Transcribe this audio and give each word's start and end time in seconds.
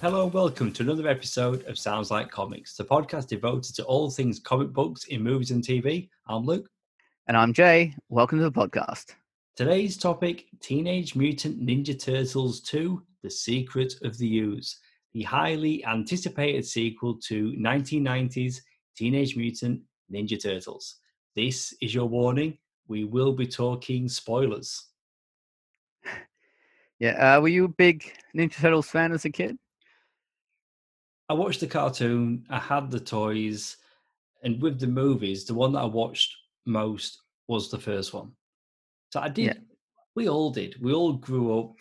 Hello 0.00 0.22
and 0.22 0.32
welcome 0.32 0.70
to 0.70 0.84
another 0.84 1.08
episode 1.08 1.66
of 1.66 1.76
Sounds 1.76 2.08
Like 2.08 2.30
Comics, 2.30 2.76
the 2.76 2.84
podcast 2.84 3.26
devoted 3.26 3.74
to 3.74 3.82
all 3.82 4.08
things 4.08 4.38
comic 4.38 4.72
books 4.72 5.06
in 5.06 5.24
movies 5.24 5.50
and 5.50 5.60
TV. 5.60 6.08
I'm 6.28 6.46
Luke. 6.46 6.70
And 7.26 7.36
I'm 7.36 7.52
Jay. 7.52 7.92
Welcome 8.08 8.38
to 8.38 8.48
the 8.48 8.52
podcast. 8.52 9.16
Today's 9.56 9.96
topic 9.96 10.44
Teenage 10.60 11.16
Mutant 11.16 11.60
Ninja 11.60 12.00
Turtles 12.00 12.60
2 12.60 13.02
The 13.24 13.30
Secret 13.30 13.94
of 14.04 14.16
the 14.18 14.38
Ooze, 14.38 14.78
the 15.14 15.24
highly 15.24 15.84
anticipated 15.84 16.64
sequel 16.64 17.18
to 17.26 17.52
1990s 17.54 18.60
Teenage 18.96 19.34
Mutant 19.34 19.80
Ninja 20.14 20.40
Turtles. 20.40 20.94
This 21.34 21.74
is 21.82 21.92
your 21.92 22.06
warning. 22.06 22.56
We 22.86 23.02
will 23.02 23.32
be 23.32 23.48
talking 23.48 24.08
spoilers. 24.08 24.86
Yeah, 27.00 27.36
uh, 27.36 27.40
were 27.40 27.46
you 27.46 27.66
a 27.66 27.68
big 27.68 28.12
Ninja 28.36 28.54
Turtles 28.54 28.88
fan 28.88 29.12
as 29.12 29.24
a 29.24 29.30
kid? 29.30 29.56
I 31.28 31.34
watched 31.34 31.60
the 31.60 31.66
cartoon, 31.66 32.44
I 32.48 32.58
had 32.58 32.90
the 32.90 33.00
toys, 33.00 33.76
and 34.42 34.60
with 34.62 34.80
the 34.80 34.86
movies, 34.86 35.44
the 35.44 35.54
one 35.54 35.72
that 35.72 35.80
I 35.80 35.86
watched 35.86 36.34
most 36.64 37.20
was 37.48 37.70
the 37.70 37.78
first 37.78 38.14
one. 38.14 38.32
So 39.10 39.20
I 39.20 39.28
did, 39.28 39.46
yeah. 39.46 39.54
we 40.14 40.28
all 40.28 40.50
did. 40.50 40.76
We 40.80 40.92
all 40.92 41.12
grew 41.14 41.58
up 41.58 41.74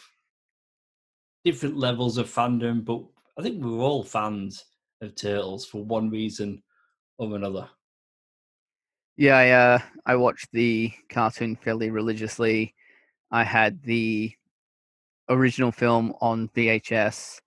different 1.45 1.77
levels 1.77 2.17
of 2.17 2.29
fandom, 2.29 2.83
but 2.83 3.01
I 3.37 3.43
think 3.43 3.63
we 3.63 3.71
were 3.71 3.83
all 3.83 4.03
fans 4.03 4.65
of 5.01 5.15
Turtles 5.15 5.65
for 5.65 5.84
one 5.84 6.09
reason 6.09 6.61
or 7.17 7.35
another. 7.35 7.70
Yeah, 9.15 9.37
I, 9.37 9.49
uh, 9.49 9.79
I 10.05 10.15
watched 10.15 10.51
the 10.51 10.91
cartoon 11.09 11.55
fairly 11.55 11.89
religiously. 11.89 12.76
I 13.32 13.43
had 13.43 13.82
the 13.84 14.34
original 15.29 15.71
film 15.71 16.13
on 16.21 16.49
VHS 16.49 17.39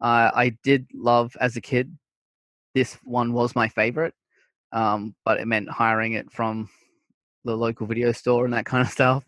uh, 0.00 0.30
I 0.34 0.56
did 0.62 0.86
love 0.94 1.36
as 1.40 1.56
a 1.56 1.60
kid. 1.60 1.96
This 2.74 2.98
one 3.02 3.32
was 3.32 3.56
my 3.56 3.68
favorite, 3.68 4.14
um, 4.72 5.14
but 5.24 5.40
it 5.40 5.46
meant 5.46 5.70
hiring 5.70 6.12
it 6.12 6.30
from 6.30 6.68
the 7.44 7.56
local 7.56 7.86
video 7.86 8.12
store 8.12 8.44
and 8.44 8.54
that 8.54 8.66
kind 8.66 8.86
of 8.86 8.92
stuff. 8.92 9.24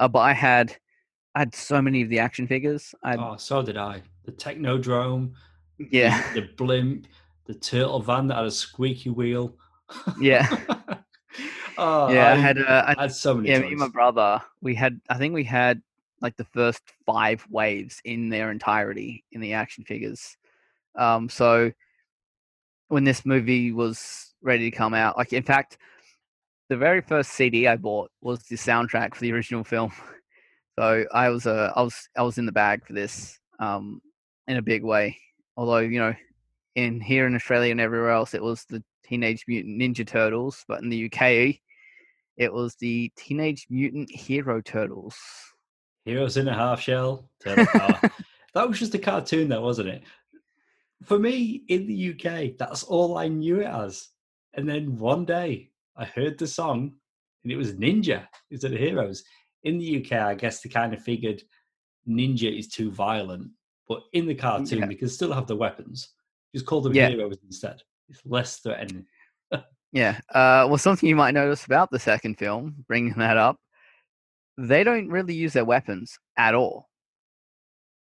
Uh, 0.00 0.08
but 0.08 0.20
I 0.20 0.32
had, 0.32 0.76
I 1.34 1.40
had 1.40 1.54
so 1.54 1.82
many 1.82 2.02
of 2.02 2.08
the 2.08 2.18
action 2.18 2.46
figures. 2.46 2.94
I'd, 3.02 3.18
oh, 3.18 3.36
so 3.36 3.62
did 3.62 3.76
I. 3.76 4.02
The 4.24 4.32
Technodrome, 4.32 5.32
yeah, 5.90 6.32
the, 6.32 6.42
the 6.42 6.48
blimp, 6.56 7.06
the 7.46 7.54
turtle 7.54 8.00
van 8.00 8.28
that 8.28 8.36
had 8.36 8.46
a 8.46 8.50
squeaky 8.50 9.10
wheel. 9.10 9.56
Yeah. 10.20 10.46
oh, 11.78 12.10
yeah, 12.10 12.28
I, 12.28 12.32
I 12.32 12.36
had, 12.36 12.58
uh, 12.58 12.84
I, 12.86 12.94
I 12.96 13.02
had 13.02 13.12
so 13.12 13.34
many. 13.34 13.48
Yeah, 13.48 13.56
toys. 13.56 13.64
me 13.64 13.70
and 13.72 13.80
my 13.80 13.88
brother, 13.88 14.40
we 14.60 14.74
had. 14.74 15.00
I 15.08 15.18
think 15.18 15.34
we 15.34 15.44
had 15.44 15.82
like 16.20 16.36
the 16.36 16.44
first 16.44 16.82
five 17.06 17.44
waves 17.50 18.00
in 18.04 18.28
their 18.28 18.50
entirety 18.50 19.24
in 19.32 19.40
the 19.40 19.52
action 19.52 19.84
figures. 19.84 20.36
Um, 20.96 21.28
so 21.28 21.72
when 22.88 23.04
this 23.04 23.24
movie 23.24 23.72
was 23.72 24.34
ready 24.42 24.70
to 24.70 24.76
come 24.76 24.94
out, 24.94 25.16
like 25.16 25.32
in 25.32 25.42
fact, 25.42 25.78
the 26.68 26.76
very 26.76 27.00
first 27.00 27.32
CD 27.32 27.66
I 27.66 27.76
bought 27.76 28.10
was 28.20 28.42
the 28.44 28.56
soundtrack 28.56 29.14
for 29.14 29.20
the 29.20 29.32
original 29.32 29.64
film. 29.64 29.92
So 30.78 31.04
I 31.12 31.28
was 31.28 31.44
uh, 31.44 31.72
I 31.74 31.82
was 31.82 32.08
I 32.16 32.22
was 32.22 32.38
in 32.38 32.46
the 32.46 32.52
bag 32.52 32.86
for 32.86 32.92
this 32.92 33.36
um, 33.58 34.00
in 34.46 34.58
a 34.58 34.62
big 34.62 34.84
way. 34.84 35.18
Although 35.56 35.78
you 35.78 35.98
know, 35.98 36.14
in 36.76 37.00
here 37.00 37.26
in 37.26 37.34
Australia 37.34 37.72
and 37.72 37.80
everywhere 37.80 38.12
else, 38.12 38.32
it 38.32 38.40
was 38.40 38.64
the 38.66 38.80
Teenage 39.04 39.44
Mutant 39.48 39.80
Ninja 39.80 40.06
Turtles, 40.06 40.64
but 40.68 40.80
in 40.80 40.88
the 40.88 41.06
UK, 41.06 41.56
it 42.36 42.52
was 42.52 42.76
the 42.76 43.10
Teenage 43.16 43.66
Mutant 43.68 44.08
Hero 44.08 44.60
Turtles. 44.60 45.16
Heroes 46.08 46.36
in 46.36 46.48
a 46.48 46.54
half 46.54 46.80
shell. 46.80 47.28
that 47.44 48.10
was 48.54 48.78
just 48.78 48.94
a 48.94 48.98
cartoon, 48.98 49.48
though, 49.48 49.62
wasn't 49.62 49.88
it? 49.88 50.02
For 51.04 51.18
me, 51.18 51.62
in 51.68 51.86
the 51.86 52.14
UK, 52.14 52.56
that's 52.58 52.82
all 52.82 53.18
I 53.18 53.28
knew 53.28 53.60
it 53.60 53.66
as. 53.66 54.08
And 54.54 54.68
then 54.68 54.96
one 54.96 55.24
day, 55.24 55.70
I 55.96 56.06
heard 56.06 56.38
the 56.38 56.46
song, 56.46 56.94
and 57.44 57.52
it 57.52 57.56
was 57.56 57.74
Ninja 57.74 58.26
instead 58.50 58.72
of 58.72 58.78
Heroes. 58.78 59.22
In 59.64 59.78
the 59.78 60.02
UK, 60.02 60.12
I 60.12 60.34
guess 60.34 60.60
they 60.60 60.70
kind 60.70 60.94
of 60.94 61.02
figured 61.02 61.42
Ninja 62.08 62.58
is 62.58 62.68
too 62.68 62.90
violent, 62.90 63.50
but 63.86 64.02
in 64.12 64.26
the 64.26 64.34
cartoon, 64.34 64.78
yeah. 64.78 64.86
they 64.86 64.94
can 64.94 65.08
still 65.08 65.32
have 65.32 65.46
the 65.46 65.56
weapons. 65.56 66.14
Just 66.54 66.66
call 66.66 66.80
them 66.80 66.94
yeah. 66.94 67.10
Heroes 67.10 67.36
instead. 67.44 67.82
It's 68.08 68.22
less 68.24 68.58
threatening. 68.58 69.04
yeah. 69.92 70.20
Uh, 70.30 70.64
well, 70.68 70.78
something 70.78 71.08
you 71.08 71.16
might 71.16 71.34
notice 71.34 71.66
about 71.66 71.90
the 71.90 71.98
second 71.98 72.38
film, 72.38 72.76
bringing 72.86 73.14
that 73.18 73.36
up, 73.36 73.58
they 74.58 74.82
don't 74.82 75.08
really 75.08 75.34
use 75.34 75.52
their 75.52 75.64
weapons 75.64 76.18
at 76.36 76.54
all. 76.54 76.88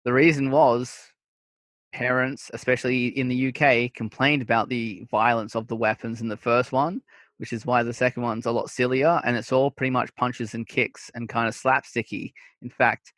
The 0.04 0.12
reason 0.12 0.50
was 0.50 0.96
parents, 1.92 2.50
especially 2.54 3.08
in 3.08 3.28
the 3.28 3.48
UK, 3.48 3.92
complained 3.92 4.40
about 4.40 4.70
the 4.70 5.06
violence 5.10 5.54
of 5.54 5.68
the 5.68 5.76
weapons 5.76 6.22
in 6.22 6.28
the 6.28 6.36
first 6.36 6.72
one, 6.72 7.02
which 7.36 7.52
is 7.52 7.66
why 7.66 7.82
the 7.82 7.92
second 7.92 8.22
one's 8.22 8.46
a 8.46 8.50
lot 8.50 8.70
sillier 8.70 9.20
and 9.24 9.36
it's 9.36 9.52
all 9.52 9.70
pretty 9.70 9.90
much 9.90 10.14
punches 10.16 10.54
and 10.54 10.66
kicks 10.66 11.10
and 11.14 11.28
kind 11.28 11.46
of 11.46 11.54
slapsticky. 11.54 12.32
In 12.62 12.70
fact, 12.70 13.12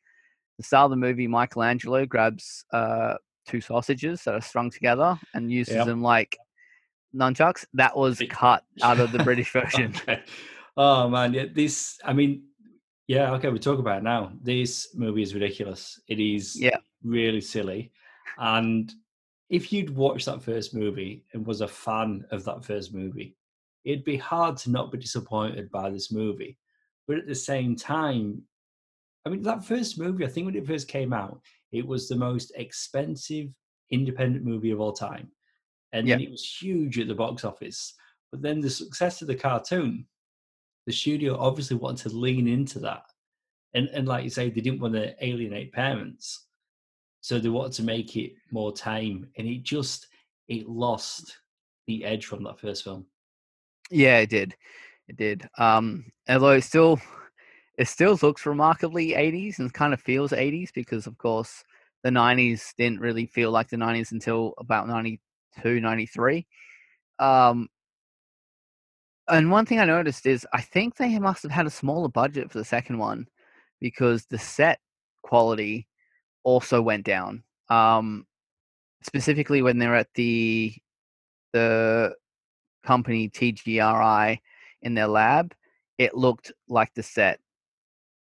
the 0.57 0.65
start 0.65 0.87
of 0.87 0.91
the 0.91 0.97
movie, 0.97 1.29
Michelangelo 1.29 2.07
grabs 2.07 2.65
uh, 2.73 3.15
two 3.47 3.61
sausages 3.61 4.25
that 4.25 4.35
are 4.35 4.41
strung 4.41 4.71
together 4.71 5.17
and 5.33 5.53
uses 5.53 5.77
yep. 5.77 5.87
them 5.87 6.03
like 6.03 6.37
nunchucks. 7.15 7.65
That 7.75 7.97
was 7.97 8.21
cut 8.29 8.65
out 8.83 8.99
of 8.99 9.13
the 9.13 9.19
British 9.25 9.53
version. 9.53 9.95
okay. 9.97 10.23
Oh 10.77 11.09
man, 11.09 11.35
yeah, 11.35 11.47
this. 11.53 11.99
I 12.05 12.13
mean, 12.13 12.48
yeah, 13.09 13.33
okay, 13.33 13.49
we 13.49 13.59
talk 13.59 13.79
about 13.79 13.99
it 13.99 14.05
now. 14.05 14.33
This 14.43 14.95
movie 14.95 15.23
is 15.23 15.35
ridiculous. 15.35 15.99
It 16.09 16.21
is 16.21 16.61
yeah. 16.61 16.77
really 17.03 17.41
silly. 17.41 17.91
And 18.37 18.93
if 19.49 19.73
you'd 19.73 19.97
watched 19.97 20.27
that 20.27 20.43
first 20.43 20.75
movie 20.75 21.25
and 21.33 21.47
was 21.47 21.63
a 21.63 21.69
fan 21.69 22.27
of 22.31 22.45
that 22.45 22.67
first 22.67 22.95
movie, 22.95 23.35
it'd 23.85 24.05
be 24.05 24.19
hard 24.19 24.59
to 24.59 24.71
not 24.71 24.93
be 24.93 24.99
disappointed 24.99 25.71
by 25.71 25.89
this 25.89 26.13
movie. 26.13 26.59
But 27.07 27.17
at 27.17 27.27
the 27.27 27.35
same 27.35 27.75
time, 27.75 28.43
I 29.25 29.31
mean, 29.31 29.43
that 29.43 29.65
first 29.65 29.99
movie, 29.99 30.27
I 30.27 30.29
think 30.29 30.45
when 30.45 30.55
it 30.55 30.67
first 30.67 30.87
came 30.87 31.15
out, 31.15 31.41
it 31.73 31.87
was 31.87 32.09
the 32.09 32.17
most 32.17 32.53
expensive 32.57 33.49
independent 33.91 34.45
movie 34.45 34.71
of 34.71 34.81
all 34.81 34.93
time. 34.93 35.29
And 35.95 36.07
yeah. 36.07 36.17
then 36.17 36.25
it 36.25 36.31
was 36.31 36.45
huge 36.45 36.99
at 36.99 37.09
the 37.09 37.15
box 37.15 37.43
office. 37.43 37.95
But 38.31 38.43
then 38.43 38.61
the 38.61 38.69
success 38.69 39.23
of 39.23 39.29
the 39.29 39.35
cartoon 39.35 40.07
the 40.89 40.93
studio 40.95 41.37
obviously 41.39 41.77
wanted 41.77 42.09
to 42.09 42.17
lean 42.17 42.49
into 42.49 42.79
that. 42.79 43.03
And 43.75 43.89
and 43.89 44.09
like 44.09 44.25
you 44.25 44.31
say, 44.31 44.49
they 44.49 44.63
didn't 44.63 44.81
want 44.81 44.95
to 44.95 45.15
alienate 45.23 45.71
parents. 45.71 46.47
So 47.21 47.39
they 47.39 47.51
wanted 47.51 47.75
to 47.75 47.83
make 47.83 48.17
it 48.17 48.33
more 48.51 48.73
time. 48.73 49.29
And 49.37 49.47
it 49.47 49.63
just 49.65 50.07
it 50.49 50.67
lost 50.67 51.37
the 51.87 52.07
edge 52.07 52.25
from 52.25 52.43
that 52.45 52.59
first 52.59 52.85
film. 52.85 53.05
Yeah, 53.91 54.21
it 54.21 54.31
did. 54.31 54.57
It 55.09 55.17
did. 55.17 55.47
Um 55.59 56.11
although 56.27 56.53
it 56.53 56.63
still 56.63 56.99
it 57.77 57.87
still 57.87 58.19
looks 58.23 58.47
remarkably 58.47 59.11
80s 59.11 59.59
and 59.59 59.71
kind 59.73 59.93
of 59.93 60.01
feels 60.01 60.33
80s 60.33 60.71
because 60.73 61.07
of 61.07 61.19
course 61.19 61.63
the 62.03 62.09
90s 62.09 62.75
didn't 62.79 63.01
really 63.01 63.27
feel 63.27 63.51
like 63.51 63.69
the 63.69 63.77
90s 63.77 64.13
until 64.13 64.55
about 64.57 64.89
92 64.89 65.81
93 65.81 66.47
um 67.19 67.69
and 69.29 69.51
one 69.51 69.67
thing 69.67 69.79
I 69.79 69.85
noticed 69.85 70.27
is 70.27 70.47
I 70.53 70.61
think 70.61 70.97
they 70.97 71.19
must 71.19 71.43
have 71.43 71.53
had 71.53 71.67
a 71.67 71.71
smaller 71.71 72.09
budget 72.09 72.51
for 72.51 72.59
the 72.59 72.65
second 72.65 72.99
one 72.99 73.27
because 73.81 74.27
the 74.27 74.39
set 74.39 74.81
quality 75.23 75.87
also 76.45 76.81
went 76.81 77.05
down. 77.05 77.43
Um, 77.69 78.27
specifically 79.03 79.63
when 79.63 79.79
they're 79.79 79.95
at 79.97 80.13
the 80.15 80.75
the 81.53 82.15
company 82.85 83.29
TGRI 83.29 84.39
in 84.83 84.95
their 84.95 85.07
lab, 85.07 85.55
it 85.99 86.15
looked 86.15 86.53
like 86.69 86.93
the 86.95 87.03
set 87.03 87.41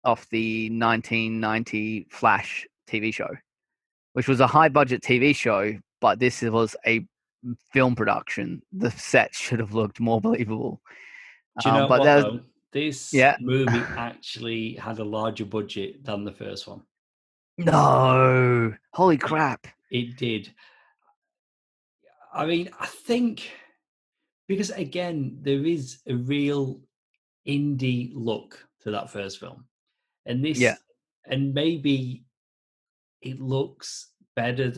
of 0.03 0.25
the 0.31 0.69
1990 0.69 2.07
Flash 2.09 2.65
TV 2.89 3.13
show, 3.13 3.29
which 4.13 4.27
was 4.27 4.39
a 4.39 4.47
high 4.47 4.69
budget 4.69 5.01
TV 5.01 5.35
show, 5.35 5.77
but 5.99 6.19
this 6.19 6.41
was 6.41 6.75
a 6.85 7.05
film 7.71 7.95
production, 7.95 8.61
the 8.71 8.91
set 8.91 9.33
should 9.33 9.59
have 9.59 9.73
looked 9.73 9.99
more 9.99 10.21
believable. 10.27 10.81
Do 11.61 11.69
you 11.69 11.75
um, 11.75 11.77
know 11.77 11.83
um, 11.83 11.89
what? 11.89 11.99
Was, 12.01 12.41
this 12.71 13.13
yeah. 13.13 13.37
movie 13.39 13.83
actually 13.97 14.73
had 14.73 14.99
a 14.99 15.03
larger 15.03 15.45
budget 15.45 16.03
than 16.03 16.23
the 16.23 16.31
first 16.31 16.67
one. 16.67 16.81
No, 17.57 18.73
holy 18.93 19.17
crap! 19.17 19.65
It 19.89 20.17
did. 20.17 20.53
I 22.33 22.45
mean, 22.45 22.69
I 22.79 22.85
think 22.85 23.49
because 24.47 24.69
again, 24.69 25.39
there 25.41 25.65
is 25.65 25.99
a 26.07 26.13
real 26.13 26.81
indie 27.47 28.11
look 28.13 28.67
to 28.83 28.91
that 28.91 29.09
first 29.09 29.39
film, 29.39 29.65
and 30.25 30.45
this, 30.45 30.59
yeah, 30.59 30.75
and 31.25 31.53
maybe 31.53 32.25
it 33.21 33.41
looks 33.41 34.11
better 34.35 34.73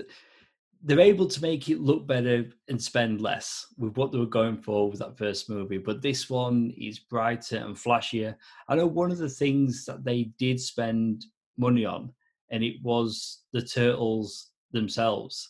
they're 0.81 1.00
able 1.00 1.28
to 1.28 1.42
make 1.42 1.68
it 1.70 1.81
look 1.81 2.08
better 2.08 2.46
and 2.70 2.81
spend 2.81 3.22
less 3.22 3.68
with 3.78 3.98
what 3.98 4.12
they 4.12 4.18
were 4.18 4.26
going 4.26 4.58
for 4.58 4.90
with 4.90 5.00
that 5.00 5.18
first 5.18 5.50
movie. 5.50 5.78
But 5.78 6.02
this 6.02 6.30
one 6.30 6.74
is 6.78 7.00
brighter 7.00 7.58
and 7.58 7.76
flashier. 7.76 8.36
I 8.68 8.76
know 8.76 8.88
one 8.88 9.12
of 9.12 9.18
the 9.18 9.30
things 9.30 9.86
that 9.86 10.06
they 10.06 10.31
did 10.38 10.60
spend 10.60 11.26
money 11.58 11.86
on, 11.86 12.14
and 12.50 12.64
it 12.64 12.81
was 12.81 13.40
the 13.52 13.62
turtles 13.62 14.52
themselves. 14.72 15.50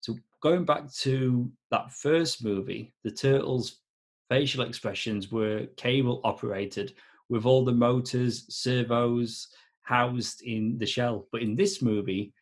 So 0.00 0.16
going 0.40 0.64
back 0.64 0.92
to 0.94 1.50
that 1.70 1.92
first 1.92 2.44
movie, 2.44 2.92
the 3.04 3.10
turtles' 3.12 3.78
facial 4.28 4.62
expressions 4.62 5.30
were 5.30 5.66
cable 5.76 6.20
operated 6.24 6.94
with 7.28 7.46
all 7.46 7.64
the 7.64 7.72
motors, 7.72 8.46
servos 8.48 9.48
housed 9.82 10.42
in 10.42 10.76
the 10.78 10.86
shell. 10.86 11.28
But 11.30 11.42
in 11.42 11.54
this 11.54 11.80
movie, 11.80 12.32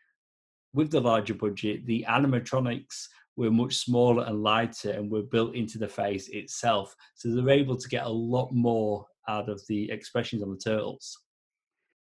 with 0.75 0.91
the 0.91 1.01
larger 1.01 1.35
budget, 1.35 1.87
the 1.87 2.05
animatronics 2.09 3.09
were 3.37 3.51
much 3.51 3.77
smaller 3.77 4.25
and 4.25 4.43
lighter 4.43 4.91
and 4.91 5.11
were 5.11 5.23
built 5.23 5.55
into 5.55 5.79
the 5.79 5.89
face 5.89 6.29
itself. 6.29 6.95
So 7.15 7.31
they're 7.31 7.51
able 7.51 7.77
to 7.77 7.89
get 7.89 8.05
a 8.05 8.09
lot 8.09 8.53
more 8.53 9.07
out 9.29 9.49
of 9.49 9.63
the 9.69 9.91
expressions 9.91 10.43
on 10.43 10.51
the 10.51 10.59
turtles. 10.59 11.19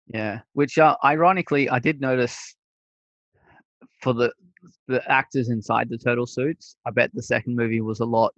Yeah, 0.07 0.41
which 0.53 0.77
uh, 0.77 0.95
ironically, 1.03 1.69
I 1.69 1.79
did 1.79 2.01
notice 2.01 2.55
for 4.01 4.13
the 4.13 4.31
the 4.87 5.09
actors 5.09 5.49
inside 5.49 5.87
the 5.89 5.97
turtle 5.97 6.25
suits. 6.25 6.75
I 6.85 6.91
bet 6.91 7.11
the 7.13 7.23
second 7.23 7.55
movie 7.55 7.81
was 7.81 8.01
a 8.01 8.05
lot 8.05 8.33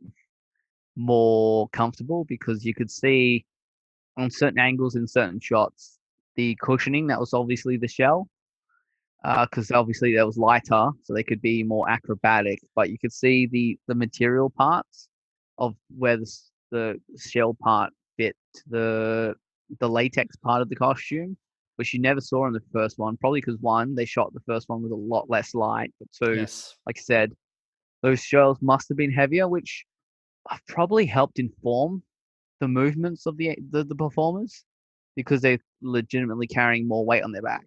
more 0.95 1.69
comfortable 1.69 2.25
because 2.25 2.63
you 2.65 2.75
could 2.75 2.91
see 2.91 3.45
on 4.17 4.29
certain 4.29 4.59
angles 4.59 4.95
in 4.95 5.07
certain 5.07 5.39
shots 5.39 5.97
the 6.35 6.55
cushioning 6.61 7.07
that 7.07 7.19
was 7.19 7.33
obviously 7.33 7.77
the 7.77 7.87
shell 7.87 8.27
because 9.23 9.71
uh, 9.71 9.79
obviously 9.79 10.15
that 10.15 10.25
was 10.25 10.37
lighter 10.37 10.89
so 11.03 11.13
they 11.13 11.23
could 11.23 11.41
be 11.41 11.63
more 11.63 11.89
acrobatic 11.89 12.59
but 12.75 12.89
you 12.89 12.97
could 12.97 13.13
see 13.13 13.47
the 13.47 13.77
the 13.87 13.95
material 13.95 14.49
parts 14.49 15.07
of 15.57 15.75
where 15.97 16.17
the, 16.17 16.31
the 16.71 16.99
shell 17.19 17.55
part 17.61 17.91
fit 18.17 18.35
the 18.69 19.33
the 19.79 19.87
latex 19.87 20.35
part 20.37 20.61
of 20.61 20.69
the 20.69 20.75
costume 20.75 21.37
which 21.75 21.93
you 21.93 22.01
never 22.01 22.19
saw 22.19 22.45
in 22.47 22.53
the 22.53 22.61
first 22.73 22.97
one 22.97 23.15
probably 23.17 23.41
because 23.41 23.59
one 23.61 23.93
they 23.95 24.05
shot 24.05 24.33
the 24.33 24.39
first 24.41 24.69
one 24.69 24.81
with 24.81 24.91
a 24.91 24.95
lot 24.95 25.29
less 25.29 25.53
light 25.53 25.93
but 25.99 26.07
two 26.11 26.35
yes. 26.35 26.75
like 26.85 26.97
i 26.97 27.01
said 27.01 27.31
those 28.01 28.21
shells 28.21 28.57
must 28.61 28.89
have 28.89 28.97
been 28.97 29.11
heavier 29.11 29.47
which 29.47 29.85
probably 30.67 31.05
helped 31.05 31.39
inform 31.39 32.01
the 32.59 32.67
movements 32.67 33.25
of 33.25 33.37
the, 33.37 33.57
the, 33.71 33.83
the 33.83 33.95
performers 33.95 34.63
because 35.15 35.41
they're 35.41 35.59
legitimately 35.81 36.47
carrying 36.47 36.87
more 36.87 37.05
weight 37.05 37.23
on 37.23 37.31
their 37.31 37.41
back. 37.41 37.65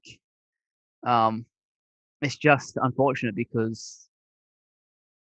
Um, 1.04 1.46
it's 2.22 2.36
just 2.36 2.78
unfortunate 2.80 3.34
because, 3.34 4.08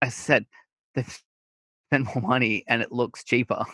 as 0.02 0.08
I 0.08 0.10
said, 0.10 0.46
they've 0.94 1.22
spent 1.88 2.06
more 2.14 2.22
money 2.22 2.64
and 2.68 2.82
it 2.82 2.92
looks 2.92 3.24
cheaper. 3.24 3.64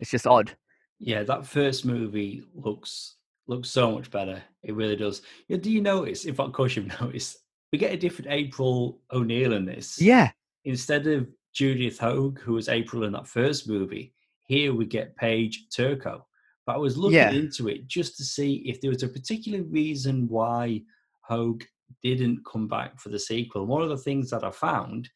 It's 0.00 0.10
just 0.10 0.26
odd. 0.26 0.52
Yeah, 0.98 1.22
that 1.24 1.46
first 1.46 1.84
movie 1.84 2.44
looks 2.54 3.16
looks 3.48 3.70
so 3.70 3.90
much 3.92 4.10
better. 4.10 4.42
It 4.62 4.74
really 4.74 4.96
does. 4.96 5.22
Yeah, 5.48 5.56
do 5.56 5.70
you 5.70 5.80
notice? 5.80 6.24
If 6.24 6.38
of 6.38 6.52
course 6.52 6.76
you've 6.76 7.00
noticed, 7.00 7.38
we 7.72 7.78
get 7.78 7.92
a 7.92 7.96
different 7.96 8.30
April 8.30 9.00
O'Neil 9.12 9.54
in 9.54 9.64
this. 9.64 10.00
Yeah. 10.00 10.30
Instead 10.64 11.06
of 11.06 11.28
Judith 11.52 11.98
Hoag, 11.98 12.40
who 12.40 12.52
was 12.52 12.68
April 12.68 13.04
in 13.04 13.12
that 13.12 13.26
first 13.26 13.68
movie, 13.68 14.14
here 14.46 14.74
we 14.74 14.86
get 14.86 15.16
Paige 15.16 15.66
Turco. 15.74 16.26
But 16.66 16.76
I 16.76 16.78
was 16.78 16.96
looking 16.96 17.16
yeah. 17.16 17.30
into 17.30 17.68
it 17.68 17.88
just 17.88 18.16
to 18.18 18.24
see 18.24 18.56
if 18.66 18.80
there 18.80 18.90
was 18.90 19.02
a 19.02 19.08
particular 19.08 19.62
reason 19.64 20.28
why 20.28 20.82
Hoag 21.22 21.64
didn't 22.02 22.44
come 22.44 22.68
back 22.68 22.98
for 23.00 23.08
the 23.08 23.18
sequel. 23.18 23.66
One 23.66 23.82
of 23.82 23.88
the 23.88 23.96
things 23.96 24.30
that 24.30 24.44
I 24.44 24.50
found 24.50 25.08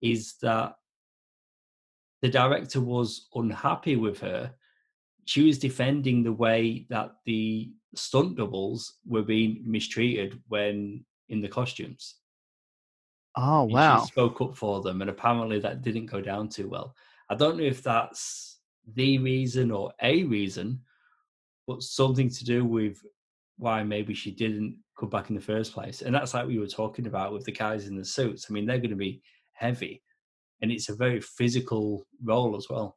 is 0.00 0.34
that 0.42 0.74
the 2.22 2.28
director 2.28 2.80
was 2.80 3.28
unhappy 3.34 3.96
with 3.96 4.20
her. 4.20 4.54
She 5.24 5.44
was 5.44 5.58
defending 5.58 6.22
the 6.22 6.32
way 6.32 6.86
that 6.88 7.12
the 7.26 7.72
stunt 7.94 8.36
doubles 8.36 8.98
were 9.06 9.22
being 9.22 9.62
mistreated 9.64 10.40
when 10.48 11.04
in 11.28 11.40
the 11.40 11.48
costumes. 11.48 12.16
Oh 13.36 13.64
wow! 13.64 14.00
She 14.00 14.08
spoke 14.08 14.40
up 14.40 14.56
for 14.56 14.82
them, 14.82 15.00
and 15.00 15.08
apparently 15.08 15.58
that 15.60 15.82
didn't 15.82 16.06
go 16.06 16.20
down 16.20 16.48
too 16.48 16.68
well. 16.68 16.94
I 17.30 17.34
don't 17.34 17.56
know 17.56 17.64
if 17.64 17.82
that's 17.82 18.58
the 18.94 19.18
reason 19.18 19.70
or 19.70 19.92
a 20.02 20.24
reason, 20.24 20.80
but 21.66 21.82
something 21.82 22.28
to 22.28 22.44
do 22.44 22.64
with 22.64 22.98
why 23.56 23.82
maybe 23.82 24.12
she 24.12 24.30
didn't 24.32 24.76
come 24.98 25.08
back 25.08 25.30
in 25.30 25.34
the 25.34 25.40
first 25.40 25.72
place. 25.72 26.02
And 26.02 26.14
that's 26.14 26.34
like 26.34 26.46
we 26.46 26.58
were 26.58 26.66
talking 26.66 27.06
about 27.06 27.32
with 27.32 27.44
the 27.44 27.52
guys 27.52 27.86
in 27.86 27.96
the 27.96 28.04
suits. 28.04 28.46
I 28.48 28.52
mean, 28.52 28.66
they're 28.66 28.78
going 28.78 28.90
to 28.90 28.96
be 28.96 29.22
heavy, 29.52 30.02
and 30.60 30.70
it's 30.70 30.88
a 30.88 30.94
very 30.94 31.20
physical 31.20 32.06
role 32.22 32.56
as 32.56 32.66
well. 32.68 32.96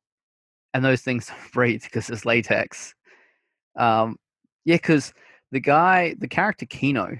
And 0.74 0.84
those 0.84 1.02
things 1.02 1.32
breathe 1.54 1.84
because 1.84 2.10
it's 2.10 2.26
latex. 2.26 2.94
Um, 3.78 4.18
yeah, 4.64 4.76
because 4.76 5.14
the 5.52 5.60
guy, 5.60 6.16
the 6.20 6.28
character 6.28 6.66
Keno, 6.66 7.18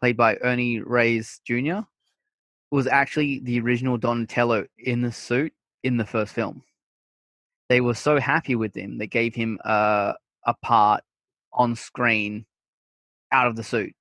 played 0.00 0.16
by 0.16 0.36
Ernie 0.36 0.80
Reyes 0.80 1.40
Jr., 1.46 1.80
was 2.70 2.86
actually 2.86 3.38
the 3.40 3.60
original 3.60 3.96
Donatello 3.96 4.66
in 4.78 5.02
the 5.02 5.12
suit 5.12 5.52
in 5.82 5.96
the 5.96 6.04
first 6.04 6.32
film 6.32 6.62
they 7.68 7.80
were 7.80 7.94
so 7.94 8.18
happy 8.18 8.54
with 8.54 8.76
him 8.76 8.98
they 8.98 9.06
gave 9.06 9.34
him 9.34 9.58
a, 9.64 10.14
a 10.46 10.54
part 10.62 11.02
on 11.52 11.74
screen 11.74 12.44
out 13.34 13.48
of 13.48 13.56
the 13.56 13.64
suit. 13.64 13.92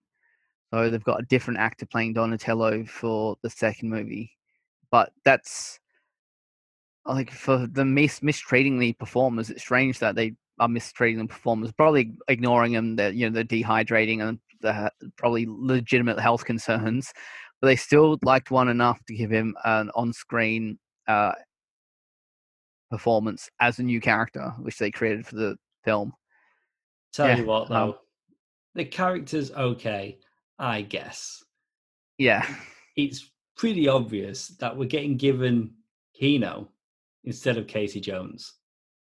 So 0.74 0.90
they've 0.90 1.04
got 1.04 1.20
a 1.20 1.26
different 1.26 1.60
actor 1.60 1.86
playing 1.86 2.14
Donatello 2.14 2.86
for 2.86 3.36
the 3.42 3.50
second 3.50 3.90
movie. 3.90 4.32
But 4.92 5.12
that's 5.26 5.80
like 7.06 7.32
for 7.32 7.68
the 7.68 7.84
mis- 7.84 8.24
mistreating 8.24 8.80
the 8.80 8.94
performers, 8.94 9.50
it's 9.50 9.62
strange 9.62 10.00
that 10.00 10.16
they 10.16 10.34
are 10.60 10.68
mistreating 10.68 11.20
the 11.20 11.28
performers, 11.28 11.72
probably 11.72 12.16
ignoring 12.28 12.74
them 12.74 12.96
that 12.96 13.16
you 13.16 13.30
know 13.30 13.34
they're 13.34 13.44
dehydrating 13.44 14.28
and 14.28 14.40
the 14.62 14.92
probably 15.18 15.46
legitimate 15.50 16.20
health 16.20 16.46
concerns. 16.46 17.12
But 17.60 17.68
they 17.68 17.76
still 17.76 18.18
liked 18.24 18.52
one 18.52 18.70
enough 18.70 19.04
to 19.06 19.16
give 19.16 19.32
him 19.32 19.56
an 19.64 19.90
on-screen 19.96 20.78
uh, 21.08 21.34
performance 22.92 23.50
as 23.60 23.80
a 23.80 23.84
new 23.84 24.02
character, 24.02 24.54
which 24.60 24.78
they 24.78 24.92
created 24.92 25.26
for 25.26 25.36
the 25.36 25.56
film. 25.84 26.14
Tell 27.14 27.28
yeah, 27.28 27.38
you 27.38 27.46
what, 27.46 27.70
though, 27.70 27.76
um, 27.76 27.96
the 28.76 28.86
character's 28.86 29.52
okay, 29.52 30.20
I 30.60 30.82
guess. 30.82 31.44
Yeah, 32.18 32.46
it's 32.96 33.32
pretty 33.56 33.88
obvious 33.88 34.50
that 34.60 34.76
we're 34.76 34.86
getting 34.86 35.18
given 35.18 35.74
Keno 36.14 36.70
instead 37.24 37.58
of 37.58 37.68
Casey 37.68 38.00
Jones, 38.00 38.54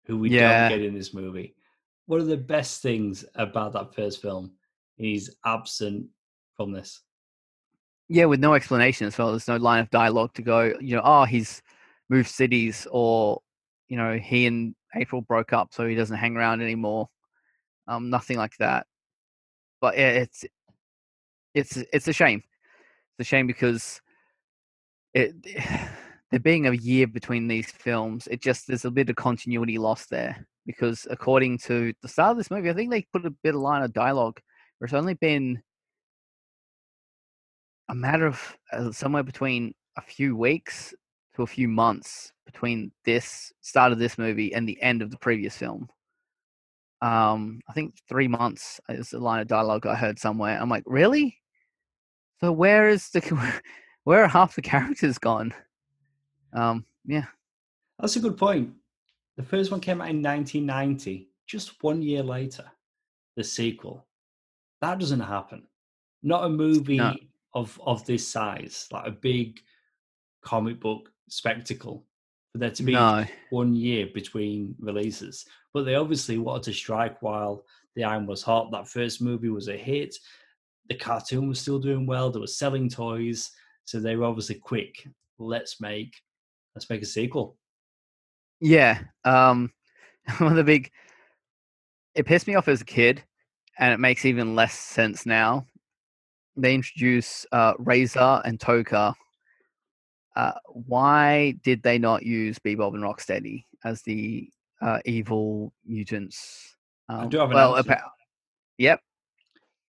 who 0.07 0.19
we 0.19 0.31
yeah. 0.31 0.69
don't 0.69 0.79
get 0.79 0.87
in 0.87 0.95
this 0.95 1.15
movie. 1.15 1.55
One 2.07 2.21
of 2.21 2.27
the 2.27 2.37
best 2.37 2.83
things 2.83 3.25
about 3.37 3.73
that 3.75 3.95
first 3.95 4.21
film 4.21 4.53
is 4.99 5.37
absent 5.45 6.07
from 6.57 6.73
this. 6.73 7.01
Yeah, 8.09 8.25
with 8.25 8.41
no 8.41 8.55
explanation 8.55 9.07
as 9.07 9.17
well. 9.17 9.31
There's 9.31 9.47
no 9.47 9.57
line 9.57 9.81
of 9.81 9.91
dialogue 9.91 10.35
to 10.35 10.43
go, 10.43 10.75
you 10.81 10.97
know, 10.97 11.03
oh, 11.05 11.25
he's 11.25 11.63
moved 12.09 12.29
cities 12.29 12.87
or 12.91 13.41
you 13.89 13.97
know 13.97 14.19
he 14.19 14.47
and 14.47 14.75
April 14.97 15.23
broke 15.23 15.53
up, 15.53 15.73
so 15.73 15.87
he 15.87 15.95
doesn't 15.95 16.17
hang 16.17 16.37
around 16.37 16.61
anymore. 16.61 17.09
Um, 17.87 18.11
nothing 18.11 18.37
like 18.37 18.57
that. 18.59 18.87
But 19.81 19.97
it's 19.97 20.45
it's 21.55 21.77
it's 21.93 22.09
a 22.09 22.13
shame. 22.13 22.43
It's 23.19 23.29
a 23.29 23.31
shame 23.31 23.47
because 23.47 24.01
it 25.15 25.35
there 26.31 26.41
being 26.41 26.67
a 26.67 26.73
year 26.73 27.07
between 27.07 27.49
these 27.49 27.71
films, 27.71 28.29
it 28.31 28.41
just 28.41 28.67
there's 28.67 28.85
a 28.85 28.91
bit 28.91 29.11
of 29.11 29.17
continuity 29.17 29.79
lost 29.79 30.11
there. 30.11 30.47
Because 30.67 31.07
according 31.11 31.59
to 31.59 31.93
the 32.03 32.09
start 32.09 32.33
of 32.33 32.37
this 32.37 32.51
movie, 32.51 32.71
I 32.71 32.75
think 32.75 32.91
they 32.91 33.07
put 33.13 33.27
a 33.27 33.35
bit 33.43 33.55
of 33.55 33.61
line 33.61 33.83
of 33.83 33.93
dialogue 33.93 34.39
where 34.79 34.87
it's 34.87 34.95
only 34.95 35.15
been 35.15 35.61
a 37.89 37.95
matter 37.95 38.27
of 38.27 38.57
uh, 38.73 38.93
somewhere 38.93 39.25
between 39.25 39.75
a 39.97 40.01
few 40.01 40.37
weeks 40.37 40.95
to 41.35 41.43
a 41.43 41.47
few 41.47 41.67
months 41.67 42.33
between 42.47 42.93
this 43.05 43.53
start 43.61 43.91
of 43.93 43.99
this 43.99 44.17
movie 44.17 44.55
and 44.55 44.69
the 44.69 44.81
end 44.81 45.03
of 45.03 45.11
the 45.11 45.17
previous 45.17 45.57
film. 45.57 45.89
Um, 47.03 47.61
I 47.69 47.73
think 47.73 47.95
three 48.09 48.29
months 48.29 48.81
is 48.89 49.13
a 49.13 49.19
line 49.19 49.41
of 49.41 49.49
dialogue 49.49 49.87
I 49.87 49.95
heard 49.95 50.19
somewhere. 50.19 50.61
I'm 50.61 50.69
like, 50.69 50.85
really? 50.87 51.39
So 52.41 52.53
where 52.53 52.89
is 52.89 53.09
the 53.11 53.21
where 54.05 54.25
are 54.25 54.29
half 54.29 54.55
the 54.55 54.63
characters 54.63 55.19
gone? 55.19 55.55
Um, 56.53 56.85
yeah, 57.07 57.27
that's 57.99 58.17
a 58.17 58.21
good 58.21 58.37
point. 58.37 58.73
The 59.37 59.43
first 59.43 59.71
one 59.71 59.81
came 59.81 60.01
out 60.01 60.11
in 60.11 60.23
1990. 60.23 61.29
Just 61.47 61.83
one 61.83 62.03
year 62.03 62.23
later, 62.23 62.71
the 63.37 63.45
sequel. 63.45 64.07
That 64.83 64.99
doesn't 64.99 65.21
happen. 65.21 65.67
Not 66.23 66.45
a 66.45 66.49
movie 66.49 66.97
no. 66.97 67.15
of 67.55 67.81
of 67.85 68.05
this 68.07 68.27
size, 68.27 68.89
like 68.91 69.07
a 69.07 69.13
big 69.13 69.61
comic 70.43 70.81
book 70.81 71.11
spectacle 71.29 72.05
for 72.53 72.59
there 72.59 72.71
to 72.71 72.83
be 72.83 72.93
no. 72.93 73.25
one 73.51 73.75
year 73.75 74.09
between 74.13 74.75
releases. 74.81 75.45
But 75.73 75.85
they 75.85 75.95
obviously 75.95 76.39
wanted 76.39 76.65
to 76.65 76.73
strike 76.73 77.23
while 77.23 77.65
the 77.95 78.05
iron 78.05 78.27
was 78.27 78.43
hot. 78.43 78.71
That 78.73 78.89
first 78.89 79.23
movie 79.23 79.49
was 79.49 79.69
a 79.69 79.77
hit. 79.77 80.17
The 80.89 80.97
cartoon 80.97 81.49
was 81.49 81.61
still 81.61 81.79
doing 81.79 82.07
well. 82.07 82.31
They 82.31 82.41
were 82.41 82.47
selling 82.47 82.89
toys, 82.89 83.51
so 83.85 84.01
they 84.01 84.17
were 84.17 84.25
obviously 84.25 84.57
quick. 84.57 85.07
Let's 85.39 85.81
make 85.81 86.15
let's 86.75 86.91
make 86.91 87.03
a 87.03 87.07
sequel. 87.07 87.57
Yeah, 88.61 89.01
um, 89.25 89.73
one 90.39 90.53
of 90.53 90.57
the 90.57 90.65
big. 90.65 90.91
It 92.17 92.27
pissed 92.27 92.49
me 92.49 92.57
off 92.57 92.67
as 92.67 92.81
a 92.81 92.85
kid, 92.85 93.23
and 93.79 93.95
it 93.95 94.01
makes 94.01 94.25
even 94.25 94.57
less 94.57 94.75
sense 94.75 95.25
now. 95.25 95.67
They 96.57 96.75
introduce 96.75 97.47
uh, 97.53 97.75
Razor 97.79 98.43
and 98.45 98.59
Tokka 98.59 99.15
uh, 100.41 100.53
why 100.69 101.55
did 101.63 101.83
they 101.83 101.99
not 101.99 102.23
use 102.23 102.59
Bebop 102.59 102.95
and 102.95 103.03
Rocksteady 103.03 103.65
as 103.85 104.01
the 104.03 104.49
uh, 104.81 104.99
evil 105.05 105.73
mutants? 105.85 106.77
I 107.11 107.23
Um, 107.25 107.29
do 107.29 107.39
have 107.39 107.51
an 107.51 107.57
well, 107.57 107.77
answer. 107.77 107.91
appa- 107.91 108.11
yep, 108.79 109.01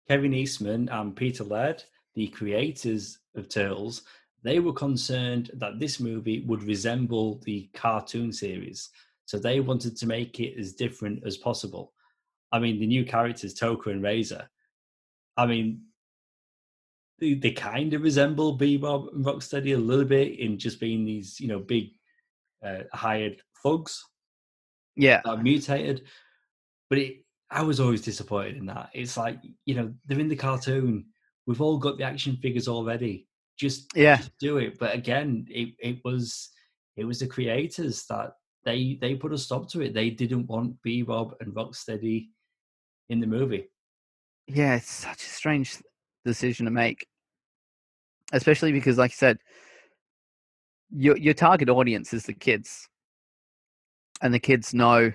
Kevin 0.09 0.35
Eastman 0.35 0.89
and 0.91 1.17
Peter 1.17 1.45
Laird, 1.45 1.83
the 2.15 2.29
creators 2.29 3.21
of 3.35 3.49
Turtles, 3.49 4.03
they 4.43 4.59
were 4.59 4.75
concerned 4.75 5.51
that 5.55 5.81
this 5.81 5.99
movie 5.99 6.41
would 6.47 6.63
resemble 6.63 7.41
the 7.45 7.71
cartoon 7.73 8.31
series. 8.31 8.91
So 9.25 9.39
they 9.39 9.61
wanted 9.61 9.97
to 9.97 10.07
make 10.07 10.41
it 10.41 10.59
as 10.59 10.75
different 10.75 11.25
as 11.25 11.39
possible. 11.39 11.95
I 12.53 12.59
mean, 12.59 12.79
the 12.79 12.87
new 12.87 13.07
characters, 13.07 13.55
Tokka 13.55 13.87
and 13.87 14.03
Razor, 14.03 14.47
I 15.39 15.47
mean, 15.47 15.81
they, 17.19 17.35
they 17.35 17.53
kind 17.53 17.95
of 17.95 18.03
resemble 18.03 18.59
Bebop 18.59 19.13
and 19.15 19.25
Rocksteady 19.25 19.75
a 19.75 19.79
little 19.79 20.05
bit 20.05 20.39
in 20.39 20.59
just 20.59 20.81
being 20.81 21.05
these, 21.05 21.39
you 21.41 21.49
know, 21.49 21.61
big 21.61 21.91
uh, 22.65 22.85
hired 22.93 23.41
thugs 23.63 24.05
yeah, 24.97 25.21
that 25.25 25.43
mutated. 25.43 26.03
But 26.89 26.99
it, 26.99 27.25
I 27.51 27.63
was 27.63 27.81
always 27.81 28.03
disappointed 28.03 28.57
in 28.57 28.67
that. 28.67 28.91
It's 28.95 29.17
like 29.17 29.39
you 29.65 29.75
know 29.75 29.93
they're 30.07 30.21
in 30.21 30.29
the 30.29 30.37
cartoon. 30.37 31.07
We've 31.47 31.61
all 31.61 31.79
got 31.79 31.99
the 31.99 32.05
action 32.05 32.37
figures 32.37 32.69
already. 32.69 33.27
Just 33.57 33.91
Yeah. 33.95 34.17
just 34.17 34.37
do 34.39 34.59
it. 34.59 34.79
But 34.79 34.95
again, 34.95 35.47
it 35.51 35.75
it 35.79 35.99
was 36.05 36.51
it 36.97 37.05
was 37.05 37.19
the 37.21 37.27
creators 37.27 38.07
that 38.07 38.35
they 38.65 38.99
they 39.01 39.15
put 39.15 39.33
a 39.33 39.39
stop 39.39 39.69
to 39.71 39.81
it. 39.83 39.95
They 39.95 40.11
didn't 40.11 40.47
want 40.47 40.81
Bebop 40.83 41.35
and 41.41 41.55
Rocksteady 41.55 42.29
in 43.09 43.21
the 43.21 43.27
movie. 43.27 43.69
yeah. 44.47 44.77
It's 44.77 44.91
such 44.91 45.23
a 45.23 45.29
strange 45.29 45.79
decision 46.25 46.67
to 46.67 46.71
make, 46.71 47.07
especially 48.33 48.73
because, 48.73 48.99
like 48.99 49.11
you 49.13 49.17
said, 49.17 49.39
your 50.91 51.17
your 51.17 51.35
target 51.35 51.69
audience 51.69 52.13
is 52.13 52.25
the 52.25 52.33
kids, 52.33 52.89
and 54.23 54.33
the 54.33 54.39
kids 54.39 54.75
know 54.75 55.13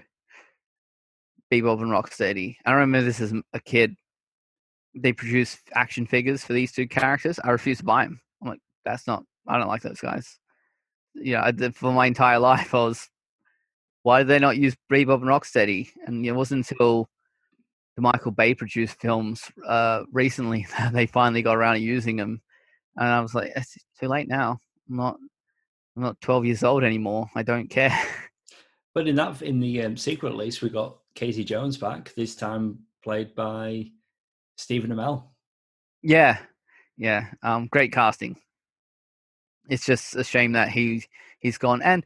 Bebop 1.52 1.82
and 1.82 1.92
Rocksteady. 1.92 2.58
I 2.66 2.74
remember 2.74 3.06
this 3.06 3.22
as 3.22 3.34
a 3.54 3.60
kid. 3.60 3.96
They 4.96 5.14
produce 5.14 5.58
action 5.74 6.06
figures 6.06 6.44
for 6.44 6.54
these 6.54 6.72
two 6.72 6.88
characters. 6.88 7.40
I 7.44 7.52
refused 7.52 7.82
to 7.82 7.86
buy 7.86 8.06
them. 8.06 8.20
I'm 8.42 8.50
like, 8.50 8.60
that's 8.86 9.08
not. 9.08 9.24
I 9.48 9.58
don't 9.58 9.68
like 9.68 9.82
those 9.82 10.02
guys. 10.02 10.40
You 11.16 11.34
know, 11.34 11.42
I 11.42 11.52
for 11.72 11.92
my 11.92 12.08
entire 12.08 12.40
life, 12.52 12.74
I 12.74 12.84
was. 12.86 13.10
Why 14.04 14.20
did 14.20 14.28
they 14.28 14.40
not 14.40 14.58
use 14.58 14.78
Bebop 14.92 15.16
and 15.16 15.24
Rocksteady? 15.24 15.90
And 16.06 16.26
it 16.26 16.32
wasn't 16.32 16.70
until 16.70 17.10
the 18.00 18.04
Michael 18.04 18.32
Bay 18.32 18.56
produced 18.56 19.00
films 19.02 19.44
uh, 19.68 20.04
recently 20.14 20.66
they 20.94 21.06
finally 21.06 21.42
got 21.42 21.58
around 21.58 21.76
to 21.76 21.82
using 21.82 22.16
them. 22.16 22.42
And 22.96 23.08
I 23.08 23.20
was 23.20 23.36
like, 23.36 23.52
it's 23.56 23.78
too 24.00 24.08
late 24.08 24.30
now. 24.30 24.60
I'm 24.90 24.96
not. 24.96 25.18
I'm 25.96 26.04
not 26.04 26.22
12 26.22 26.46
years 26.46 26.64
old 26.64 26.84
anymore. 26.84 27.30
I 27.36 27.44
don't 27.44 27.70
care. 27.70 27.98
But 28.96 29.08
in 29.08 29.16
that 29.18 29.44
in 29.44 29.60
the 29.60 29.84
um, 29.84 29.96
sequel, 29.96 30.30
at 30.30 30.36
least 30.36 30.64
we 30.64 30.70
got 30.70 30.98
Casey 31.14 31.44
Jones 31.44 31.78
back. 31.78 32.12
This 32.16 32.36
time 32.36 32.80
played 33.04 33.36
by 33.36 33.86
Stephen 34.58 34.90
Amell. 34.90 35.26
Yeah, 36.02 36.40
yeah. 36.98 37.28
Um, 37.44 37.68
great 37.68 37.94
casting. 37.94 38.36
It's 39.70 39.86
just 39.86 40.16
a 40.16 40.24
shame 40.24 40.54
that 40.54 40.70
he 40.70 41.04
he's 41.40 41.60
gone. 41.60 41.84
And 41.84 42.04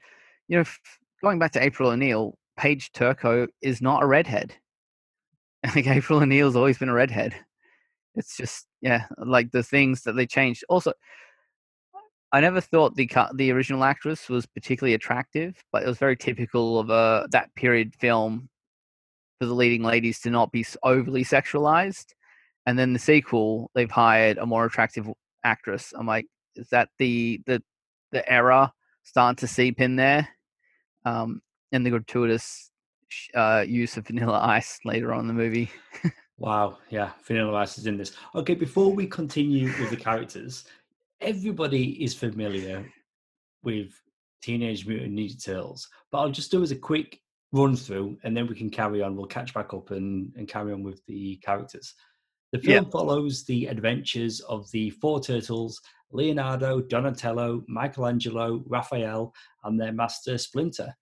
you 0.49 0.57
know, 0.57 0.61
f- 0.61 0.77
going 1.23 1.39
back 1.39 1.53
to 1.53 1.63
April 1.63 1.89
O'Neil, 1.89 2.37
Paige 2.57 2.91
Turco 2.91 3.47
is 3.61 3.81
not 3.81 4.03
a 4.03 4.05
redhead. 4.05 4.53
Like 5.75 5.87
April 5.87 6.19
O'Neil's 6.19 6.55
always 6.55 6.77
been 6.77 6.89
a 6.89 6.93
redhead. 6.93 7.35
It's 8.15 8.35
just 8.37 8.67
yeah, 8.81 9.05
like 9.17 9.51
the 9.51 9.63
things 9.63 10.03
that 10.03 10.13
they 10.13 10.27
changed. 10.27 10.63
Also, 10.69 10.93
I 12.31 12.41
never 12.41 12.61
thought 12.61 12.95
the 12.95 13.09
the 13.35 13.51
original 13.51 13.83
actress 13.83 14.27
was 14.27 14.45
particularly 14.45 14.93
attractive, 14.93 15.63
but 15.71 15.83
it 15.83 15.87
was 15.87 15.97
very 15.97 16.17
typical 16.17 16.79
of 16.79 16.89
a 16.89 17.27
that 17.31 17.53
period 17.55 17.95
film 17.95 18.49
for 19.39 19.45
the 19.45 19.53
leading 19.53 19.83
ladies 19.83 20.19
to 20.21 20.29
not 20.29 20.51
be 20.51 20.65
overly 20.83 21.23
sexualized. 21.23 22.07
And 22.65 22.77
then 22.79 22.93
the 22.93 22.99
sequel, 22.99 23.71
they've 23.75 23.91
hired 23.91 24.37
a 24.37 24.45
more 24.45 24.65
attractive 24.65 25.07
actress. 25.43 25.93
I'm 25.97 26.07
like, 26.07 26.27
is 26.55 26.69
that 26.69 26.89
the 26.99 27.41
the 27.45 27.63
the 28.11 28.29
error 28.31 28.71
starting 29.03 29.37
to 29.37 29.47
seep 29.47 29.79
in 29.79 29.95
there? 29.95 30.27
Um, 31.05 31.41
and 31.71 31.85
the 31.85 31.89
gratuitous 31.89 32.71
uh, 33.33 33.63
use 33.67 33.97
of 33.97 34.07
Vanilla 34.07 34.39
Ice 34.41 34.79
later 34.85 35.13
on 35.13 35.21
in 35.21 35.27
the 35.27 35.33
movie. 35.33 35.71
Wow, 36.37 36.79
yeah, 36.89 37.11
Vanilla 37.25 37.55
Ice 37.59 37.77
is 37.77 37.85
in 37.85 37.95
this. 37.95 38.13
Okay, 38.35 38.55
before 38.55 38.91
we 38.91 39.05
continue 39.05 39.67
with 39.79 39.91
the 39.91 39.95
characters, 39.95 40.65
everybody 41.21 42.03
is 42.03 42.13
familiar 42.13 42.91
with 43.63 43.93
Teenage 44.41 44.85
Mutant 44.85 45.17
Ninja 45.17 45.41
Turtles, 45.41 45.87
but 46.11 46.19
I'll 46.19 46.31
just 46.31 46.51
do 46.51 46.63
as 46.63 46.71
a 46.71 46.75
quick 46.75 47.21
run 47.53 47.75
through, 47.75 48.17
and 48.23 48.35
then 48.35 48.47
we 48.47 48.55
can 48.55 48.69
carry 48.69 49.01
on. 49.01 49.15
We'll 49.15 49.27
catch 49.27 49.53
back 49.53 49.73
up 49.73 49.91
and, 49.91 50.33
and 50.35 50.47
carry 50.47 50.73
on 50.73 50.83
with 50.83 51.05
the 51.05 51.37
characters. 51.37 51.93
The 52.51 52.59
film 52.59 52.91
follows 52.91 53.45
the 53.45 53.67
adventures 53.67 54.41
of 54.41 54.69
the 54.71 54.89
four 54.89 55.21
turtles: 55.21 55.79
Leonardo, 56.11 56.81
Donatello, 56.81 57.63
Michelangelo, 57.67 58.63
Raphael, 58.67 59.33
and 59.63 59.79
their 59.79 59.93
master 59.93 60.37
Splinter. 60.37 60.93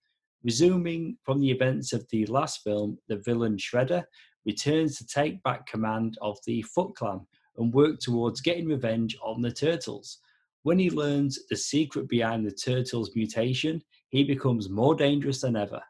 Resuming 0.44 1.16
from 1.22 1.40
the 1.40 1.50
events 1.50 1.92
of 1.92 2.04
the 2.10 2.26
last 2.26 2.62
film, 2.64 2.98
the 3.08 3.16
villain 3.16 3.56
Shredder 3.56 4.04
returns 4.44 4.98
to 4.98 5.06
take 5.06 5.42
back 5.42 5.66
command 5.66 6.18
of 6.20 6.38
the 6.46 6.62
Foot 6.62 6.96
Clan 6.96 7.20
and 7.56 7.72
work 7.72 8.00
towards 8.00 8.40
getting 8.40 8.66
revenge 8.66 9.16
on 9.22 9.40
the 9.40 9.52
Turtles. 9.52 10.18
When 10.64 10.78
he 10.78 10.90
learns 10.90 11.38
the 11.48 11.56
secret 11.56 12.08
behind 12.08 12.44
the 12.46 12.52
Turtles' 12.52 13.14
mutation, 13.14 13.82
he 14.08 14.24
becomes 14.24 14.68
more 14.68 14.94
dangerous 14.94 15.40
than 15.40 15.56
ever. 15.56 15.82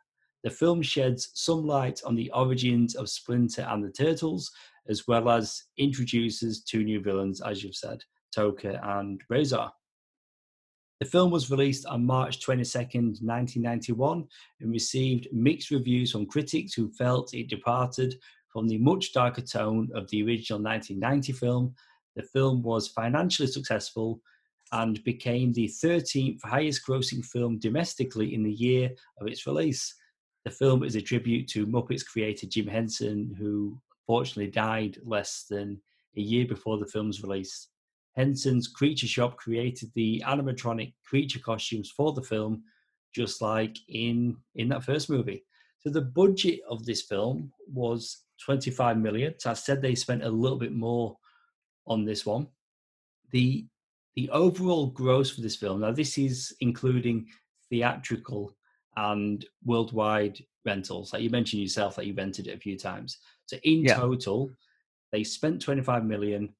The 0.45 0.51
film 0.51 0.83
sheds 0.83 1.31
some 1.35 1.67
light 1.67 2.01
on 2.05 2.15
the 2.15 2.31
origins 2.33 2.95
of 2.95 3.09
Splinter 3.09 3.67
and 3.69 3.83
the 3.83 3.93
Turtles, 3.93 4.51
as 4.89 5.07
well 5.07 5.31
as 5.31 5.63
introduces 5.79 6.63
two 6.63 6.85
new 6.85 7.01
villains, 7.01 7.41
as 7.41 7.63
you've 7.63 7.77
said, 7.77 8.03
Tokka 8.37 8.81
and 8.99 9.21
Razor. 9.29 9.71
The 11.03 11.09
film 11.09 11.33
was 11.33 11.51
released 11.51 11.85
on 11.87 12.07
March 12.07 12.39
22nd, 12.47 13.21
1991, 13.25 14.25
and 14.61 14.71
received 14.71 15.27
mixed 15.33 15.73
reviews 15.73 16.13
from 16.13 16.27
critics 16.27 16.75
who 16.75 16.93
felt 16.93 17.35
it 17.35 17.49
departed 17.49 18.15
from 18.53 18.69
the 18.69 18.79
much 18.79 19.13
darker 19.13 19.41
tone 19.41 19.91
of 19.97 20.09
the 20.11 20.23
original 20.23 20.63
1990 20.63 21.33
film. 21.33 21.75
The 22.15 22.23
film 22.23 22.63
was 22.63 22.87
financially 22.87 23.49
successful 23.49 24.21
and 24.71 25.03
became 25.03 25.53
the 25.53 25.67
13th 25.67 26.39
highest 26.45 26.87
grossing 26.87 27.25
film 27.25 27.59
domestically 27.59 28.33
in 28.33 28.45
the 28.45 28.53
year 28.53 28.89
of 29.21 29.27
its 29.27 29.45
release. 29.45 29.97
The 30.45 30.53
film 30.53 30.85
is 30.85 30.95
a 30.95 31.01
tribute 31.01 31.49
to 31.49 31.67
Muppets 31.67 32.07
creator 32.07 32.47
Jim 32.47 32.69
Henson, 32.69 33.35
who 33.37 33.77
fortunately 34.07 34.53
died 34.53 34.99
less 35.05 35.47
than 35.51 35.83
a 36.17 36.21
year 36.21 36.47
before 36.47 36.79
the 36.79 36.87
film's 36.87 37.25
release. 37.25 37.67
Henson's 38.17 38.69
Creature 38.69 39.07
Shop 39.07 39.37
created 39.37 39.91
the 39.95 40.23
animatronic 40.27 40.95
creature 41.05 41.39
costumes 41.41 41.91
for 41.91 42.13
the 42.13 42.23
film, 42.23 42.63
just 43.15 43.41
like 43.41 43.77
in 43.89 44.37
in 44.55 44.69
that 44.69 44.85
first 44.85 45.09
movie. 45.11 45.45
So 45.81 45.91
the 45.91 46.03
budget 46.03 46.61
of 46.69 46.85
this 46.85 47.03
film 47.03 47.53
was 47.67 48.25
25 48.45 48.99
million. 48.99 49.35
So 49.39 49.51
I 49.51 49.55
said 49.55 49.81
they 49.83 49.95
spent 49.95 50.23
a 50.23 50.29
little 50.29 50.59
bit 50.59 50.73
more 50.73 51.17
on 51.87 52.05
this 52.05 52.25
one. 52.27 52.49
The 53.31 53.67
the 54.15 54.29
overall 54.31 54.89
gross 54.89 55.31
for 55.31 55.41
this 55.41 55.57
film, 55.57 55.81
now 55.81 55.91
this 55.93 56.19
is 56.19 56.55
including 56.61 57.29
theatrical 57.71 58.55
and 58.97 59.47
worldwide 59.65 60.39
rentals. 60.67 61.13
Like 61.13 61.23
you 61.23 61.31
mentioned 61.31 61.63
yourself 61.63 61.97
that 61.97 62.07
you 62.07 62.13
rented 62.15 62.47
it 62.47 62.55
a 62.55 62.61
few 62.61 62.77
times. 62.79 63.19
So 63.47 63.57
in 63.65 63.85
Yeah. 63.85 63.95
total, 63.97 64.51
they 65.13 65.25
spent 65.25 65.63
25 65.63 66.05
million. 66.05 66.55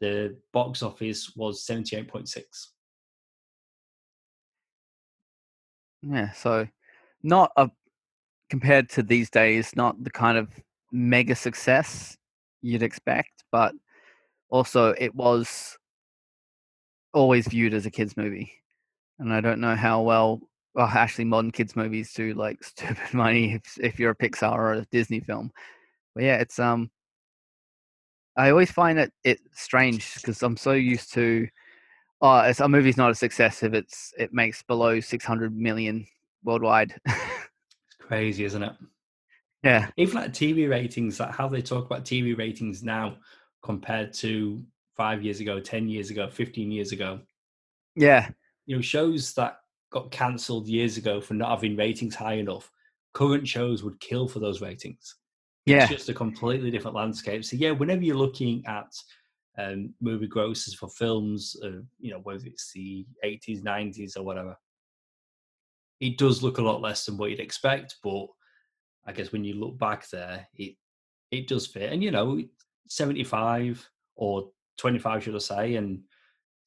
The 0.00 0.36
box 0.52 0.82
office 0.82 1.32
was 1.36 1.66
78.6. 1.66 2.68
Yeah, 6.02 6.32
so 6.32 6.68
not 7.22 7.50
a 7.56 7.70
compared 8.50 8.90
to 8.90 9.02
these 9.02 9.30
days, 9.30 9.74
not 9.74 10.02
the 10.02 10.10
kind 10.10 10.36
of 10.36 10.48
mega 10.92 11.34
success 11.34 12.16
you'd 12.62 12.82
expect, 12.82 13.44
but 13.50 13.74
also 14.50 14.94
it 14.98 15.14
was 15.14 15.76
always 17.12 17.48
viewed 17.48 17.74
as 17.74 17.86
a 17.86 17.90
kids 17.90 18.16
movie. 18.16 18.52
And 19.18 19.32
I 19.32 19.40
don't 19.40 19.60
know 19.60 19.76
how 19.76 20.02
well 20.02 20.40
well 20.74 20.88
actually 20.88 21.24
modern 21.24 21.52
kids 21.52 21.76
movies 21.76 22.12
do 22.12 22.34
like 22.34 22.62
stupid 22.64 23.14
money 23.14 23.54
if 23.54 23.78
if 23.80 23.98
you're 23.98 24.10
a 24.10 24.16
Pixar 24.16 24.52
or 24.52 24.72
a 24.74 24.86
Disney 24.90 25.20
film. 25.20 25.50
But 26.14 26.24
yeah, 26.24 26.36
it's 26.36 26.58
um 26.58 26.90
I 28.36 28.50
always 28.50 28.70
find 28.70 28.98
it 28.98 29.12
it 29.22 29.40
strange 29.52 30.14
because 30.16 30.42
I'm 30.42 30.56
so 30.56 30.72
used 30.72 31.12
to 31.14 31.46
oh 32.20 32.40
it's 32.40 32.60
a 32.60 32.68
movie's 32.68 32.96
not 32.96 33.10
a 33.10 33.14
success 33.14 33.62
if 33.62 33.74
it's 33.74 34.12
it 34.18 34.32
makes 34.32 34.62
below 34.62 35.00
600 35.00 35.56
million 35.56 36.06
worldwide. 36.42 36.94
It's 37.86 37.96
crazy, 38.08 38.44
isn't 38.44 38.62
it? 38.62 38.72
yeah. 39.62 39.88
Even 39.96 40.14
like 40.16 40.32
TV 40.32 40.68
ratings, 40.68 41.18
like 41.20 41.34
how 41.34 41.48
they 41.48 41.62
talk 41.62 41.86
about 41.86 42.04
TV 42.04 42.36
ratings 42.36 42.82
now 42.82 43.16
compared 43.62 44.12
to 44.14 44.62
five 44.94 45.22
years 45.22 45.40
ago, 45.40 45.58
10 45.58 45.88
years 45.88 46.10
ago, 46.10 46.28
15 46.28 46.70
years 46.70 46.92
ago. 46.92 47.20
Yeah. 47.96 48.28
you 48.66 48.76
know 48.76 48.82
shows 48.82 49.32
that 49.34 49.60
got 49.90 50.10
cancelled 50.10 50.66
years 50.66 50.96
ago 50.96 51.20
for 51.20 51.34
not 51.34 51.50
having 51.50 51.76
ratings 51.76 52.14
high 52.14 52.34
enough. 52.34 52.70
Current 53.12 53.46
shows 53.46 53.82
would 53.84 54.00
kill 54.00 54.28
for 54.28 54.40
those 54.40 54.60
ratings. 54.60 55.14
Yeah, 55.66 55.82
It's 55.84 55.92
just 55.92 56.08
a 56.08 56.14
completely 56.14 56.70
different 56.70 56.96
landscape. 56.96 57.44
So 57.44 57.56
yeah, 57.56 57.70
whenever 57.70 58.02
you're 58.02 58.16
looking 58.16 58.64
at 58.66 58.92
um, 59.56 59.94
movie 60.00 60.26
grosses 60.26 60.74
for 60.74 60.88
films, 60.88 61.56
uh, 61.64 61.80
you 61.98 62.10
know 62.10 62.20
whether 62.22 62.46
it's 62.46 62.72
the 62.72 63.06
80s, 63.24 63.62
90s, 63.62 64.16
or 64.16 64.22
whatever, 64.22 64.56
it 66.00 66.18
does 66.18 66.42
look 66.42 66.58
a 66.58 66.62
lot 66.62 66.82
less 66.82 67.06
than 67.06 67.16
what 67.16 67.30
you'd 67.30 67.40
expect. 67.40 67.96
But 68.02 68.26
I 69.06 69.12
guess 69.12 69.32
when 69.32 69.44
you 69.44 69.54
look 69.54 69.78
back 69.78 70.08
there, 70.10 70.46
it 70.54 70.76
it 71.30 71.48
does 71.48 71.66
fit. 71.66 71.92
And 71.92 72.02
you 72.02 72.10
know, 72.10 72.42
75 72.88 73.88
or 74.16 74.50
25, 74.76 75.24
should 75.24 75.34
I 75.34 75.38
say, 75.38 75.74
and 75.76 76.02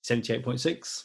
78.6. 0.04 1.04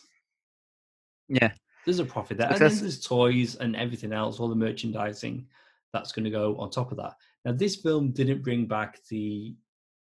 yeah, 1.28 1.52
There's 1.84 1.98
a 1.98 2.04
profit 2.04 2.38
there. 2.38 2.48
And 2.50 2.58
then 2.58 2.78
there's 2.78 3.00
toys 3.00 3.56
and 3.56 3.76
everything 3.76 4.12
else, 4.12 4.40
all 4.40 4.48
the 4.48 4.54
merchandising 4.54 5.46
that's 5.92 6.12
going 6.12 6.24
to 6.24 6.30
go 6.30 6.56
on 6.56 6.70
top 6.70 6.90
of 6.90 6.96
that. 6.98 7.14
Now, 7.44 7.52
this 7.52 7.76
film 7.76 8.12
didn't 8.12 8.42
bring 8.42 8.66
back 8.66 8.98
the 9.08 9.54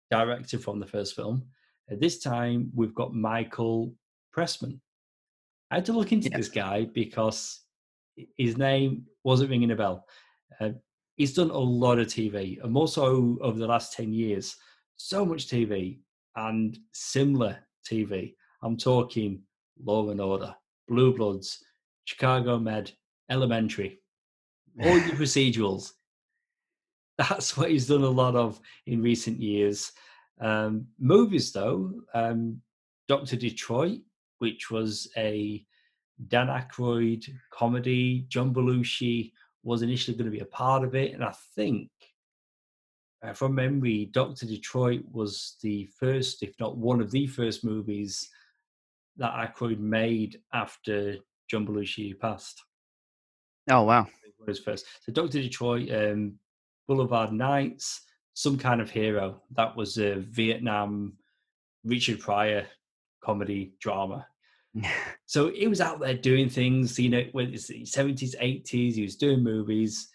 director 0.09 0.57
from 0.57 0.79
the 0.79 0.87
first 0.87 1.15
film. 1.15 1.45
Uh, 1.91 1.95
this 1.99 2.19
time, 2.19 2.71
we've 2.73 2.95
got 2.95 3.13
Michael 3.13 3.93
Pressman. 4.35 4.79
I 5.71 5.75
had 5.75 5.85
to 5.85 5.93
look 5.93 6.11
into 6.11 6.29
Yeah. 6.29 6.37
this 6.37 6.49
guy 6.49 6.85
because 6.85 7.61
his 8.37 8.57
name 8.57 9.05
wasn't 9.23 9.51
ringing 9.51 9.71
a 9.71 9.75
bell. 9.75 10.07
Uh, 10.59 10.71
he's 11.17 11.33
done 11.33 11.51
a 11.51 11.57
lot 11.57 11.99
of 11.99 12.07
TV, 12.07 12.59
and 12.63 12.71
more 12.71 12.87
so 12.87 13.37
over 13.41 13.59
the 13.59 13.67
last 13.67 13.93
10 13.93 14.11
years. 14.11 14.55
So 14.97 15.23
much 15.25 15.47
TV 15.47 15.99
and 16.35 16.77
similar 16.93 17.59
TV. 17.87 18.35
I'm 18.63 18.75
talking 18.75 19.43
Law 19.81 20.09
and 20.09 20.19
Order, 20.19 20.55
Blue 20.87 21.15
Bloods, 21.15 21.63
Chicago 22.05 22.57
Med, 22.59 22.91
Elementary, 23.29 24.01
all 24.81 24.95
the 24.95 25.11
procedurals. 25.21 25.93
That's 27.19 27.57
what 27.57 27.69
he's 27.69 27.87
done 27.87 28.03
a 28.03 28.09
lot 28.09 28.35
of 28.35 28.59
in 28.87 29.01
recent 29.03 29.39
years. 29.39 29.91
Um, 30.39 30.87
movies, 30.97 31.51
though, 31.51 31.91
um, 32.13 32.61
Doctor 33.07 33.35
Detroit, 33.35 33.99
which 34.39 34.71
was 34.71 35.09
a 35.17 35.63
Dan 36.29 36.47
Aykroyd 36.47 37.29
comedy. 37.51 38.25
John 38.29 38.53
Belushi 38.53 39.33
was 39.63 39.81
initially 39.81 40.15
going 40.15 40.31
to 40.31 40.35
be 40.35 40.43
a 40.43 40.45
part 40.45 40.83
of 40.83 40.95
it, 40.95 41.13
and 41.13 41.23
I 41.23 41.33
think, 41.55 41.89
uh, 43.21 43.33
from 43.33 43.53
memory, 43.53 44.05
Doctor 44.13 44.45
Detroit 44.45 45.01
was 45.11 45.57
the 45.61 45.89
first, 45.99 46.41
if 46.41 46.53
not 46.57 46.77
one 46.77 47.01
of 47.01 47.11
the 47.11 47.27
first 47.27 47.65
movies 47.65 48.29
that 49.17 49.33
Aykroyd 49.33 49.79
made 49.79 50.39
after 50.53 51.17
John 51.49 51.67
Belushi 51.67 52.17
passed. 52.17 52.63
Oh 53.69 53.83
wow. 53.83 54.07
Was 54.47 54.59
first. 54.59 54.85
So 55.01 55.11
Doctor 55.11 55.41
Detroit, 55.41 55.91
um, 55.91 56.39
Boulevard 56.89 57.31
Nights, 57.31 58.01
Some 58.33 58.57
Kind 58.57 58.81
of 58.81 58.89
Hero. 58.89 59.43
That 59.51 59.77
was 59.77 59.99
a 59.99 60.15
Vietnam 60.15 61.13
Richard 61.85 62.19
Pryor 62.19 62.65
comedy 63.23 63.73
drama. 63.79 64.27
So 65.27 65.51
he 65.51 65.67
was 65.67 65.79
out 65.79 65.99
there 65.99 66.15
doing 66.15 66.49
things, 66.49 66.97
you 66.97 67.09
know, 67.09 67.23
when 67.33 67.53
it's 67.53 67.67
the 67.67 67.83
70s, 67.83 68.35
80s, 68.41 68.95
he 68.95 69.03
was 69.03 69.15
doing 69.15 69.43
movies. 69.43 70.09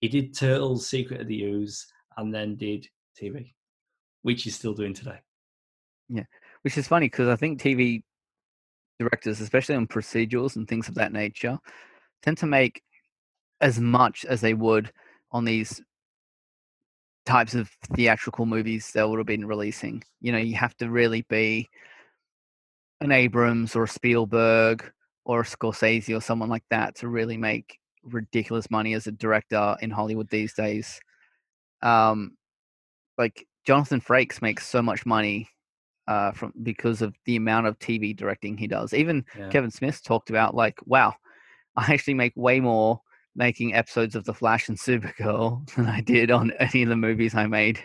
He 0.00 0.08
did 0.08 0.36
Turtles, 0.36 0.88
Secret 0.88 1.20
of 1.20 1.28
the 1.28 1.44
Ooze, 1.44 1.86
and 2.16 2.34
then 2.34 2.56
did 2.56 2.88
TV, 3.16 3.54
which 4.22 4.42
he's 4.42 4.56
still 4.56 4.74
doing 4.74 4.94
today. 4.94 5.20
Yeah, 6.08 6.24
which 6.62 6.76
is 6.76 6.88
funny 6.88 7.06
because 7.06 7.28
I 7.28 7.36
think 7.36 7.62
TV 7.62 8.02
directors, 8.98 9.40
especially 9.40 9.76
on 9.76 9.86
procedurals 9.86 10.56
and 10.56 10.66
things 10.66 10.88
of 10.88 10.96
that 10.96 11.12
nature, 11.12 11.56
tend 12.24 12.38
to 12.38 12.46
make 12.46 12.82
as 13.60 13.78
much 13.78 14.24
as 14.24 14.40
they 14.40 14.54
would 14.54 14.90
on 15.30 15.44
these 15.44 15.80
types 17.28 17.54
of 17.54 17.68
theatrical 17.94 18.46
movies 18.46 18.90
they 18.90 19.04
would 19.04 19.18
have 19.18 19.26
been 19.26 19.46
releasing. 19.46 20.02
You 20.22 20.32
know, 20.32 20.38
you 20.38 20.56
have 20.56 20.74
to 20.78 20.90
really 20.90 21.22
be 21.28 21.68
an 23.02 23.12
Abrams 23.12 23.76
or 23.76 23.84
a 23.84 23.88
Spielberg 23.88 24.90
or 25.26 25.40
a 25.40 25.44
Scorsese 25.44 26.16
or 26.16 26.22
someone 26.22 26.48
like 26.48 26.64
that 26.70 26.96
to 26.96 27.08
really 27.08 27.36
make 27.36 27.78
ridiculous 28.02 28.70
money 28.70 28.94
as 28.94 29.06
a 29.06 29.12
director 29.12 29.76
in 29.82 29.90
Hollywood 29.90 30.30
these 30.30 30.54
days. 30.54 30.98
Um, 31.82 32.38
like 33.18 33.46
Jonathan 33.66 34.00
Frakes 34.00 34.40
makes 34.40 34.66
so 34.66 34.80
much 34.80 35.04
money 35.04 35.50
uh, 36.06 36.32
from 36.32 36.54
because 36.62 37.02
of 37.02 37.14
the 37.26 37.36
amount 37.36 37.66
of 37.66 37.78
TV 37.78 38.16
directing 38.16 38.56
he 38.56 38.66
does. 38.66 38.94
Even 38.94 39.26
Yeah. 39.38 39.50
Kevin 39.50 39.70
Smith 39.70 40.02
talked 40.02 40.30
about 40.30 40.54
like, 40.54 40.78
wow, 40.86 41.14
I 41.76 41.92
actually 41.92 42.14
make 42.14 42.32
way 42.36 42.58
more 42.58 43.02
making 43.38 43.74
episodes 43.74 44.14
of 44.14 44.24
The 44.24 44.34
Flash 44.34 44.68
and 44.68 44.78
Supergirl 44.78 45.66
than 45.74 45.86
I 45.86 46.02
did 46.02 46.30
on 46.30 46.50
any 46.58 46.82
of 46.82 46.90
the 46.90 46.96
movies 46.96 47.34
I 47.34 47.46
made. 47.46 47.80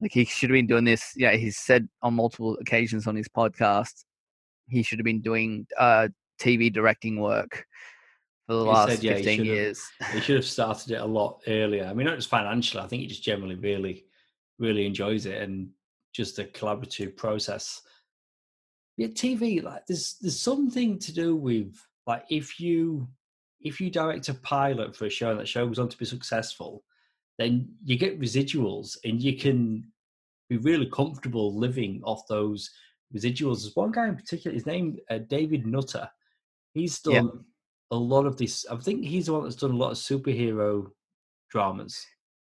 Like 0.00 0.12
he 0.12 0.24
should 0.24 0.50
have 0.50 0.54
been 0.54 0.66
doing 0.66 0.84
this. 0.84 1.12
Yeah, 1.16 1.32
he's 1.32 1.58
said 1.58 1.88
on 2.02 2.14
multiple 2.14 2.58
occasions 2.60 3.06
on 3.06 3.14
his 3.14 3.28
podcast 3.28 4.04
he 4.68 4.82
should 4.82 4.98
have 4.98 5.04
been 5.04 5.20
doing 5.20 5.66
uh, 5.78 6.08
TV 6.40 6.72
directing 6.72 7.20
work 7.20 7.66
for 8.46 8.54
the 8.54 8.60
He 8.60 8.66
last 8.66 8.88
said, 8.90 9.02
yeah, 9.02 9.12
he 9.12 9.22
fifteen 9.24 9.38
have. 9.38 9.46
years. 9.46 9.82
He 10.12 10.20
should 10.20 10.36
have 10.36 10.44
started 10.58 10.90
it 10.92 11.00
a 11.00 11.04
lot 11.04 11.40
earlier. 11.46 11.84
I 11.84 11.94
mean, 11.94 12.06
not 12.06 12.16
just 12.16 12.28
financially, 12.28 12.82
I 12.82 12.86
think 12.86 13.02
he 13.02 13.08
just 13.08 13.22
generally 13.22 13.54
really, 13.56 14.04
really 14.58 14.86
enjoys 14.86 15.26
it 15.26 15.40
and 15.42 15.70
just 16.12 16.38
a 16.38 16.44
collaborative 16.44 17.16
process. 17.16 17.82
Yeah, 18.96 19.08
TV, 19.08 19.62
like 19.62 19.86
there's 19.86 20.16
there's 20.20 20.40
something 20.40 20.98
to 21.00 21.12
do 21.12 21.36
with 21.36 21.76
like 22.06 22.24
if 22.30 22.58
you 22.58 23.08
if 23.60 23.80
you 23.80 23.90
direct 23.90 24.28
a 24.28 24.34
pilot 24.34 24.94
for 24.94 25.06
a 25.06 25.10
show 25.10 25.30
and 25.30 25.40
that 25.40 25.48
show 25.48 25.66
goes 25.66 25.78
on 25.78 25.88
to 25.88 25.96
be 25.98 26.04
successful, 26.04 26.84
then 27.38 27.68
you 27.84 27.98
get 27.98 28.20
residuals 28.20 28.96
and 29.04 29.20
you 29.20 29.36
can 29.36 29.84
be 30.48 30.56
really 30.58 30.86
comfortable 30.86 31.56
living 31.56 32.00
off 32.04 32.26
those 32.28 32.70
residuals. 33.14 33.62
There's 33.62 33.76
one 33.76 33.92
guy 33.92 34.08
in 34.08 34.16
particular, 34.16 34.54
his 34.54 34.66
name 34.66 34.96
uh, 35.10 35.18
David 35.18 35.66
Nutter. 35.66 36.08
He's 36.74 37.00
done 37.00 37.14
Yeah. 37.14 37.40
a 37.90 37.96
lot 37.96 38.26
of 38.26 38.36
this. 38.36 38.66
I 38.70 38.76
think 38.76 39.04
he's 39.04 39.26
the 39.26 39.32
one 39.32 39.42
that's 39.44 39.56
done 39.56 39.72
a 39.72 39.76
lot 39.76 39.92
of 39.92 39.98
superhero 39.98 40.90
dramas. 41.50 42.06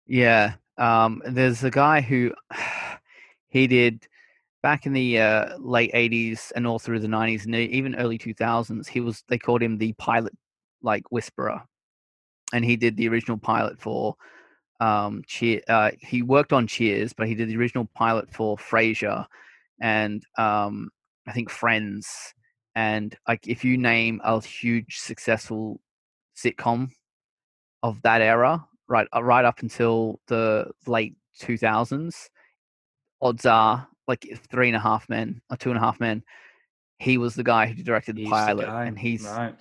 Yeah. 0.07 0.55
Um, 0.77 1.21
there's 1.25 1.63
a 1.63 1.71
guy 1.71 2.01
who 2.01 2.33
he 3.49 3.67
did 3.67 4.07
back 4.61 4.85
in 4.85 4.93
the 4.93 5.19
uh, 5.19 5.57
late 5.57 5.93
80s 5.93 6.51
and 6.55 6.67
all 6.67 6.79
through 6.79 6.99
the 6.99 7.07
90s 7.07 7.45
and 7.45 7.55
even 7.55 7.95
early 7.95 8.17
2000s. 8.17 8.87
He 8.87 8.99
was, 8.99 9.23
they 9.27 9.37
called 9.37 9.63
him 9.63 9.77
the 9.77 9.93
pilot 9.93 10.33
like 10.81 11.11
whisperer. 11.11 11.61
And 12.53 12.65
he 12.65 12.75
did 12.75 12.97
the 12.97 13.07
original 13.09 13.37
pilot 13.37 13.79
for 13.79 14.15
um, 14.79 15.21
Cheer. 15.27 15.61
Uh, 15.67 15.91
he 15.99 16.21
worked 16.21 16.53
on 16.53 16.67
Cheers, 16.67 17.13
but 17.13 17.27
he 17.27 17.35
did 17.35 17.49
the 17.49 17.57
original 17.57 17.87
pilot 17.93 18.33
for 18.33 18.57
Frasier 18.57 19.25
and 19.81 20.23
um, 20.37 20.89
I 21.27 21.31
think 21.31 21.49
Friends. 21.49 22.07
And 22.75 23.15
like, 23.27 23.47
if 23.47 23.63
you 23.63 23.77
name 23.77 24.21
a 24.23 24.41
huge 24.41 24.97
successful 24.99 25.79
sitcom 26.35 26.89
of 27.83 28.01
that 28.03 28.21
era, 28.21 28.65
right, 28.87 29.07
uh, 29.15 29.23
right 29.23 29.45
up 29.45 29.59
until 29.61 30.19
the 30.27 30.71
late 30.87 31.15
2000s, 31.41 32.29
odds 33.21 33.45
are 33.45 33.87
like 34.07 34.27
Three 34.49 34.67
and 34.67 34.77
a 34.77 34.79
Half 34.79 35.09
Men 35.09 35.41
or 35.49 35.57
Two 35.57 35.69
and 35.69 35.77
a 35.77 35.81
Half 35.81 35.99
Men. 35.99 36.23
He 36.99 37.17
was 37.17 37.35
the 37.35 37.43
guy 37.43 37.67
who 37.67 37.83
directed 37.83 38.15
the 38.15 38.23
He's 38.23 38.31
pilot, 38.31 38.65
guy, 38.65 38.85
and 38.85 38.97
he's 38.97 39.23
right. 39.23 39.55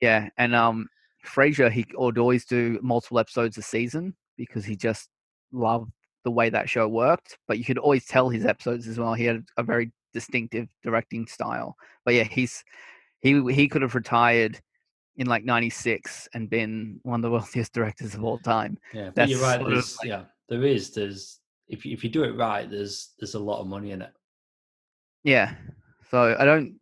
Yeah, 0.00 0.28
and 0.36 0.54
um, 0.54 0.88
Frasier 1.24 1.70
he 1.70 1.86
would 1.94 2.18
always 2.18 2.44
do 2.44 2.78
multiple 2.82 3.18
episodes 3.18 3.58
a 3.58 3.62
season 3.62 4.14
because 4.36 4.64
he 4.64 4.76
just 4.76 5.08
loved 5.52 5.90
the 6.24 6.30
way 6.30 6.50
that 6.50 6.68
show 6.68 6.88
worked. 6.88 7.38
But 7.48 7.58
you 7.58 7.64
could 7.64 7.78
always 7.78 8.06
tell 8.06 8.28
his 8.28 8.44
episodes 8.46 8.86
as 8.88 8.98
well. 8.98 9.14
He 9.14 9.24
had 9.24 9.44
a 9.56 9.62
very 9.62 9.92
distinctive 10.12 10.68
directing 10.82 11.26
style. 11.26 11.76
But 12.04 12.14
yeah, 12.14 12.24
he's 12.24 12.64
he 13.20 13.42
he 13.52 13.68
could 13.68 13.82
have 13.82 13.94
retired 13.94 14.60
in 15.16 15.26
like 15.26 15.44
'96 15.44 16.28
and 16.34 16.50
been 16.50 17.00
one 17.02 17.20
of 17.20 17.22
the 17.22 17.30
wealthiest 17.36 17.72
directors 17.72 18.14
of 18.14 18.24
all 18.24 18.38
time. 18.38 18.78
Yeah, 18.92 19.06
but 19.06 19.14
That's 19.14 19.30
you're 19.30 19.40
right. 19.40 19.60
sort 19.60 19.72
of 19.72 19.76
There's, 19.76 19.98
like- 19.98 20.08
yeah, 20.08 20.24
there 20.48 20.64
is. 20.64 20.90
There's 20.90 21.40
if 21.68 21.84
you, 21.84 21.92
if 21.92 22.04
you 22.04 22.10
do 22.10 22.22
it 22.24 22.36
right, 22.36 22.70
there's 22.70 23.14
there's 23.18 23.34
a 23.34 23.38
lot 23.40 23.60
of 23.60 23.66
money 23.66 23.90
in 23.92 24.02
it. 24.02 24.12
Yeah. 25.24 25.54
So 26.10 26.36
I 26.38 26.44
don't 26.44 26.76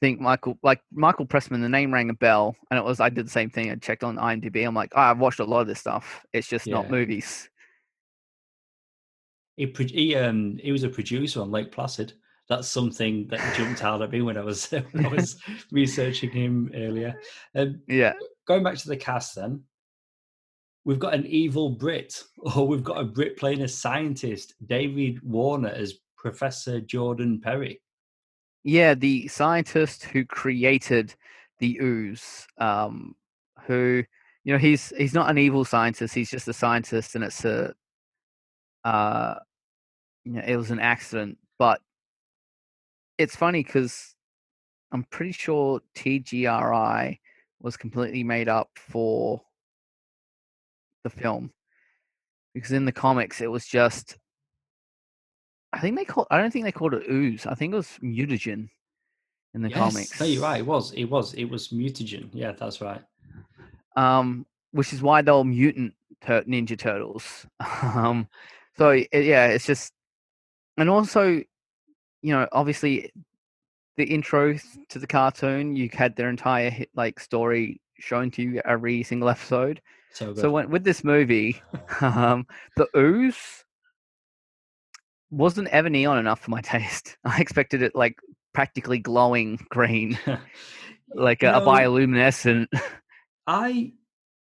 think 0.00 0.20
Michael 0.20 0.58
like 0.62 0.80
Michael 0.92 1.26
Pressman, 1.26 1.60
the 1.60 1.68
name 1.68 1.92
rang 1.92 2.10
a 2.10 2.14
bell 2.14 2.56
and 2.70 2.78
it 2.78 2.84
was 2.84 3.00
I 3.00 3.08
did 3.08 3.26
the 3.26 3.30
same 3.30 3.50
thing. 3.50 3.70
I 3.70 3.76
checked 3.76 4.02
on 4.02 4.16
IMDb. 4.16 4.66
I'm 4.66 4.74
like, 4.74 4.92
oh, 4.94 5.00
I've 5.00 5.18
watched 5.18 5.40
a 5.40 5.44
lot 5.44 5.60
of 5.60 5.66
this 5.66 5.80
stuff. 5.80 6.24
It's 6.32 6.48
just 6.48 6.66
not 6.66 6.90
movies. 6.90 7.48
He 9.56 9.72
he 9.88 10.14
um 10.16 10.58
he 10.62 10.72
was 10.72 10.84
a 10.84 10.88
producer 10.88 11.40
on 11.40 11.50
Lake 11.50 11.70
Placid. 11.70 12.14
That's 12.48 12.66
something 12.66 13.28
that 13.28 13.54
jumped 13.54 13.84
out 13.84 14.02
at 14.02 14.10
me 14.10 14.22
when 14.22 14.36
I 14.36 14.42
was 14.42 14.66
when 14.92 15.04
I 15.06 15.08
was 15.08 15.40
researching 15.70 16.30
him 16.30 16.70
earlier. 16.74 17.14
Um, 17.54 17.80
Yeah. 17.86 18.14
going 18.46 18.64
back 18.64 18.76
to 18.78 18.88
the 18.88 18.96
cast, 18.96 19.36
then 19.36 19.62
we've 20.84 20.98
got 20.98 21.14
an 21.14 21.26
evil 21.26 21.70
Brit, 21.70 22.22
or 22.38 22.66
we've 22.66 22.84
got 22.84 23.00
a 23.00 23.04
Brit 23.04 23.36
playing 23.36 23.62
a 23.62 23.68
scientist, 23.68 24.54
David 24.66 25.22
Warner 25.22 25.68
as 25.68 25.94
Professor 26.16 26.80
Jordan 26.80 27.40
Perry. 27.40 27.80
Yeah, 28.64 28.94
the 28.94 29.26
scientist 29.28 30.04
who 30.04 30.24
created 30.24 31.14
the 31.58 31.78
ooze, 31.82 32.46
um, 32.58 33.14
who 33.66 34.04
you 34.44 34.52
know 34.52 34.58
he's 34.58 34.92
he's 34.96 35.14
not 35.14 35.30
an 35.30 35.38
evil 35.38 35.64
scientist. 35.64 36.14
He's 36.14 36.30
just 36.30 36.48
a 36.48 36.52
scientist, 36.52 37.14
and 37.14 37.24
it's 37.24 37.44
a 37.44 37.74
uh, 38.84 39.34
you 40.24 40.32
know, 40.34 40.42
it 40.46 40.56
was 40.56 40.70
an 40.70 40.80
accident. 40.80 41.38
But 41.58 41.80
it's 43.18 43.36
funny 43.36 43.62
because 43.62 44.14
I'm 44.92 45.04
pretty 45.04 45.32
sure 45.32 45.80
TGRI 45.96 47.18
was 47.60 47.76
completely 47.76 48.24
made 48.24 48.48
up 48.48 48.70
for 48.76 49.42
the 51.04 51.10
film 51.10 51.52
because 52.54 52.72
in 52.72 52.84
the 52.84 52.92
comics 52.92 53.40
it 53.40 53.50
was 53.50 53.66
just 53.66 54.18
I 55.72 55.78
think 55.78 55.96
they 55.96 56.04
called 56.04 56.26
I 56.30 56.38
don't 56.38 56.50
think 56.50 56.64
they 56.64 56.72
called 56.72 56.94
it 56.94 57.08
ooze. 57.10 57.46
I 57.46 57.54
think 57.54 57.72
it 57.72 57.76
was 57.76 57.98
mutagen 58.02 58.68
in 59.54 59.62
the 59.62 59.68
yes, 59.68 59.78
comics. 59.78 60.20
No, 60.20 60.26
you're 60.26 60.42
right. 60.42 60.60
It 60.60 60.66
was. 60.66 60.92
It 60.92 61.04
was. 61.04 61.34
It 61.34 61.44
was 61.44 61.68
mutagen. 61.68 62.28
Yeah, 62.32 62.52
that's 62.52 62.80
right. 62.80 63.02
Um, 63.96 64.46
which 64.72 64.92
is 64.92 65.02
why 65.02 65.22
they 65.22 65.32
were 65.32 65.44
mutant 65.44 65.94
tur- 66.20 66.44
Ninja 66.44 66.78
Turtles. 66.78 67.46
um, 67.82 68.28
so 68.76 68.90
it, 68.90 69.08
yeah, 69.12 69.46
it's 69.46 69.66
just, 69.66 69.92
and 70.76 70.88
also, 70.88 71.42
you 72.22 72.32
know, 72.32 72.46
obviously, 72.52 73.10
the 73.96 74.04
intro 74.04 74.56
to 74.88 74.98
the 74.98 75.06
cartoon, 75.06 75.76
you 75.76 75.90
had 75.92 76.16
their 76.16 76.28
entire 76.28 76.70
hit, 76.70 76.90
like 76.94 77.20
story 77.20 77.80
shown 77.98 78.30
to 78.32 78.42
you 78.42 78.62
every 78.64 79.02
single 79.02 79.28
episode. 79.28 79.82
So, 80.12 80.34
So 80.34 80.50
when, 80.50 80.70
with 80.70 80.84
this 80.84 81.04
movie, 81.04 81.60
um, 82.00 82.46
the 82.76 82.88
ooze 82.96 83.64
wasn't 85.30 85.68
ever 85.68 85.88
neon 85.88 86.18
enough 86.18 86.40
for 86.40 86.50
my 86.50 86.60
taste. 86.62 87.16
I 87.24 87.40
expected 87.40 87.82
it 87.82 87.94
like 87.94 88.18
practically 88.52 88.98
glowing 88.98 89.58
green, 89.70 90.18
like 91.14 91.42
a, 91.42 91.54
a 91.54 91.60
bioluminescent. 91.60 92.66
I 93.46 93.92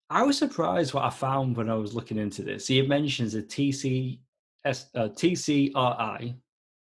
I 0.10 0.24
was 0.24 0.38
surprised 0.38 0.94
what 0.94 1.04
I 1.04 1.10
found 1.10 1.58
when 1.58 1.70
I 1.70 1.76
was 1.76 1.94
looking 1.94 2.18
into 2.18 2.42
this. 2.42 2.68
He 2.68 2.82
mentions 2.82 3.36
a 3.36 3.42
TCS, 3.42 4.18
uh, 4.66 5.10
TCRI, 5.10 6.36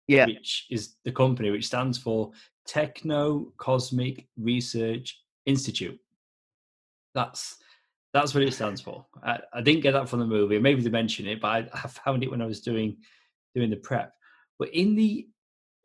yeah, 0.07 0.25
which 0.25 0.67
is 0.69 0.95
the 1.05 1.11
company 1.11 1.49
which 1.49 1.67
stands 1.67 1.97
for 1.97 2.31
Techno 2.67 3.53
Cosmic 3.57 4.27
Research 4.37 5.21
Institute. 5.45 5.99
That's 7.13 7.57
that's 8.13 8.33
what 8.33 8.43
it 8.43 8.53
stands 8.53 8.79
for. 8.79 9.05
I, 9.23 9.39
I 9.53 9.61
didn't 9.61 9.81
get 9.81 9.91
that 9.91 10.07
from 10.07 10.19
the 10.19 10.25
movie. 10.25 10.57
Maybe 10.57 10.81
they 10.81 10.89
mention 10.89 11.27
it, 11.27 11.41
but 11.41 11.47
I, 11.47 11.69
I 11.73 11.87
found 11.87 12.23
it 12.23 12.31
when 12.31 12.41
I 12.41 12.45
was 12.45 12.61
doing 12.61 12.97
doing 13.55 13.69
the 13.71 13.77
prep. 13.77 14.13
But 14.59 14.69
in 14.69 14.95
the 14.95 15.27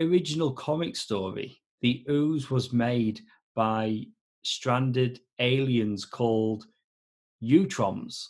original 0.00 0.52
comic 0.52 0.96
story, 0.96 1.62
the 1.80 2.04
ooze 2.11 2.50
was 2.50 2.72
made 2.72 3.20
by 3.54 4.04
stranded 4.42 5.20
aliens 5.38 6.04
called 6.04 6.66
Utroms 7.42 8.26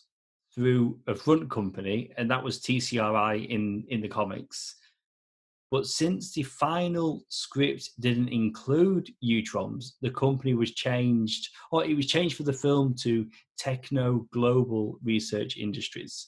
through 0.54 0.98
a 1.06 1.14
front 1.14 1.50
company, 1.50 2.12
and 2.16 2.30
that 2.30 2.42
was 2.42 2.60
TCRI 2.60 3.48
in 3.48 3.84
in 3.88 4.00
the 4.00 4.08
comics. 4.08 4.76
But 5.70 5.86
since 5.86 6.32
the 6.32 6.42
final 6.42 7.22
script 7.28 7.90
didn't 8.00 8.30
include 8.30 9.08
Utroms, 9.22 9.92
the 10.02 10.10
company 10.10 10.54
was 10.54 10.72
changed, 10.72 11.48
or 11.70 11.84
it 11.84 11.94
was 11.94 12.06
changed 12.06 12.36
for 12.36 12.42
the 12.42 12.52
film 12.52 12.94
to 13.02 13.28
Techno 13.56 14.26
Global 14.32 14.98
Research 15.04 15.56
Industries. 15.56 16.26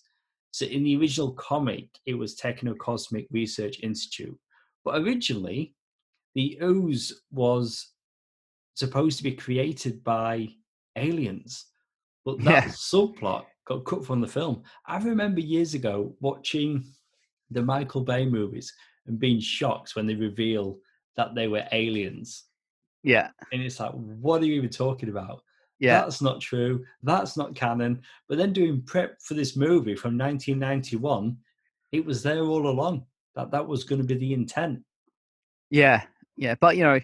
So 0.52 0.66
in 0.66 0.84
the 0.84 0.96
original 0.96 1.32
comic, 1.32 1.88
it 2.06 2.14
was 2.14 2.34
Techno 2.34 2.74
Cosmic 2.74 3.26
Research 3.30 3.80
Institute. 3.82 4.38
But 4.84 5.00
originally, 5.02 5.74
the 6.34 6.58
ooze 6.62 7.22
was 7.30 7.88
supposed 8.74 9.16
to 9.18 9.24
be 9.24 9.32
created 9.32 10.04
by 10.04 10.48
aliens. 10.96 11.66
But 12.24 12.38
that 12.44 12.64
Yeah. 12.64 12.64
subplot 12.66 13.46
got 13.66 13.84
cut 13.84 14.04
from 14.04 14.20
the 14.20 14.28
film. 14.28 14.62
I 14.86 14.98
remember 14.98 15.40
years 15.40 15.74
ago 15.74 16.14
watching 16.20 16.84
the 17.50 17.62
Michael 17.62 18.02
Bay 18.02 18.26
movies 18.26 18.72
and 19.06 19.18
being 19.18 19.40
shocked 19.40 19.96
when 19.96 20.06
they 20.06 20.14
reveal 20.14 20.78
that 21.16 21.34
they 21.34 21.48
were 21.48 21.66
aliens. 21.72 22.44
yeah, 23.02 23.30
And 23.52 23.62
it's 23.62 23.80
like, 23.80 23.92
what 23.92 24.40
are 24.42 24.46
you 24.46 24.54
even 24.54 24.70
talking 24.70 25.08
about? 25.08 25.42
Yeah. 25.82 26.00
That's 26.00 26.22
not 26.22 26.40
true. 26.40 26.84
That's 27.02 27.36
not 27.36 27.56
canon. 27.56 28.02
But 28.28 28.38
then 28.38 28.52
doing 28.52 28.82
prep 28.82 29.20
for 29.20 29.34
this 29.34 29.56
movie 29.56 29.96
from 29.96 30.16
1991, 30.16 31.36
it 31.90 32.04
was 32.04 32.22
there 32.22 32.44
all 32.44 32.68
along. 32.68 33.04
That 33.34 33.50
that 33.50 33.66
was 33.66 33.82
going 33.82 34.00
to 34.00 34.06
be 34.06 34.14
the 34.14 34.32
intent. 34.32 34.80
Yeah, 35.70 36.02
yeah, 36.36 36.54
but 36.60 36.76
you 36.76 36.84
know, 36.84 37.00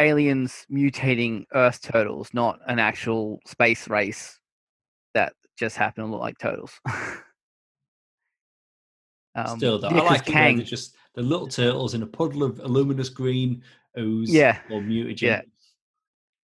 aliens 0.00 0.64
mutating 0.72 1.44
Earth 1.54 1.82
turtles, 1.82 2.30
not 2.32 2.58
an 2.68 2.78
actual 2.78 3.38
space 3.46 3.86
race 3.88 4.38
that 5.12 5.34
just 5.58 5.76
happen 5.76 6.04
to 6.04 6.10
look 6.10 6.20
like 6.20 6.38
turtles. 6.38 6.72
um, 9.34 9.58
Still, 9.58 9.78
though, 9.78 9.90
yeah, 9.90 10.00
I 10.00 10.04
like 10.04 10.28
it 10.28 10.32
Kang. 10.32 10.56
they're 10.56 10.64
just 10.64 10.94
the 11.14 11.22
little 11.22 11.48
turtles 11.48 11.94
in 11.94 12.02
a 12.02 12.06
puddle 12.06 12.44
of 12.44 12.58
luminous 12.60 13.08
green 13.08 13.62
ooze 13.98 14.32
Yeah, 14.32 14.58
or 14.70 14.80
mutagen. 14.80 15.20
yeah. 15.22 15.42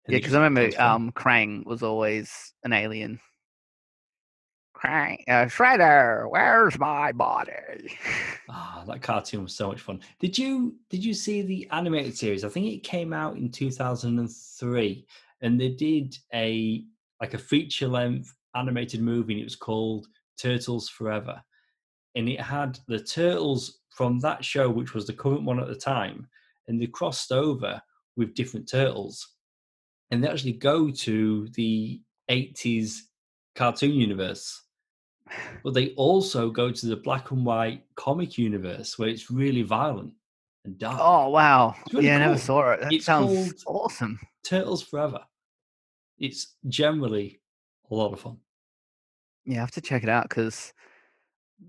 And 0.06 0.14
Yeah, 0.14 0.20
because 0.20 0.34
I 0.34 0.44
remember 0.44 0.82
um, 0.82 1.12
Krang 1.12 1.66
was 1.66 1.82
always 1.82 2.54
an 2.64 2.74
alien. 2.74 3.20
Krang, 4.76 5.24
uh, 5.30 5.46
Shredder, 5.46 6.30
where's 6.30 6.78
my 6.78 7.12
body? 7.12 7.52
Ah, 8.50 8.84
that 8.86 9.02
cartoon 9.02 9.44
was 9.44 9.56
so 9.56 9.70
much 9.70 9.80
fun. 9.80 10.02
Did 10.20 10.38
you 10.38 10.76
did 10.90 11.04
you 11.04 11.14
see 11.14 11.42
the 11.42 11.66
animated 11.72 12.16
series? 12.16 12.44
I 12.44 12.50
think 12.50 12.66
it 12.68 12.84
came 12.84 13.14
out 13.14 13.38
in 13.38 13.50
2003 13.50 15.08
and 15.42 15.60
they 15.60 15.70
did 15.70 16.18
a 16.34 16.84
like 17.22 17.34
a 17.34 17.38
feature 17.38 17.88
length 17.88 18.36
animated 18.54 19.02
movie 19.02 19.34
and 19.34 19.42
it 19.42 19.46
was 19.46 19.56
called 19.56 20.08
Turtles 20.38 20.90
Forever. 20.90 21.42
And 22.16 22.28
it 22.28 22.42
had 22.42 22.78
the 22.88 23.00
turtles 23.00 23.80
from 23.90 24.20
that 24.20 24.44
show 24.44 24.70
which 24.70 24.94
was 24.94 25.08
the 25.08 25.14
current 25.14 25.44
one 25.44 25.62
at 25.62 25.68
the 25.70 25.76
time 25.76 26.28
and 26.68 26.80
they 26.80 26.88
crossed 26.88 27.32
over 27.32 27.82
with 28.18 28.36
different 28.36 28.68
turtles. 28.68 29.33
And 30.14 30.24
they 30.24 30.28
actually 30.28 30.54
go 30.54 30.92
to 30.92 31.48
the 31.50 32.00
80s 32.30 33.00
cartoon 33.56 33.92
universe 33.94 34.64
but 35.64 35.74
they 35.74 35.90
also 35.96 36.50
go 36.50 36.72
to 36.72 36.86
the 36.86 36.96
black 36.96 37.32
and 37.32 37.46
white 37.46 37.84
comic 37.96 38.38
universe 38.38 38.98
where 38.98 39.10
it's 39.10 39.32
really 39.32 39.62
violent 39.64 40.14
and 40.66 40.78
dark. 40.78 41.00
oh 41.02 41.30
wow! 41.30 41.76
Really 41.92 42.08
yeah, 42.08 42.16
I 42.16 42.20
never 42.20 42.38
saw 42.38 42.72
it. 42.72 42.82
That 42.82 42.94
It's 42.94 43.06
sounds 43.06 43.64
awesome. 43.66 44.20
Turtles 44.44 44.84
Forever. 44.84 45.20
It's 46.20 46.56
generally 46.68 47.42
a 47.92 47.96
lot 47.96 48.14
of 48.14 48.20
fun. 48.22 48.38
Yeah, 49.46 49.58
I 49.58 49.62
have 49.62 49.72
to 49.72 49.82
check 49.82 50.04
it 50.04 50.10
out 50.10 50.30
because 50.30 50.74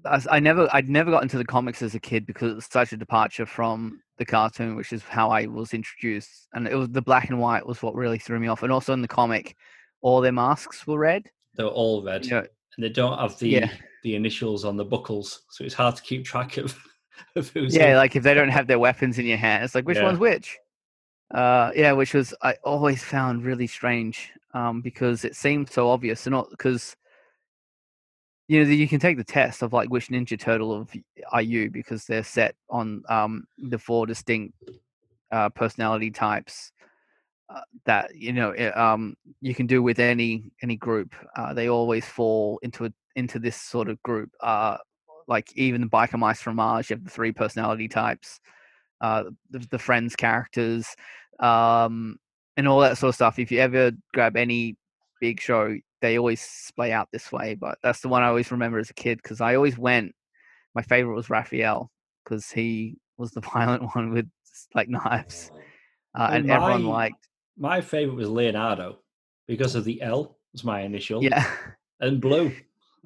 I, 0.04 0.22
I 0.30 0.40
never, 0.40 0.68
I'd 0.72 0.88
never 0.88 1.10
got 1.10 1.24
into 1.24 1.38
the 1.38 1.44
comics 1.44 1.82
as 1.82 1.94
a 1.94 2.00
kid 2.00 2.26
because 2.26 2.56
it's 2.56 2.72
such 2.72 2.92
a 2.92 2.96
departure 2.96 3.46
from 3.46 4.00
the 4.18 4.24
cartoon, 4.24 4.76
which 4.76 4.92
is 4.92 5.02
how 5.02 5.30
I 5.30 5.46
was 5.46 5.74
introduced. 5.74 6.48
And 6.52 6.66
it 6.68 6.74
was 6.74 6.88
the 6.90 7.02
black 7.02 7.30
and 7.30 7.40
white 7.40 7.66
was 7.66 7.82
what 7.82 7.94
really 7.94 8.18
threw 8.18 8.38
me 8.38 8.48
off. 8.48 8.62
And 8.62 8.72
also 8.72 8.92
in 8.92 9.02
the 9.02 9.08
comic, 9.08 9.56
all 10.02 10.20
their 10.20 10.32
masks 10.32 10.86
were 10.86 10.98
red. 10.98 11.30
They're 11.54 11.66
all 11.66 12.02
red 12.02 12.24
You 12.24 12.32
know, 12.32 12.38
and 12.76 12.84
they 12.84 12.88
don't 12.88 13.18
have 13.18 13.38
the 13.38 13.48
Yeah. 13.48 13.70
the 14.02 14.14
initials 14.16 14.64
on 14.66 14.76
the 14.76 14.84
buckles, 14.84 15.42
so 15.48 15.64
it's 15.64 15.72
hard 15.74 15.96
to 15.96 16.02
keep 16.02 16.24
track 16.26 16.58
of, 16.58 16.76
of 17.36 17.48
who's 17.50 17.74
yeah, 17.74 17.92
who. 17.92 17.96
like 17.96 18.16
if 18.16 18.22
they 18.22 18.34
don't 18.34 18.50
have 18.50 18.66
their 18.66 18.78
weapons 18.78 19.18
in 19.18 19.24
your 19.26 19.38
hand, 19.38 19.64
it's 19.64 19.74
like 19.74 19.86
which 19.86 19.96
Yeah. 19.96 20.04
one's 20.04 20.18
which. 20.18 20.58
Uh, 21.32 21.70
yeah, 21.74 21.92
which 21.92 22.14
was 22.14 22.34
I 22.42 22.54
always 22.64 23.02
found 23.02 23.44
really 23.44 23.66
strange 23.66 24.30
um, 24.52 24.82
because 24.82 25.24
it 25.24 25.34
seemed 25.34 25.70
so 25.70 25.88
obvious, 25.90 26.26
and 26.26 26.32
not 26.34 26.50
because 26.50 26.96
you 28.48 28.62
know 28.62 28.70
you 28.70 28.88
can 28.88 29.00
take 29.00 29.16
the 29.16 29.24
test 29.24 29.62
of 29.62 29.72
like 29.72 29.88
which 29.88 30.08
Ninja 30.08 30.38
Turtle 30.38 30.72
of 30.72 30.90
are 31.32 31.42
you 31.42 31.70
because 31.70 32.04
they're 32.04 32.22
set 32.22 32.54
on 32.68 33.02
um, 33.08 33.44
the 33.58 33.78
four 33.78 34.06
distinct 34.06 34.54
uh, 35.30 35.48
personality 35.48 36.10
types 36.10 36.72
uh, 37.48 37.60
that 37.84 38.14
you 38.14 38.32
know 38.32 38.50
it, 38.50 38.76
um, 38.76 39.16
you 39.40 39.54
can 39.54 39.66
do 39.66 39.82
with 39.82 39.98
any 39.98 40.44
any 40.62 40.76
group. 40.76 41.14
Uh, 41.36 41.54
they 41.54 41.68
always 41.68 42.04
fall 42.04 42.58
into 42.62 42.84
a, 42.86 42.92
into 43.16 43.38
this 43.38 43.60
sort 43.60 43.88
of 43.88 44.02
group. 44.02 44.30
Uh, 44.40 44.76
like 45.26 45.50
even 45.56 45.80
the 45.80 45.86
biker 45.86 46.18
mice 46.18 46.40
from 46.40 46.56
Mars, 46.56 46.90
you 46.90 46.96
have 46.96 47.04
the 47.04 47.10
three 47.10 47.32
personality 47.32 47.88
types, 47.88 48.40
uh, 49.00 49.24
the, 49.50 49.58
the 49.70 49.78
friends 49.78 50.14
characters, 50.14 50.86
um, 51.40 52.18
and 52.58 52.68
all 52.68 52.80
that 52.80 52.98
sort 52.98 53.08
of 53.08 53.14
stuff. 53.14 53.38
If 53.38 53.50
you 53.50 53.58
ever 53.60 53.92
grab 54.12 54.36
any 54.36 54.76
big 55.20 55.40
show, 55.40 55.78
they 56.04 56.18
always 56.18 56.42
splay 56.42 56.92
out 56.92 57.08
this 57.12 57.32
way. 57.32 57.54
But 57.54 57.78
that's 57.82 58.00
the 58.00 58.08
one 58.08 58.22
I 58.22 58.28
always 58.28 58.52
remember 58.52 58.78
as 58.78 58.90
a 58.90 58.94
kid 58.94 59.18
because 59.22 59.40
I 59.40 59.54
always 59.54 59.78
went. 59.78 60.14
My 60.74 60.82
favorite 60.82 61.14
was 61.14 61.30
Raphael 61.30 61.90
because 62.22 62.50
he 62.50 62.98
was 63.16 63.30
the 63.30 63.40
violent 63.54 63.94
one 63.94 64.12
with 64.12 64.28
like 64.74 64.88
knives, 64.88 65.50
uh, 66.14 66.28
and 66.32 66.50
everyone 66.50 66.84
liked. 66.84 67.28
My 67.56 67.80
favorite 67.80 68.16
was 68.16 68.28
Leonardo 68.28 68.98
because 69.48 69.74
of 69.74 69.84
the 69.84 70.02
L 70.02 70.36
was 70.52 70.62
my 70.62 70.82
initial. 70.82 71.22
Yeah, 71.22 71.46
and 72.00 72.20
blue. 72.20 72.52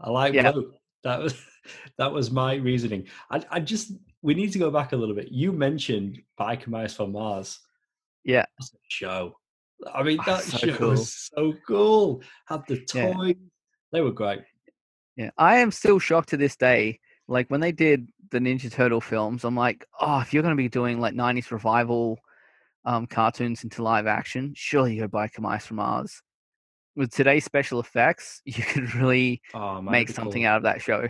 I 0.00 0.10
like 0.10 0.34
Yeah. 0.34 0.50
blue. 0.52 0.72
That 1.04 1.20
was 1.20 1.34
that 1.98 2.10
was 2.12 2.32
my 2.32 2.54
reasoning. 2.54 3.06
I, 3.30 3.44
I 3.50 3.60
just 3.60 3.92
we 4.22 4.34
need 4.34 4.52
to 4.52 4.58
go 4.58 4.70
back 4.72 4.92
a 4.92 4.96
little 4.96 5.14
bit. 5.14 5.28
You 5.30 5.52
mentioned 5.52 6.20
Biker 6.38 6.66
Mice 6.66 6.94
from 6.94 7.12
Mars. 7.12 7.60
Yeah. 8.24 8.46
Show. 8.88 9.36
I 9.94 10.02
mean, 10.02 10.18
Oh, 10.20 10.24
that 10.26 10.42
so 10.42 10.58
show 10.58 10.76
cool. 10.76 10.90
was 10.90 11.12
so 11.34 11.54
cool. 11.66 12.22
Had 12.46 12.62
the 12.66 12.84
Yeah. 12.94 13.14
toys. 13.14 13.36
They 13.92 14.00
were 14.00 14.12
great. 14.12 14.40
Yeah, 15.16 15.30
I 15.38 15.58
am 15.58 15.70
still 15.70 15.98
shocked 15.98 16.30
to 16.30 16.36
this 16.36 16.56
day. 16.56 17.00
Like 17.26 17.48
when 17.50 17.60
they 17.60 17.72
did 17.72 18.08
the 18.30 18.38
Ninja 18.38 18.70
Turtle 18.70 19.00
films, 19.00 19.44
I'm 19.44 19.56
like, 19.56 19.84
oh, 20.00 20.20
if 20.20 20.32
you're 20.32 20.42
going 20.42 20.56
to 20.56 20.62
be 20.62 20.68
doing 20.68 21.00
like 21.00 21.14
90s 21.14 21.50
revival 21.50 22.18
um, 22.84 23.06
cartoons 23.06 23.64
into 23.64 23.82
live 23.82 24.06
action, 24.06 24.52
surely 24.56 24.94
you 24.94 25.00
go 25.02 25.08
Biker 25.08 25.40
Mice 25.40 25.66
from 25.66 25.76
Mars. 25.76 26.22
With 26.96 27.12
today's 27.12 27.44
special 27.44 27.80
effects, 27.80 28.40
you 28.44 28.62
could 28.62 28.94
really 28.94 29.42
Oh, 29.54 29.80
man, 29.82 29.92
make 29.92 30.08
something 30.08 30.42
cool. 30.42 30.50
out 30.50 30.58
of 30.58 30.62
that 30.64 30.80
show. 30.80 31.08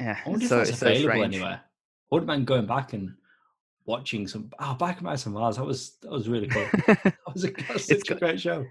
Yeah, 0.00 0.18
I 0.24 0.28
wonder 0.28 0.46
so, 0.46 0.60
if 0.60 0.68
that's 0.68 0.70
it's 0.70 0.78
so 0.80 0.86
available 0.86 1.10
strange. 1.10 1.34
anywhere. 1.34 1.60
I 1.64 2.14
wouldn't 2.14 2.28
mind 2.28 2.46
going 2.46 2.66
back 2.66 2.92
and 2.92 3.14
watching 3.88 4.28
some. 4.28 4.50
Oh, 4.60 4.76
Biker 4.78 5.02
Mice 5.02 5.26
and 5.26 5.34
Mars. 5.34 5.56
That 5.56 5.64
was 5.64 5.96
that 6.02 6.10
was 6.12 6.28
really 6.28 6.46
cool. 6.46 6.66
That 6.86 7.14
was 7.34 7.44
a, 7.44 7.50
that's 7.50 7.90
It's 7.90 8.06
such 8.08 8.16
a 8.16 8.20
great 8.20 8.40
show. 8.40 8.64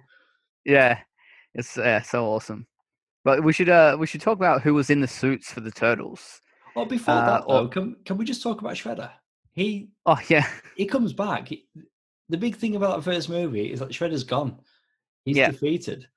yeah, 0.64 1.00
it's 1.54 1.78
uh, 1.78 2.02
so 2.02 2.26
awesome. 2.28 2.66
But 3.26 3.44
we 3.44 3.52
should 3.52 3.68
uh 3.70 3.98
we 4.00 4.08
should 4.08 4.22
talk 4.22 4.38
about 4.38 4.62
who 4.62 4.74
was 4.74 4.90
in 4.90 5.02
the 5.02 5.08
suits 5.08 5.52
for 5.52 5.60
the 5.60 5.72
turtles. 5.72 6.40
Oh, 6.78 6.86
before 6.86 7.16
Uh, 7.16 7.26
that 7.26 7.48
though, 7.48 7.64
or- 7.66 7.68
can 7.68 7.98
can 8.06 8.18
we 8.18 8.24
just 8.24 8.42
talk 8.44 8.62
about 8.62 8.76
Shredder? 8.76 9.12
He 9.54 9.90
Oh 10.06 10.20
yeah, 10.30 10.48
he 10.78 10.86
comes 10.86 11.12
back. 11.12 11.50
He- 11.50 11.68
the 12.30 12.38
big 12.38 12.56
thing 12.58 12.76
about 12.76 12.98
the 12.98 13.12
first 13.12 13.30
movie 13.30 13.72
is 13.72 13.80
that 13.80 13.90
Shredder's 13.90 14.24
gone. 14.24 14.60
He's 15.26 15.38
Yeah. 15.38 15.50
defeated, 15.52 16.08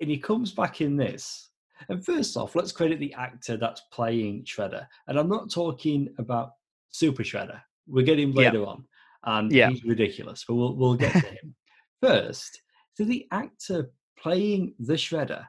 and 0.00 0.10
he 0.10 0.18
comes 0.18 0.52
back 0.52 0.80
in 0.80 0.96
this. 0.96 1.48
And 1.88 2.04
first 2.04 2.36
off, 2.36 2.54
let's 2.54 2.72
credit 2.72 2.98
the 3.00 3.14
actor 3.14 3.56
that's 3.56 3.80
playing 3.90 4.44
Shredder. 4.44 4.86
And 5.06 5.18
I'm 5.18 5.28
not 5.30 5.50
talking 5.50 6.12
about 6.18 6.52
Super 6.90 7.22
Shredder. 7.22 7.62
We'll 7.90 8.04
get 8.04 8.18
him 8.18 8.30
Yeah. 8.30 8.50
later 8.50 8.66
on, 8.66 8.84
and 9.24 9.50
Yeah. 9.52 9.70
he's 9.70 9.84
ridiculous. 9.84 10.44
But 10.46 10.54
we'll 10.54 10.76
we'll 10.76 10.94
get 10.96 11.12
to 11.12 11.18
him 11.38 11.54
first. 12.02 12.62
So 12.94 13.04
the 13.04 13.26
actor 13.30 13.90
playing 14.18 14.74
the 14.78 14.94
Shredder 14.94 15.46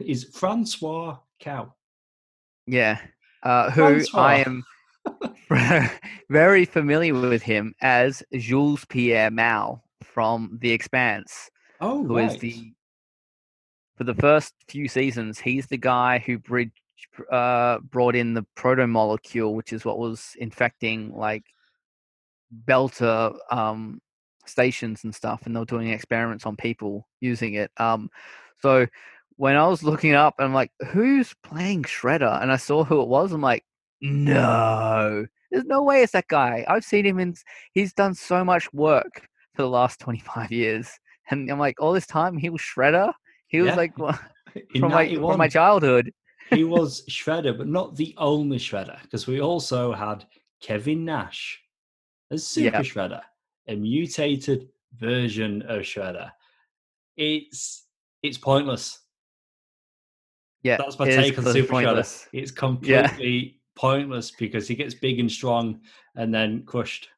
is 0.00 0.24
Francois 0.34 1.18
Chau. 1.40 1.74
yeah. 2.66 3.00
Uh, 3.42 3.70
who 3.70 4.02
I 4.14 4.38
am 4.44 4.64
very 6.30 6.64
familiar 6.64 7.14
with 7.14 7.42
him 7.42 7.74
as 7.80 8.22
Jules 8.36 8.84
Pierre 8.86 9.30
Mao 9.30 9.82
from 10.02 10.58
The 10.60 10.72
Expanse. 10.72 11.48
Oh, 11.80 12.02
who 12.04 12.18
is 12.18 12.32
right. 12.32 12.40
the 12.40 12.72
for 13.96 14.04
the 14.04 14.14
first 14.14 14.52
few 14.68 14.88
seasons 14.88 15.38
he's 15.38 15.66
the 15.66 15.76
guy 15.76 16.18
who 16.18 16.38
bridge 16.38 16.70
uh 17.30 17.78
brought 17.80 18.14
in 18.16 18.34
the 18.34 18.44
proto 18.54 18.86
molecule 18.86 19.54
which 19.54 19.72
is 19.72 19.84
what 19.84 19.98
was 19.98 20.32
infecting 20.38 21.12
like 21.14 21.44
belter 22.66 23.36
um 23.50 24.00
stations 24.46 25.02
and 25.04 25.14
stuff 25.14 25.42
and 25.44 25.54
they 25.54 25.58
were 25.58 25.66
doing 25.66 25.90
experiments 25.90 26.46
on 26.46 26.54
people 26.56 27.06
using 27.20 27.54
it 27.54 27.70
um 27.78 28.08
so 28.60 28.86
when 29.36 29.56
i 29.56 29.66
was 29.66 29.82
looking 29.82 30.14
up 30.14 30.34
i'm 30.38 30.54
like 30.54 30.70
who's 30.88 31.34
playing 31.42 31.82
shredder 31.82 32.40
and 32.42 32.52
i 32.52 32.56
saw 32.56 32.84
who 32.84 33.02
it 33.02 33.08
was 33.08 33.32
i'm 33.32 33.40
like 33.40 33.64
no 34.00 35.26
there's 35.50 35.64
no 35.64 35.82
way 35.82 36.02
it's 36.02 36.12
that 36.12 36.28
guy 36.28 36.64
i've 36.68 36.84
seen 36.84 37.04
him 37.04 37.18
in 37.18 37.34
he's 37.72 37.92
done 37.92 38.14
so 38.14 38.44
much 38.44 38.72
work 38.72 39.28
for 39.54 39.62
the 39.62 39.68
last 39.68 39.98
25 39.98 40.52
years 40.52 40.88
and 41.30 41.50
I'm 41.50 41.58
like, 41.58 41.80
all 41.80 41.92
this 41.92 42.06
time 42.06 42.36
he 42.36 42.50
was 42.50 42.60
Shredder. 42.60 43.12
He 43.48 43.60
was 43.60 43.68
Yeah. 43.68 43.76
like 43.76 43.92
In 44.74 44.80
from 44.80 44.92
my 44.92 45.14
from 45.14 45.38
my 45.38 45.48
childhood. 45.48 46.12
he 46.50 46.64
was 46.64 47.04
Shredder, 47.08 47.56
but 47.56 47.66
not 47.66 47.96
the 47.96 48.14
only 48.18 48.58
Shredder, 48.58 49.00
because 49.02 49.26
we 49.26 49.40
also 49.40 49.92
had 49.92 50.24
Kevin 50.60 51.04
Nash 51.04 51.60
as 52.30 52.46
Super 52.46 52.76
Yeah. 52.76 52.80
Shredder, 52.82 53.22
a 53.68 53.76
mutated 53.76 54.68
version 54.94 55.62
of 55.62 55.82
Shredder. 55.82 56.30
It's 57.16 57.86
it's 58.22 58.38
pointless. 58.38 59.00
Yeah, 60.62 60.78
That's 60.78 60.98
my 60.98 61.06
take 61.06 61.38
on 61.38 61.44
Super 61.44 61.68
pointless. 61.68 62.26
Shredder. 62.32 62.42
It's 62.42 62.50
completely 62.50 63.60
pointless 63.76 64.32
because 64.32 64.66
he 64.66 64.74
gets 64.74 64.94
big 64.94 65.20
and 65.20 65.30
strong 65.30 65.80
and 66.16 66.34
then 66.34 66.64
crushed. 66.64 67.08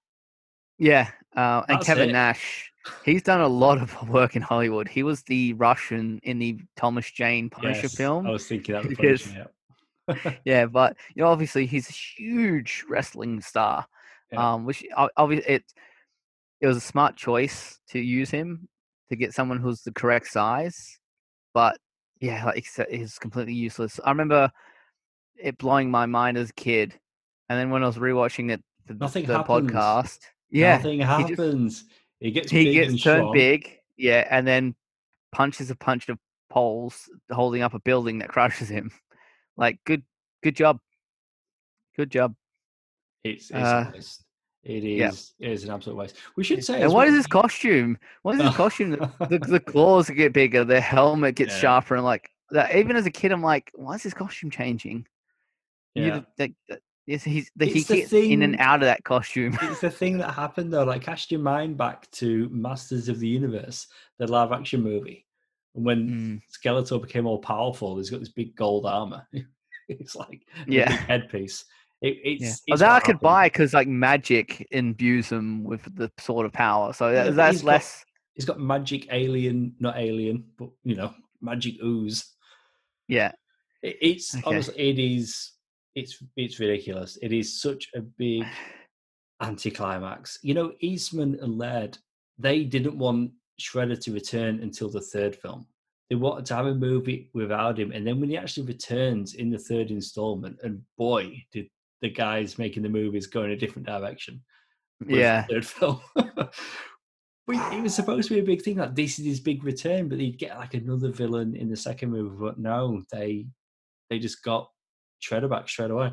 Yeah, 0.79 1.09
uh, 1.37 1.63
and 1.69 1.79
That's 1.79 1.87
Kevin 1.87 2.11
it. 2.11 2.13
Nash, 2.13 2.71
he's 3.05 3.23
done 3.23 3.41
a 3.41 3.49
lot 3.49 3.79
of 3.81 4.09
work 4.11 4.37
in 4.37 4.43
Hollywood. 4.43 4.87
He 4.89 5.03
was 5.03 5.23
the 5.23 5.55
Russian 5.55 6.21
in 6.25 6.39
the 6.39 6.61
Thomas 6.77 7.11
Jane 7.11 7.49
Punisher 7.49 7.83
Yes, 7.83 7.95
film. 7.97 8.27
I 8.27 8.31
was 8.31 8.47
thinking 8.47 8.75
that 8.75 8.83
Because- 8.89 9.23
Punisher, 9.23 9.47
yeah. 10.09 10.33
Yeah, 10.45 10.67
but 10.67 10.97
you 11.15 11.23
know, 11.23 11.29
obviously 11.29 11.67
he's 11.67 11.89
a 11.89 11.93
huge 11.93 12.85
wrestling 12.89 13.41
star. 13.41 13.87
Yeah. 14.33 14.53
Um, 14.55 14.65
which 14.65 14.85
obviously 15.17 15.55
it 15.55 15.65
it 16.61 16.67
was 16.67 16.77
a 16.77 16.81
smart 16.81 17.17
choice 17.17 17.79
to 17.91 17.99
use 17.99 18.31
him 18.31 18.69
to 19.09 19.17
get 19.17 19.33
someone 19.33 19.59
who's 19.59 19.83
the 19.83 19.93
correct 19.93 20.27
size. 20.27 20.99
But 21.55 21.79
yeah, 22.21 22.45
like 22.45 22.67
it's 22.91 23.19
completely 23.19 23.55
useless. 23.55 23.99
I 24.05 24.11
remember 24.11 24.51
it 25.37 25.57
blowing 25.57 25.91
my 25.91 26.05
mind 26.07 26.37
as 26.37 26.51
a 26.51 26.55
kid, 26.55 26.99
and 27.49 27.59
then 27.59 27.71
when 27.71 27.83
I 27.83 27.87
was 27.87 27.97
rewatching 27.97 28.51
it 28.51 28.63
the- 28.87 28.95
Nothing 28.95 29.25
the 29.27 29.37
happens. 29.39 29.71
podcast, 29.71 30.19
yeah, 30.51 30.77
Nothing 30.79 31.01
happens. 31.01 31.85
he 32.21 32.31
gets 32.31 32.51
he 32.51 32.73
gets 32.73 32.91
and 32.91 33.01
turned 33.03 33.21
strong. 33.23 33.33
big, 33.35 33.79
yeah, 33.97 34.27
and 34.31 34.47
then 34.47 34.75
punches 35.33 35.71
a 35.71 35.77
punch 35.77 36.09
of 36.09 36.19
poles 36.51 37.09
holding 37.31 37.63
up 37.63 37.75
a 37.75 37.81
building 37.81 38.19
that 38.19 38.29
crushes 38.35 38.69
him. 38.69 38.91
Like, 39.57 39.79
good, 39.87 40.03
good 40.43 40.57
job, 40.57 40.81
good 41.97 42.11
job. 42.11 42.35
It's, 43.33 43.51
it's 43.51 43.55
Uh, 43.59 43.87
a 43.89 43.93
waste. 43.95 44.25
It 44.65 44.83
yeah. 44.83 45.09
is. 45.09 45.33
It 45.39 45.51
is 45.53 45.65
an 45.65 45.71
absolute 45.71 45.97
waste. 45.97 46.17
We 46.37 46.45
should 46.45 46.65
say. 46.65 46.83
And 46.83 46.93
what 46.93 47.07
well- 47.07 47.09
is 47.09 47.15
his 47.15 47.27
costume? 47.27 47.97
What 48.23 48.35
is 48.37 48.43
his 48.43 48.57
costume? 48.57 48.91
The, 48.91 49.27
the, 49.27 49.39
the 49.39 49.61
claws 49.61 50.11
get 50.11 50.33
bigger, 50.33 50.65
the 50.65 50.81
helmet 50.81 51.37
gets 51.37 51.53
Yeah. 51.55 51.61
sharper, 51.61 51.95
and 51.97 52.05
like 52.05 52.31
that. 52.51 52.75
Even 52.75 52.97
as 52.97 53.07
a 53.07 53.11
kid, 53.11 53.33
I'm 53.33 53.43
like, 53.43 53.71
why 53.75 53.95
is 53.95 54.03
his 54.03 54.15
costume 54.15 54.51
changing? 54.51 55.07
Yeah. 55.95 56.21
that- 56.37 56.53
yes, 57.07 57.25
he's 57.25 57.51
the, 57.57 57.67
he 57.67 57.83
gets 57.83 58.13
in 58.13 58.43
and 58.43 58.57
out 58.59 58.83
of 58.83 58.87
that 58.87 59.03
costume. 59.05 59.57
it's 59.63 59.81
the 59.81 59.91
thing 59.91 60.19
that 60.19 60.33
happened 60.35 60.73
though. 60.73 60.85
Like, 60.85 61.03
cast 61.03 61.31
your 61.31 61.41
mind 61.41 61.77
back 61.79 62.11
to 62.13 62.49
Masters 62.51 63.09
of 63.09 63.19
the 63.21 63.29
Universe, 63.29 63.87
the 64.19 64.27
live 64.27 64.53
action 64.53 64.83
movie, 64.83 65.25
and 65.75 65.85
when 65.85 66.09
Mm, 66.09 66.41
Skeletor 66.53 67.01
became 67.01 67.27
all 67.27 67.39
powerful, 67.39 67.97
he's 67.97 68.11
got 68.11 68.21
this 68.21 68.29
big 68.29 68.55
gold 68.55 68.85
armor. 68.87 69.27
it's 69.89 70.15
like 70.17 70.43
a 70.67 70.71
Yeah. 70.71 70.91
headpiece. 70.91 71.65
It, 72.01 72.17
it's, 72.23 72.45
yeah, 72.45 72.75
it's 72.75 72.81
that 72.81 72.91
I 72.91 73.01
could 73.01 73.15
happened. 73.15 73.21
buy 73.21 73.47
because 73.47 73.75
like 73.75 73.89
magic 73.89 74.67
imbues 74.71 75.31
him 75.31 75.65
with 75.65 75.83
the 75.97 76.11
sort 76.19 76.47
of 76.47 76.53
power. 76.53 76.93
So 76.93 77.11
Yeah, 77.11 77.31
that's 77.31 77.65
less. 77.65 78.05
He's 78.35 78.45
got 78.45 78.61
magic 78.61 79.09
alien, 79.11 79.75
not 79.81 79.97
alien, 79.97 80.45
but 80.57 80.69
you 80.85 80.95
know, 80.95 81.13
magic 81.41 81.75
ooze. 81.83 82.35
Yeah, 83.09 83.33
It, 83.83 83.97
it's 84.01 84.35
Okay. 84.37 84.47
honestly, 84.47 84.75
it 84.77 84.99
is. 84.99 85.53
It's 85.97 86.23
it's 86.37 86.61
ridiculous. 86.61 87.19
It 87.21 87.33
is 87.33 87.61
such 87.61 87.89
a 87.97 88.01
big 88.01 88.45
anticlimax. 89.41 90.39
You 90.43 90.55
know, 90.55 90.73
Eastman 90.81 91.39
and 91.43 91.59
Laird, 91.59 91.99
they 92.39 92.65
didn't 92.65 92.99
want 92.99 93.33
Shredder 93.61 94.01
to 94.03 94.13
return 94.13 94.61
until 94.63 94.89
the 94.89 95.01
third 95.01 95.35
film. 95.35 95.67
They 96.11 96.17
wanted 96.17 96.47
to 96.47 96.55
have 96.55 96.67
a 96.67 96.75
movie 96.75 97.31
without 97.35 97.79
him, 97.79 97.93
and 97.93 98.07
then 98.07 98.21
when 98.21 98.31
he 98.31 98.37
actually 98.39 98.67
returns 98.67 99.35
in 99.35 99.51
the 99.51 99.59
third 99.59 99.91
installment, 99.91 100.59
and 100.63 100.83
boy, 100.97 101.43
did 101.53 101.69
the 102.03 102.11
guys 102.11 102.59
making 102.59 102.83
the 102.83 102.89
movies 102.89 103.27
go 103.27 103.43
in 103.43 103.51
a 103.51 103.57
different 103.57 103.87
direction. 103.87 104.43
yeah. 105.07 105.45
third 105.47 105.67
film. 105.67 106.01
it 107.49 107.83
was 107.83 107.95
supposed 107.95 108.29
to 108.29 108.35
be 108.35 108.41
a 108.41 108.45
big 108.45 108.63
thing, 108.63 108.77
like 108.77 108.95
this 108.95 109.19
is 109.19 109.27
his 109.27 109.41
big 109.41 109.65
return, 109.65 110.09
but 110.09 110.19
they'd 110.19 110.39
get 110.39 110.59
like 110.59 110.75
another 110.75 111.11
villain 111.11 111.57
in 111.57 111.69
the 111.69 111.77
second 111.77 112.11
movie. 112.11 112.37
But 112.39 112.59
no, 112.59 113.03
they 113.13 113.47
they 114.11 114.19
just 114.19 114.43
got 114.43 114.71
Shredder 115.23 115.51
back 115.51 115.69
straight 115.69 115.91
away. 115.91 116.13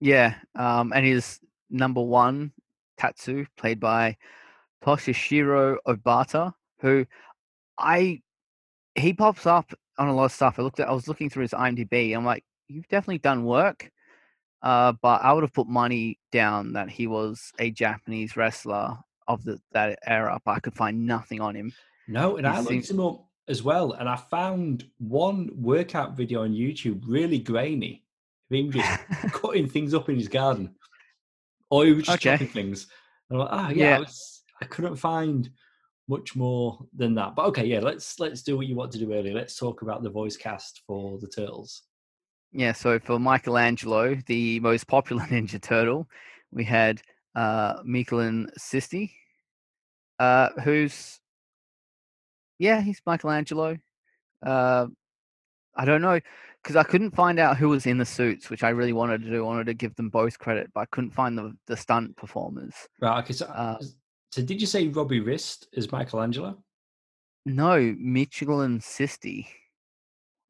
Yeah, 0.00 0.34
um, 0.54 0.92
and 0.94 1.04
his 1.04 1.38
number 1.70 2.02
one, 2.02 2.52
Tatsu, 2.98 3.46
played 3.56 3.80
by 3.80 4.16
Toshishiro 4.84 5.76
Obata, 5.86 6.52
who 6.80 7.06
I 7.78 8.20
he 8.94 9.12
pops 9.12 9.46
up 9.46 9.72
on 9.98 10.08
a 10.08 10.14
lot 10.14 10.26
of 10.26 10.32
stuff. 10.32 10.58
I 10.58 10.62
looked 10.62 10.80
at 10.80 10.88
I 10.88 10.92
was 10.92 11.08
looking 11.08 11.30
through 11.30 11.42
his 11.42 11.52
IMDb. 11.52 12.14
I'm 12.14 12.24
like, 12.24 12.44
you've 12.68 12.88
definitely 12.88 13.18
done 13.18 13.44
work. 13.44 13.90
Uh, 14.64 14.92
but 15.02 15.22
I 15.22 15.32
would 15.34 15.44
have 15.44 15.52
put 15.52 15.68
money 15.68 16.18
down 16.32 16.72
that 16.72 16.88
he 16.88 17.06
was 17.06 17.52
a 17.58 17.70
Japanese 17.70 18.34
wrestler 18.34 18.96
of 19.28 19.44
the, 19.44 19.60
that 19.72 19.98
era, 20.06 20.40
but 20.42 20.52
I 20.52 20.60
could 20.60 20.74
find 20.74 21.06
nothing 21.06 21.42
on 21.42 21.54
him. 21.54 21.72
No, 22.08 22.38
and 22.38 22.46
He 22.46 22.52
I 22.52 22.60
looked 22.60 22.90
him 22.90 23.00
up 23.00 23.26
as 23.46 23.62
well, 23.62 23.92
and 23.92 24.08
I 24.08 24.16
found 24.16 24.88
one 24.96 25.50
workout 25.54 26.16
video 26.16 26.44
on 26.44 26.54
YouTube 26.54 27.02
really 27.06 27.38
grainy 27.38 28.04
of 28.50 28.56
him 28.56 28.72
just 28.72 28.88
cutting 29.32 29.68
things 29.68 29.92
up 29.92 30.08
in 30.08 30.16
his 30.16 30.28
garden, 30.28 30.74
or 31.68 31.84
he 31.84 31.92
was 31.92 32.06
just 32.06 32.18
Okay. 32.18 32.32
chopping 32.32 32.48
things. 32.48 32.86
And 33.28 33.38
I'm 33.38 33.46
like, 33.46 33.52
ah, 33.52 33.68
yeah, 33.68 33.84
Yeah. 33.84 33.96
I, 33.96 33.98
was, 34.00 34.42
I 34.62 34.64
couldn't 34.64 34.96
find 34.96 35.50
much 36.08 36.36
more 36.36 36.78
than 36.96 37.14
that. 37.16 37.34
But 37.34 37.46
okay, 37.48 37.66
yeah, 37.66 37.80
let's 37.80 38.18
let's 38.18 38.42
do 38.42 38.56
what 38.56 38.66
you 38.66 38.76
want 38.76 38.92
to 38.92 38.98
do 38.98 39.12
earlier. 39.12 39.34
Let's 39.34 39.56
talk 39.58 39.82
about 39.82 40.02
the 40.02 40.10
voice 40.10 40.38
cast 40.38 40.82
for 40.86 41.18
the 41.18 41.28
turtles. 41.28 41.82
Yeah, 42.54 42.72
so 42.72 43.00
for 43.00 43.18
Michelangelo, 43.18 44.14
the 44.26 44.60
most 44.60 44.86
popular 44.86 45.24
Ninja 45.30 45.60
Turtle, 45.60 46.08
we 46.52 46.62
had 46.64 47.02
uh, 47.34 47.82
Michelan 47.84 48.48
Sisti. 48.56 49.10
Uh, 50.20 50.50
who's? 50.62 51.18
Yeah, 52.60 52.80
he's 52.80 53.02
Michelangelo. 53.04 53.76
Uh, 54.40 54.86
I 55.74 55.84
don't 55.84 56.00
know 56.00 56.20
because 56.62 56.76
I 56.76 56.84
couldn't 56.84 57.10
find 57.16 57.40
out 57.40 57.56
who 57.56 57.68
was 57.68 57.86
in 57.86 57.98
the 57.98 58.04
suits, 58.04 58.48
which 58.48 58.62
I 58.62 58.68
really 58.68 58.92
wanted 58.92 59.22
to 59.22 59.30
do. 59.30 59.42
I 59.42 59.46
wanted 59.46 59.66
to 59.66 59.74
give 59.74 59.96
them 59.96 60.08
both 60.08 60.38
credit, 60.38 60.70
but 60.72 60.80
I 60.82 60.86
couldn't 60.86 61.10
find 61.10 61.36
the 61.36 61.56
the 61.66 61.76
stunt 61.76 62.16
performers. 62.16 62.74
Right. 63.00 63.18
Okay. 63.24 63.32
So, 63.32 63.46
Uh, 63.46 63.82
so 64.30 64.42
did 64.42 64.60
you 64.60 64.68
say 64.68 64.86
Robbie 64.86 65.18
Rist 65.18 65.66
is 65.72 65.90
Michelangelo? 65.90 66.62
No, 67.44 67.94
Michelan 67.98 68.78
Sisti. 68.78 69.46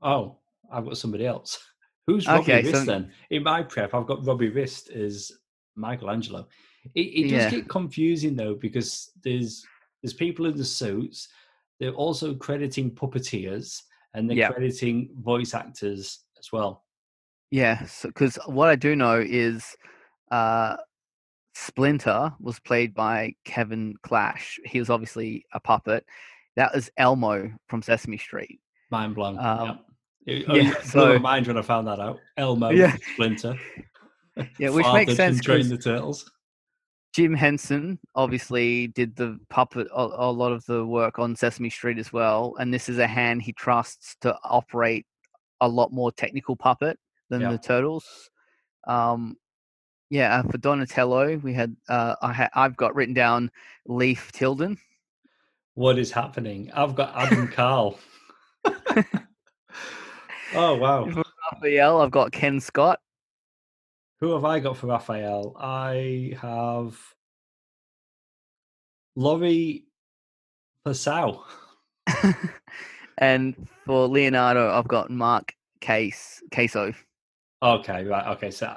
Oh, 0.03 0.37
I've 0.71 0.85
got 0.85 0.99
somebody 0.99 1.27
else. 1.27 1.59
Who's 2.07 2.27
Robbie 2.27 2.43
Okay, 2.43 2.62
Rist 2.62 2.75
so- 2.75 2.85
then? 2.85 3.12
In 3.31 3.43
my 3.43 3.62
prep, 3.62 3.95
I've 3.95 4.07
got 4.07 4.25
Robbie 4.27 4.51
Rist 4.51 4.90
as 4.90 5.33
Michelangelo. 5.77 6.47
It, 6.95 7.01
it 7.01 7.23
does 7.25 7.31
Yeah. 7.45 7.51
get 7.51 7.69
confusing 7.69 8.37
though 8.37 8.55
because 8.55 9.11
there's 9.23 9.64
there's 10.03 10.12
people 10.12 10.45
in 10.45 10.57
the 10.57 10.64
suits. 10.64 11.29
They're 11.81 11.93
also 11.95 12.35
crediting 12.35 12.90
puppeteers 12.95 13.81
and 14.12 14.29
they're 14.29 14.37
Yeah. 14.37 14.51
crediting 14.53 15.09
voice 15.21 15.55
actors 15.55 16.21
as 16.38 16.53
well. 16.53 16.85
Yeah, 17.51 17.87
because 18.03 18.37
what 18.47 18.69
I 18.69 18.77
do 18.77 18.95
know 18.97 19.19
is 19.19 19.75
uh, 20.31 20.77
Splinter 21.55 22.33
was 22.40 22.59
played 22.61 22.93
by 22.95 23.35
Kevin 23.45 23.95
Clash. 24.03 24.59
He 24.67 24.79
was 24.79 24.90
obviously 24.90 25.47
a 25.53 25.61
puppet. 25.61 26.05
That 26.57 26.75
was 26.75 26.90
Elmo 26.99 27.51
from 27.69 27.81
Sesame 27.81 28.19
Street. 28.19 28.61
Mind 28.90 29.14
blown. 29.14 29.38
Um, 29.38 29.67
yeah. 29.67 29.75
It, 30.27 30.47
yeah, 30.49 30.81
so- 30.83 31.15
my 31.15 31.19
mind 31.19 31.47
when 31.47 31.57
I 31.59 31.63
found 31.63 31.87
that 31.89 32.01
out. 32.01 32.21
Elmo, 32.37 32.71
Yeah. 32.71 32.97
Splinter. 33.15 33.59
Yeah, 34.59 34.71
which 34.71 34.87
makes 34.93 35.15
sense 35.15 35.41
Train 35.41 35.69
the 35.69 35.79
turtles. 35.79 36.29
Jim 37.15 37.33
Henson 37.35 38.01
obviously 38.17 38.89
did 38.89 39.15
the 39.15 39.39
puppet 39.49 39.87
a, 39.95 40.01
a 40.03 40.31
lot 40.33 40.51
of 40.51 40.65
the 40.67 40.85
work 40.85 41.21
on 41.21 41.37
Sesame 41.37 41.71
Street 41.71 41.99
as 41.99 42.13
well, 42.13 42.57
and 42.59 42.75
this 42.75 42.89
is 42.89 42.99
a 42.99 43.07
hand 43.07 43.43
he 43.43 43.53
trusts 43.53 44.17
to 44.23 44.37
operate 44.43 45.07
a 45.61 45.69
lot 45.69 45.93
more 45.93 46.11
technical 46.11 46.57
puppet 46.57 46.99
than 47.31 47.43
Yeah. 47.43 47.53
the 47.53 47.59
turtles. 47.59 48.05
Um, 48.89 49.37
yeah, 50.11 50.39
uh, 50.41 50.43
for 50.51 50.59
Donatello, 50.59 51.37
we 51.37 51.55
had 51.55 51.77
uh, 51.89 52.17
I 52.21 52.33
ha- 52.33 52.51
I've 52.55 52.77
got 52.77 52.97
written 52.97 53.15
down 53.15 53.53
Leif 53.87 54.33
Tilden. 54.33 54.79
What 55.75 55.97
is 55.97 56.11
happening? 56.11 56.73
I've 56.75 56.97
got 56.97 57.13
Adam 57.15 57.47
Carl. 57.53 58.01
oh 60.55 60.75
wow. 60.77 61.09
Raphael, 61.53 62.01
I've 62.01 62.11
got 62.11 62.33
Kenn 62.33 62.61
Scott. 62.61 63.01
Who 64.21 64.33
have 64.33 64.45
I 64.45 64.61
got 64.61 64.77
for 64.77 64.87
Raphael? 64.87 65.55
I 65.59 66.37
have 66.40 66.99
Laurie 69.17 69.85
Faso. 70.87 71.43
and 73.19 73.55
for 73.87 74.07
Leonardo, 74.09 74.71
I've 74.71 74.88
got 74.88 75.11
Mark 75.11 75.55
Case 75.81 76.43
Queso. 76.53 76.95
Okay, 77.62 78.05
right. 78.05 78.27
Okay, 78.37 78.51
so 78.51 78.77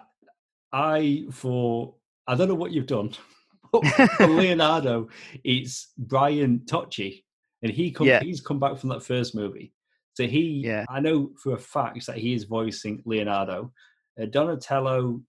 I 0.71 1.25
for 1.31 1.95
I 2.27 2.35
don't 2.35 2.47
know 2.47 2.55
what 2.55 2.71
you've 2.71 2.87
done, 2.87 3.11
but 3.71 3.85
for 3.85 4.27
Leonardo, 4.27 5.09
it's 5.43 5.93
Brian 5.97 6.59
Tochi, 6.65 7.23
and 7.61 7.71
he 7.71 7.91
come, 7.91 8.07
Yeah. 8.07 8.21
he's 8.21 8.41
come 8.41 8.59
back 8.59 8.77
from 8.77 8.89
that 8.89 9.03
first 9.03 9.35
movie. 9.35 9.73
So 10.17 10.25
he, 10.25 10.63
Yeah. 10.65 10.83
I 10.89 10.99
know 10.99 11.29
for 11.43 11.53
a 11.53 11.59
fact 11.59 12.07
that 12.07 12.17
he 12.17 12.33
is 12.33 12.45
voicing 12.45 13.03
Leonardo. 13.05 13.71
Uh, 14.19 14.25
Donatello, 14.25 15.21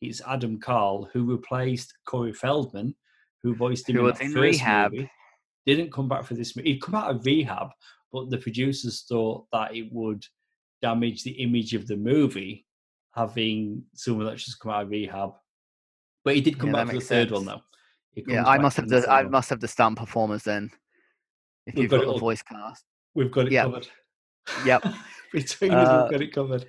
it's 0.00 0.20
Adam 0.24 0.60
Carl 0.60 1.10
who 1.12 1.24
replaced 1.24 1.92
Corey 2.06 2.32
Feldman, 2.32 2.94
who 3.42 3.56
voiced 3.56 3.88
him 3.88 3.96
Who 3.96 4.06
in 4.06 4.10
in 4.20 4.30
first 4.30 4.36
rehab. 4.36 4.92
movie. 4.92 5.10
Didn't 5.66 5.92
come 5.92 6.08
back 6.08 6.22
for 6.24 6.34
this 6.34 6.54
movie. 6.54 6.74
He'd 6.74 6.80
come 6.82 6.94
out 6.94 7.10
of 7.10 7.26
rehab, 7.26 7.70
but 8.12 8.30
the 8.30 8.38
producers 8.38 9.02
thought 9.08 9.44
that 9.50 9.74
it 9.74 9.88
would 9.90 10.24
damage 10.82 11.24
the 11.24 11.32
image 11.32 11.74
of 11.74 11.88
the 11.88 11.96
movie 11.96 12.64
having 13.16 13.82
someone 13.94 14.26
that's 14.26 14.44
just 14.44 14.60
come 14.60 14.70
out 14.70 14.84
of 14.84 14.90
rehab. 14.90 15.32
But 16.24 16.36
he 16.36 16.40
did 16.42 16.60
come 16.60 16.68
Yeah, 16.68 16.74
back 16.76 16.86
for 16.86 16.92
the 16.92 16.98
makes 16.98 17.08
third 17.08 17.32
one 17.32 17.44
though. 17.44 17.62
Yeah, 18.14 18.44
I 18.46 18.58
must 18.58 18.76
have 18.76 18.86
the 18.88 19.00
the 19.00 19.10
I 19.10 19.22
one. 19.24 19.32
must 19.32 19.50
have 19.50 19.58
the 19.58 19.66
stunt 19.66 19.98
performers 19.98 20.44
then. 20.44 20.70
If 21.66 21.74
We've 21.74 21.82
you've 21.82 21.90
got 21.90 21.96
got 22.02 22.06
the 22.06 22.12
all. 22.12 22.18
voice 22.20 22.42
cast. 22.42 22.84
We've 23.16 23.32
got 23.32 23.46
it 23.46 23.52
Yeah. 23.52 23.64
covered. 23.64 23.88
Yep. 24.64 24.84
Between 25.32 25.72
us, 25.72 25.88
Uh, 25.88 26.02
we've 26.02 26.10
got 26.10 26.22
it 26.22 26.32
covered. 26.32 26.66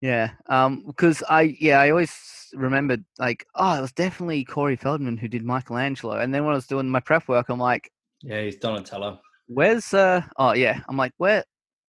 Yeah, 0.00 0.32
um, 0.48 0.84
because 0.86 1.22
I 1.28 1.56
yeah 1.60 1.80
I 1.80 1.90
always 1.90 2.12
remembered 2.54 3.04
like 3.18 3.46
oh 3.54 3.78
it 3.78 3.80
was 3.80 3.92
definitely 3.92 4.44
Corey 4.44 4.76
Feldman 4.76 5.16
who 5.16 5.28
did 5.28 5.44
Michelangelo, 5.44 6.16
and 6.18 6.34
then 6.34 6.44
when 6.44 6.52
I 6.52 6.56
was 6.56 6.66
doing 6.66 6.88
my 6.88 7.00
prep 7.00 7.26
work, 7.28 7.48
I'm 7.48 7.58
like, 7.58 7.90
Yeah, 8.22 8.42
he's 8.42 8.56
Donatello. 8.56 9.20
where's 9.46 9.92
uh 9.94 10.22
oh 10.38 10.52
yeah, 10.52 10.80
I'm 10.88 10.96
like 10.96 11.12
where 11.18 11.44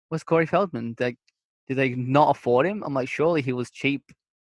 where's 0.09 0.23
Corey 0.23 0.45
Feldman? 0.47 0.95
Like, 0.99 1.17
did 1.67 1.77
they 1.77 1.89
not 1.95 2.35
afford 2.35 2.65
him? 2.65 2.83
I'm 2.83 2.93
like 2.93 3.09
surely 3.09 3.41
he 3.41 3.53
was 3.53 3.69
cheap 3.71 4.03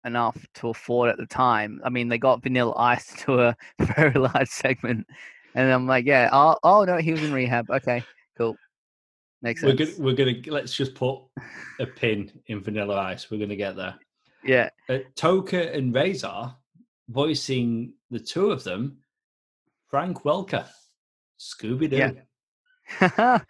enough 0.05 0.37
to 0.55 0.69
afford 0.71 1.11
at 1.11 1.19
the 1.19 1.27
time. 1.27 1.81
I 1.85 1.91
mean 1.91 2.09
they 2.09 2.19
got 2.19 2.43
Vanilla 2.43 2.75
Ice 2.77 3.13
to 3.25 3.41
a 3.43 3.57
very 3.81 4.15
large 4.15 4.49
segment, 4.49 5.07
and 5.55 5.71
I'm 5.73 5.87
like 5.87 6.07
yeah 6.07 6.31
oh 6.33 6.57
oh 6.63 6.85
no 6.85 6.97
he 6.99 7.13
was 7.13 7.23
in 7.23 7.33
rehab. 7.33 7.71
Okay, 7.71 8.03
cool, 8.39 8.57
makes 9.43 9.63
We're 9.63 9.75
gonna 9.75 9.91
we're 9.99 10.15
gonna 10.15 10.35
let's 10.47 10.75
just 10.75 10.95
put 10.95 11.19
a 11.81 11.87
pin 11.87 12.31
in 12.47 12.63
Vanilla 12.63 12.97
Ice. 12.99 13.31
We're 13.31 13.39
gonna 13.41 13.57
get 13.57 13.77
there. 13.77 13.95
Yeah, 14.45 14.71
Uh, 14.89 14.99
Tokka 15.15 15.77
and 15.77 15.95
Rahzar 15.95 16.55
voicing 17.09 17.95
the 18.11 18.19
two 18.19 18.51
of 18.51 18.65
them. 18.65 18.99
Frank 19.89 20.23
Welker, 20.23 20.67
Scooby 21.39 21.89
Doo. 21.91 21.97
Yeah. 21.97 22.13
yeah, 23.19 23.41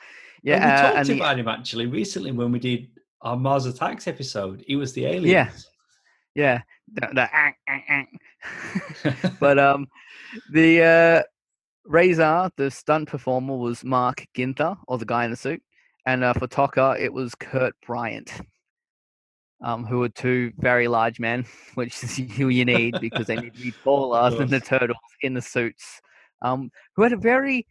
we 0.42 0.52
uh, 0.52 0.83
talked 0.83 0.96
and 0.98 1.07
the- 1.09 1.16
about 1.16 1.38
him 1.38 1.48
actually 1.48 1.87
recently 1.87 2.33
when 2.33 2.52
we 2.52 2.59
did 2.59 2.88
our 3.22 3.37
Mars 3.37 3.64
Attacks 3.66 4.07
episode. 4.09 4.64
He 4.66 4.76
was 4.76 4.92
the 4.92 5.07
alien. 5.07 5.24
Yeah. 5.26 5.50
Yeah, 6.35 6.62
the, 6.94 7.09
the 7.12 7.28
but 9.40 9.59
um, 9.59 9.87
the 10.50 10.83
uh, 10.83 11.22
Rahzar, 11.90 12.50
the 12.57 12.70
stunt 12.70 13.11
performer 13.11 13.55
was 13.57 13.85
Mark 13.85 14.26
Ginther, 14.35 14.78
or 14.88 14.96
the 14.96 15.05
guy 15.05 15.26
in 15.26 15.31
the 15.31 15.37
suit, 15.37 15.62
and 16.06 16.24
uh, 16.24 16.32
for 16.32 16.46
Tokka 16.46 16.98
it 17.00 17.12
was 17.12 17.34
Kurt 17.34 17.74
Bryant, 17.86 18.32
um, 19.62 19.84
who 19.84 20.00
were 20.00 20.08
two 20.08 20.52
very 20.58 20.88
large 20.88 21.20
men, 21.20 21.44
which 21.74 22.02
is 22.02 22.16
who 22.36 22.48
you 22.48 22.64
need 22.64 23.00
because 23.00 23.26
they 23.26 23.36
need 23.36 23.54
to 23.54 23.62
be 23.62 23.72
taller 23.84 24.30
than 24.30 24.48
the 24.48 24.60
turtles 24.60 24.98
in 25.22 25.34
the 25.34 25.42
suits, 25.42 26.00
um, 26.42 26.70
who 26.96 27.02
had 27.02 27.12
a 27.12 27.16
very. 27.16 27.66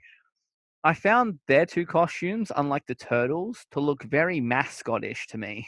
I 0.83 0.95
found 0.95 1.37
their 1.47 1.67
two 1.67 1.85
costumes, 1.85 2.51
unlike 2.55 2.87
the 2.87 2.95
turtles, 2.95 3.67
to 3.69 3.79
look 3.79 4.01
very 4.01 4.41
mascotish 4.41 5.27
to 5.27 5.37
me. 5.37 5.67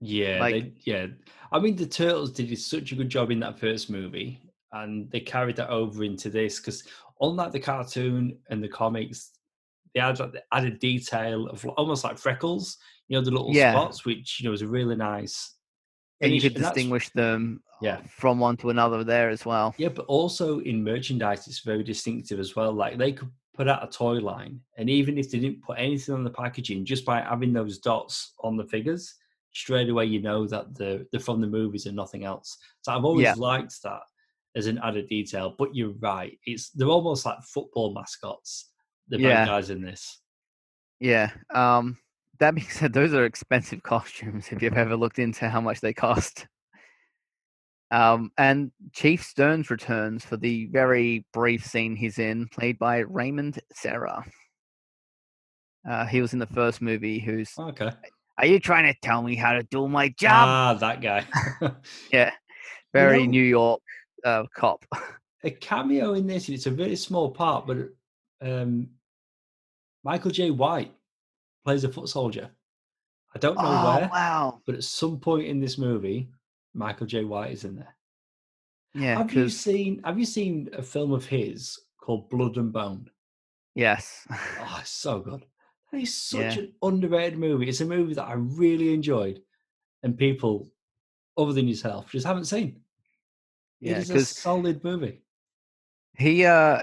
Yeah, 0.00 0.40
Like- 0.40 0.54
they, 0.54 0.72
yeah. 0.80 1.06
I 1.52 1.58
mean, 1.58 1.76
the 1.76 1.86
Turtles 1.86 2.32
did 2.32 2.56
such 2.58 2.92
a 2.92 2.94
good 2.94 3.08
job 3.08 3.30
in 3.30 3.40
that 3.40 3.58
first 3.58 3.90
movie, 3.90 4.40
and 4.72 5.10
they 5.10 5.20
carried 5.20 5.56
that 5.56 5.70
over 5.70 6.04
into 6.04 6.30
this 6.30 6.58
because, 6.58 6.84
unlike 7.20 7.52
the 7.52 7.60
cartoon 7.60 8.38
and 8.50 8.62
the 8.62 8.68
comics, 8.68 9.32
they 9.94 10.00
had 10.00 10.18
like 10.20 10.32
the 10.32 10.42
added 10.52 10.78
detail 10.78 11.48
of 11.48 11.64
almost 11.66 12.04
like 12.04 12.18
freckles, 12.18 12.76
you 13.08 13.16
know, 13.18 13.24
the 13.24 13.30
little 13.30 13.52
Yeah. 13.52 13.72
spots, 13.72 14.04
which 14.04 14.40
you 14.40 14.44
know 14.44 14.50
was 14.50 14.62
a 14.62 14.66
really 14.68 14.96
nice. 14.96 15.56
And 16.20 16.34
you 16.34 16.40
could 16.40 16.54
distinguish 16.54 17.08
them 17.10 17.62
Yeah, 17.80 17.96
uh, 17.96 18.02
from 18.08 18.38
one 18.38 18.56
to 18.58 18.70
another 18.70 19.04
there 19.04 19.30
as 19.30 19.46
well. 19.46 19.74
yeah, 19.78 19.88
but 19.88 20.04
also 20.06 20.60
in 20.60 20.84
merchandise, 20.84 21.46
it's 21.48 21.60
very 21.60 21.82
distinctive 21.82 22.38
as 22.38 22.54
well. 22.54 22.72
Like 22.72 22.98
they 22.98 23.12
could 23.12 23.30
put 23.54 23.68
out 23.68 23.82
a 23.82 23.90
toy 23.90 24.18
line, 24.18 24.60
and 24.76 24.90
even 24.90 25.16
if 25.18 25.30
they 25.30 25.38
didn't 25.38 25.62
put 25.62 25.78
anything 25.78 26.14
on 26.14 26.24
the 26.24 26.30
packaging, 26.30 26.84
just 26.84 27.04
by 27.06 27.22
having 27.22 27.52
those 27.52 27.78
dots 27.78 28.34
on 28.40 28.56
the 28.56 28.64
figures, 28.64 29.14
straight 29.52 29.88
away 29.88 30.04
you 30.04 30.20
know 30.20 30.46
that 30.46 30.74
they're, 30.76 31.04
they're 31.10 31.20
from 31.20 31.40
the 31.40 31.46
movies 31.46 31.86
and 31.86 31.96
nothing 31.96 32.24
else. 32.24 32.56
So 32.82 32.92
I've 32.92 33.04
always 33.04 33.24
Yeah. 33.24 33.34
liked 33.34 33.82
that 33.82 34.02
as 34.56 34.66
an 34.66 34.78
added 34.84 35.08
detail. 35.08 35.54
But 35.58 35.74
you're 35.74 35.94
right; 36.00 36.38
it's 36.44 36.68
they're 36.70 36.88
almost 36.88 37.24
like 37.24 37.42
football 37.44 37.94
mascots. 37.94 38.69
The 39.10 39.18
bad 39.18 39.22
Yeah. 39.22 39.46
guys 39.46 39.70
in 39.70 39.82
this. 39.82 40.20
Yeah. 41.00 41.30
Um, 41.54 41.98
that 42.38 42.54
being 42.54 42.66
said, 42.70 42.92
those 42.92 43.12
are 43.12 43.24
expensive 43.24 43.82
costumes 43.84 44.46
if 44.50 44.62
you've 44.62 44.76
ever 44.78 44.96
looked 44.96 45.18
into 45.18 45.48
how 45.48 45.60
much 45.60 45.80
they 45.80 45.92
cost. 45.92 46.46
Um, 47.92 48.30
and 48.38 48.70
Chief 48.92 49.22
Sterns 49.24 49.68
returns 49.68 50.24
for 50.24 50.36
the 50.36 50.66
very 50.66 51.26
brief 51.32 51.64
scene 51.66 51.96
he's 51.96 52.20
in, 52.20 52.46
played 52.48 52.78
by 52.78 52.98
Raymond 52.98 53.58
Serra. 53.72 54.24
Uh, 55.88 56.06
he 56.06 56.20
was 56.20 56.32
in 56.32 56.38
the 56.38 56.46
first 56.46 56.80
movie. 56.80 57.18
Who's 57.18 57.50
Okay. 57.58 57.90
are 58.38 58.46
you 58.46 58.60
trying 58.60 58.92
to 58.92 58.98
tell 59.00 59.22
me 59.22 59.34
how 59.34 59.54
to 59.54 59.64
do 59.64 59.88
my 59.88 60.08
job? 60.10 60.30
Ah, 60.48 60.74
that 60.74 61.00
guy. 61.00 61.24
yeah, 62.12 62.30
very 62.92 63.24
know- 63.24 63.30
New 63.30 63.42
York 63.42 63.80
uh, 64.24 64.44
cop. 64.54 64.84
a 65.42 65.50
cameo 65.50 66.12
in 66.14 66.28
this, 66.28 66.46
and 66.46 66.54
it's 66.54 66.66
a 66.66 66.70
very 66.70 66.94
small 66.94 67.32
part, 67.32 67.66
but 67.66 67.78
um, 68.40 68.88
Michael 70.04 70.30
J. 70.30 70.50
White 70.50 70.94
plays 71.64 71.84
a 71.84 71.92
foot 71.92 72.08
soldier. 72.08 72.50
I 73.34 73.38
don't 73.38 73.56
know 73.56 73.62
oh 73.64 73.96
where, 73.98 74.08
wow! 74.08 74.62
but 74.66 74.74
at 74.74 74.84
some 74.84 75.20
point 75.20 75.46
in 75.46 75.60
this 75.60 75.78
movie, 75.78 76.30
Michael 76.74 77.06
J. 77.06 77.24
White 77.24 77.52
is 77.52 77.64
in 77.64 77.76
there. 77.76 77.94
Yeah, 78.94 79.18
have 79.18 79.32
you 79.32 79.48
seen 79.48 80.02
Have 80.04 80.18
you 80.18 80.24
seen 80.24 80.68
a 80.72 80.82
film 80.82 81.12
of 81.12 81.26
his 81.26 81.78
called 82.00 82.28
Blood 82.30 82.56
and 82.56 82.72
Bone. 82.72 83.08
Yes. 83.74 84.26
Oh, 84.62 84.78
it's 84.80 84.90
so 84.90 85.20
good. 85.20 85.46
It's 85.92 86.14
such 86.14 86.56
Yeah. 86.56 86.62
an 86.62 86.74
underrated 86.82 87.38
movie. 87.38 87.68
It's 87.68 87.80
a 87.80 87.84
movie 87.84 88.14
that 88.14 88.26
I 88.28 88.34
really 88.34 88.92
enjoyed, 88.94 89.42
and 90.02 90.16
people 90.16 90.70
other 91.36 91.52
than 91.52 91.68
yourself 91.68 92.10
just 92.10 92.26
haven't 92.26 92.44
seen. 92.44 92.80
Yeah, 93.80 93.92
it 93.92 93.98
is 93.98 94.10
a 94.10 94.24
solid 94.24 94.84
movie. 94.84 95.22
He 96.16 96.44
uh 96.44 96.82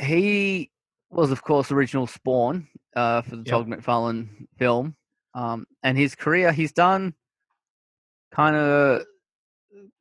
he 0.00 0.70
was 1.14 1.30
of 1.30 1.42
course 1.42 1.70
original 1.72 2.06
Spawn 2.06 2.66
uh 2.96 3.22
for 3.22 3.36
the 3.36 3.42
Yep. 3.44 3.46
Todd 3.46 3.66
McFarlane 3.68 4.46
film. 4.58 4.96
Um 5.34 5.66
and 5.82 5.96
his 5.98 6.14
career 6.14 6.52
he's 6.52 6.72
done 6.72 7.14
kind 8.32 8.56
of 8.56 9.02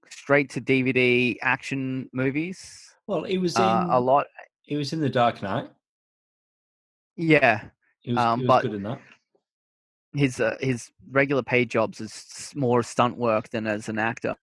straight 0.09 0.49
to 0.51 0.61
DVD 0.61 1.38
action 1.41 2.09
movies 2.14 2.59
Well, 3.07 3.24
he 3.24 3.38
was 3.38 3.55
in 3.55 3.61
uh, 3.64 3.88
a 3.91 3.99
lot. 3.99 4.28
He 4.61 4.76
was 4.78 4.93
in 4.93 4.99
The 5.01 5.09
Dark 5.09 5.41
Knight. 5.41 5.70
Yeah, 7.18 7.66
was, 8.07 8.18
Um, 8.18 8.39
was 8.41 8.47
but- 8.47 8.61
good 8.64 8.74
in 8.76 8.84
that. 8.84 8.99
his 10.16 10.39
uh, 10.39 10.55
his 10.61 10.91
regular 11.11 11.43
paid 11.43 11.70
jobs 11.70 11.99
is 12.01 12.51
more 12.55 12.82
stunt 12.84 13.18
work 13.18 13.49
than 13.49 13.68
as 13.68 13.89
an 13.89 13.99
actor 13.99 14.36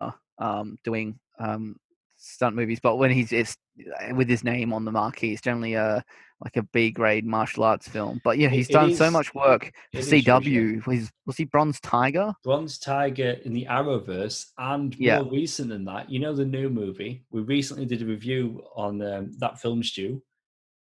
uh, 0.00 0.12
um 0.38 0.76
doing 0.84 1.18
um 1.38 1.76
stunt 2.24 2.56
movies 2.56 2.80
but 2.82 2.96
when 2.96 3.10
he's 3.10 3.32
it's 3.32 3.56
uh, 4.00 4.14
with 4.14 4.28
his 4.28 4.42
name 4.44 4.72
on 4.72 4.84
the 4.84 4.90
marquee 4.92 5.32
it's 5.32 5.40
generally 5.42 5.74
a 5.74 6.02
like 6.40 6.56
a 6.56 6.62
b 6.72 6.90
grade 6.90 7.24
martial 7.26 7.62
arts 7.64 7.86
film 7.88 8.20
but 8.24 8.38
yeah 8.38 8.48
he's 8.48 8.68
it 8.68 8.72
done 8.72 8.94
so 8.94 9.10
much 9.10 9.34
work 9.34 9.64
for 9.92 9.98
it 9.98 10.00
is 10.00 10.12
usually- 10.12 10.50
cw 10.50 10.86
was, 10.86 11.10
was 11.26 11.36
he 11.36 11.44
bronze 11.44 11.78
tiger 11.80 12.32
Bronze 12.42 12.78
Tiger 12.78 13.36
in 13.44 13.52
the 13.52 13.66
Arrowverse, 13.70 14.46
and 14.58 14.94
Yeah. 14.98 15.22
more 15.22 15.32
recent 15.32 15.68
than 15.70 15.84
that, 15.86 16.10
you 16.10 16.18
know 16.18 16.34
the 16.34 16.44
new 16.44 16.68
movie. 16.68 17.24
We 17.30 17.40
recently 17.42 17.86
did 17.86 18.02
a 18.02 18.06
review 18.06 18.62
on 18.74 19.00
um, 19.02 19.32
that 19.38 19.58
film 19.60 19.82
stew, 19.82 20.22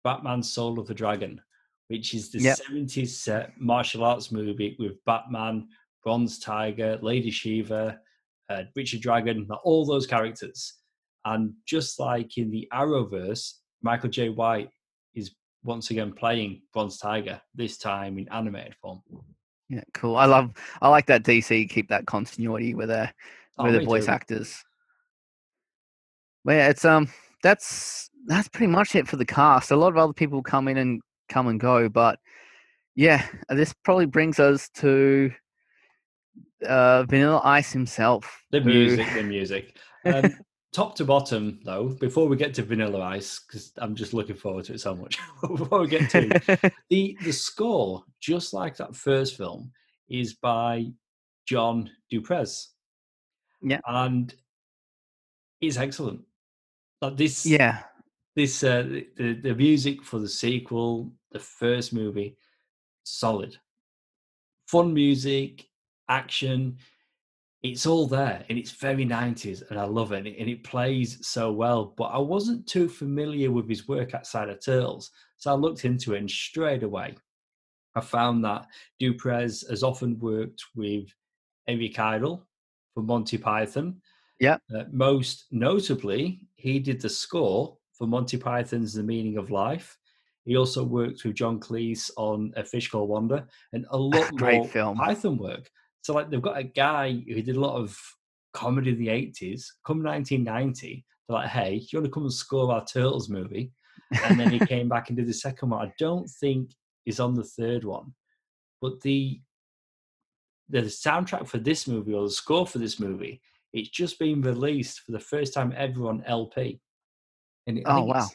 Batman: 0.03 0.41
Soul 0.43 0.79
of 0.79 0.87
the 0.87 0.93
Dragon, 0.93 1.41
which 1.89 2.13
is 2.13 2.31
the 2.31 2.39
Yep. 2.39 2.57
seventies 2.57 3.17
set 3.17 3.59
martial 3.59 4.03
arts 4.03 4.31
movie 4.31 4.75
with 4.79 5.03
Batman, 5.05 5.67
Bronze 6.03 6.39
Tiger, 6.39 6.97
Lady 7.01 7.31
Shiva, 7.31 7.99
uh, 8.49 8.63
Richard 8.75 9.01
Dragon, 9.01 9.47
all 9.63 9.85
those 9.85 10.07
characters. 10.07 10.80
And 11.25 11.53
just 11.65 11.99
like 11.99 12.37
in 12.37 12.49
the 12.51 12.67
Arrowverse, 12.73 13.53
Michael 13.81 14.09
J. 14.09 14.29
White 14.29 14.69
is 15.13 15.31
once 15.63 15.91
again 15.91 16.11
playing 16.13 16.61
Bronze 16.73 16.97
Tiger, 16.97 17.39
this 17.53 17.77
time 17.77 18.17
in 18.17 18.27
animated 18.29 18.75
form. 18.81 19.01
yeah 19.69 19.83
cool 19.93 20.17
i 20.17 20.25
love 20.25 20.51
i 20.81 20.89
like 20.89 21.05
that 21.05 21.23
dc 21.23 21.69
keep 21.69 21.87
that 21.87 22.05
continuity 22.05 22.73
with 22.75 22.89
their 22.89 23.13
Oh, 23.57 23.63
with 23.65 23.73
the 23.75 23.85
voice 23.85 24.05
too. 24.05 24.11
actors 24.11 24.63
but 26.43 26.53
yeah 26.53 26.67
it's 26.69 26.83
um 26.83 27.07
that's 27.43 28.09
that's 28.25 28.47
pretty 28.49 28.67
much 28.71 28.95
it 28.95 29.07
for 29.07 29.15
the 29.17 29.25
cast 29.25 29.71
a 29.71 29.75
lot 29.75 29.87
of 29.89 29.97
other 29.97 30.13
people 30.13 30.41
come 30.43 30.67
in 30.67 30.77
and 30.77 31.01
come 31.29 31.47
and 31.47 31.59
go 31.59 31.87
but 31.87 32.19
yeah 32.95 33.25
this 33.49 33.73
probably 33.83 34.05
brings 34.07 34.39
us 34.39 34.67
to 34.75 35.31
uh 36.67 37.03
vanilla 37.03 37.39
ice 37.43 37.71
himself 37.71 38.43
The 38.51 38.59
who- 38.61 38.69
music, 38.69 39.07
the 39.13 39.23
music. 39.23 39.77
Um, 40.05 40.35
top 40.71 40.95
to 40.95 41.05
bottom, 41.05 41.59
though, 41.63 41.89
before 41.89 42.27
we 42.27 42.37
get 42.37 42.53
to 42.55 42.63
Vanilla 42.63 43.01
Ice, 43.01 43.39
because 43.39 43.73
I'm 43.77 43.95
just 43.95 44.13
looking 44.13 44.35
forward 44.35 44.65
to 44.65 44.73
it 44.73 44.79
so 44.81 44.95
much. 44.95 45.19
before 45.41 45.79
we 45.81 45.87
get 45.87 46.09
to 46.11 46.71
the 46.89 47.17
the 47.23 47.31
score, 47.33 48.03
just 48.19 48.53
like 48.53 48.77
that 48.77 48.95
first 48.95 49.37
film, 49.37 49.71
is 50.09 50.33
by 50.33 50.87
John 51.45 51.89
Duprez. 52.11 52.67
Yeah. 53.63 53.79
and 53.85 54.33
it's 55.59 55.77
excellent. 55.77 56.21
Like 57.01 57.17
this, 57.17 57.45
yeah 57.45 57.83
this 58.35 58.63
uh, 58.63 58.83
the- 58.83 59.07
the 59.17 59.33
the 59.33 59.55
music 59.55 60.03
for 60.03 60.19
the 60.19 60.29
sequel, 60.29 61.11
the 61.31 61.39
first 61.39 61.93
movie, 61.93 62.37
solid. 63.03 63.57
Fun 64.67 64.93
music, 64.93 65.67
action, 66.07 66.77
it's 67.63 67.85
all 67.85 68.07
there, 68.07 68.43
and 68.49 68.57
it's 68.57 68.71
very 68.71 69.05
nineties, 69.05 69.61
and 69.69 69.79
I 69.79 69.83
love 69.83 70.11
it, 70.11 70.19
and 70.19 70.27
it, 70.27 70.37
and 70.39 70.49
it 70.49 70.63
plays 70.63 71.25
so 71.25 71.51
well. 71.51 71.93
But 71.97 72.05
I 72.05 72.17
wasn't 72.17 72.67
too 72.67 72.89
familiar 72.89 73.51
with 73.51 73.69
his 73.69 73.87
work 73.87 74.13
outside 74.13 74.49
of 74.49 74.63
Turtles, 74.63 75.11
so 75.37 75.51
I 75.51 75.55
looked 75.55 75.85
into 75.85 76.13
it, 76.13 76.19
and 76.19 76.29
straight 76.29 76.83
away, 76.83 77.15
I 77.95 78.01
found 78.01 78.43
that 78.45 78.67
Duprez 78.99 79.69
has 79.69 79.83
often 79.83 80.17
worked 80.19 80.63
with 80.75 81.07
Eric 81.67 81.99
Idle 81.99 82.47
for 82.93 83.03
Monty 83.03 83.37
Python. 83.37 84.01
Yeah. 84.39 84.57
Uh, 84.75 84.85
most 84.91 85.45
notably, 85.51 86.47
he 86.55 86.79
did 86.79 86.99
the 86.99 87.09
score 87.09 87.77
for 87.93 88.07
Monty 88.07 88.37
Python's 88.37 88.93
The 88.93 89.03
Meaning 89.03 89.37
of 89.37 89.51
Life. 89.51 89.97
He 90.45 90.57
also 90.57 90.83
worked 90.83 91.23
with 91.23 91.35
John 91.35 91.59
Cleese 91.59 92.09
on 92.17 92.51
A 92.55 92.63
Fish 92.63 92.89
Called 92.89 93.09
Wanda 93.09 93.45
and 93.73 93.85
a 93.91 93.97
lot 93.97 94.31
Great 94.35 94.57
more 94.57 94.67
film. 94.67 94.97
Python 94.97 95.37
work. 95.37 95.69
So, 96.01 96.13
like, 96.13 96.29
they've 96.29 96.41
got 96.41 96.57
a 96.57 96.63
guy 96.63 97.23
who 97.27 97.41
did 97.41 97.55
a 97.55 97.59
lot 97.59 97.77
of 97.77 97.97
comedy 98.53 98.91
in 98.91 98.99
the 98.99 99.07
80s. 99.07 99.65
Come 99.85 100.03
1990, 100.03 101.05
they're 101.27 101.37
like, 101.37 101.49
hey, 101.49 101.75
you 101.75 101.99
want 101.99 102.05
to 102.05 102.11
come 102.11 102.23
and 102.23 102.33
score 102.33 102.71
our 102.73 102.85
Turtles 102.85 103.29
movie? 103.29 103.71
And 104.23 104.39
then 104.39 104.51
he 104.51 104.59
came 104.65 104.89
back 104.89 105.09
and 105.09 105.17
did 105.17 105.27
the 105.27 105.33
second 105.33 105.69
one. 105.69 105.87
I 105.87 105.93
don't 105.97 106.29
think 106.29 106.71
is 107.05 107.19
on 107.19 107.33
the 107.33 107.43
third 107.43 107.83
one, 107.83 108.13
but 108.81 109.01
the 109.01 109.41
the 110.69 110.83
soundtrack 110.83 111.47
for 111.47 111.57
this 111.57 111.85
movie 111.87 112.13
or 112.13 112.23
the 112.23 112.31
score 112.31 112.65
for 112.65 112.77
this 112.77 112.99
movie, 112.99 113.41
it's 113.73 113.89
just 113.89 114.17
been 114.19 114.41
released 114.41 115.01
for 115.01 115.11
the 115.11 115.19
first 115.19 115.53
time 115.53 115.73
ever 115.75 116.07
on 116.07 116.23
LP. 116.25 116.79
And 117.67 117.79
I 117.85 117.97
Oh, 117.97 118.03
wow. 118.05 118.27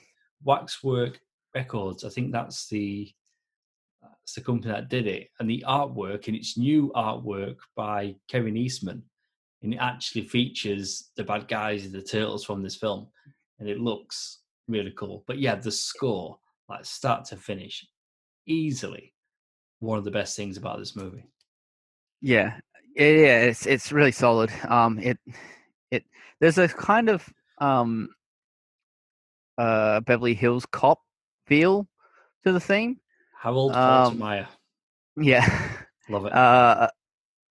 Waxwork 0.45 1.19
Records. 1.55 2.05
I 2.05 2.11
think 2.11 2.33
that's 2.33 2.69
the 2.69 3.11
that's 4.27 4.35
the 4.35 4.41
company 4.41 4.75
that 4.75 4.89
did 4.89 5.07
it. 5.07 5.29
And 5.39 5.49
the 5.49 5.65
artwork, 5.69 6.27
and 6.27 6.37
it's 6.37 6.59
new 6.59 6.91
artwork 6.97 7.59
by 7.77 8.17
Kevin 8.29 8.57
Eastman, 8.57 9.05
and 9.63 9.73
it 9.73 9.77
actually 9.77 10.23
features 10.23 11.13
the 11.17 11.23
bad 11.23 11.47
guys, 11.47 11.93
the 11.93 12.03
turtles 12.03 12.45
from 12.45 12.61
this 12.61 12.75
film, 12.75 13.07
and 13.61 13.69
it 13.69 13.79
looks 13.79 14.41
really 14.67 14.93
cool. 14.97 15.23
But 15.29 15.39
yeah, 15.39 15.55
the 15.55 15.71
score, 15.71 16.41
like 16.69 16.85
start 16.85 17.25
to 17.27 17.37
finish, 17.37 17.87
easily 18.49 19.15
one 19.79 19.97
of 19.97 20.05
the 20.05 20.11
best 20.11 20.35
things 20.35 20.57
about 20.57 20.81
this 20.81 20.97
movie. 20.97 21.29
Yeah, 22.21 22.59
yeah, 22.97 23.43
it's 23.43 23.65
it's 23.65 23.93
really 23.93 24.11
solid. 24.11 24.51
Um, 24.69 24.99
it 24.99 25.19
it 25.93 26.03
there's 26.41 26.59
a 26.59 26.67
kind 26.67 27.09
of 27.09 27.33
um 27.59 28.09
uh 29.57 30.01
Beverly 30.01 30.35
Hills 30.35 30.67
Cop 30.67 30.99
feel 31.47 31.87
to 32.45 32.51
the 32.51 32.59
theme. 32.59 32.99
Harold 33.47 33.77
Um, 33.77 34.19
Faltermeyer, 34.19 34.49
Yeah, 35.17 35.47
love 36.09 36.27
it. 36.27 36.33
uh, 36.35 36.89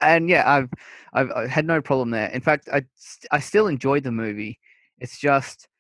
and 0.02 0.28
yeah, 0.28 0.44
I've 0.46 0.70
I've 1.14 1.32
I 1.32 1.48
had 1.48 1.66
no 1.66 1.82
problem 1.82 2.10
there. 2.10 2.28
In 2.32 2.42
fact, 2.42 2.68
I 2.72 2.84
I 3.32 3.40
still 3.40 3.68
enjoyed 3.68 4.04
the 4.04 4.12
movie. 4.12 4.60
It's 5.00 5.18
just. 5.18 5.70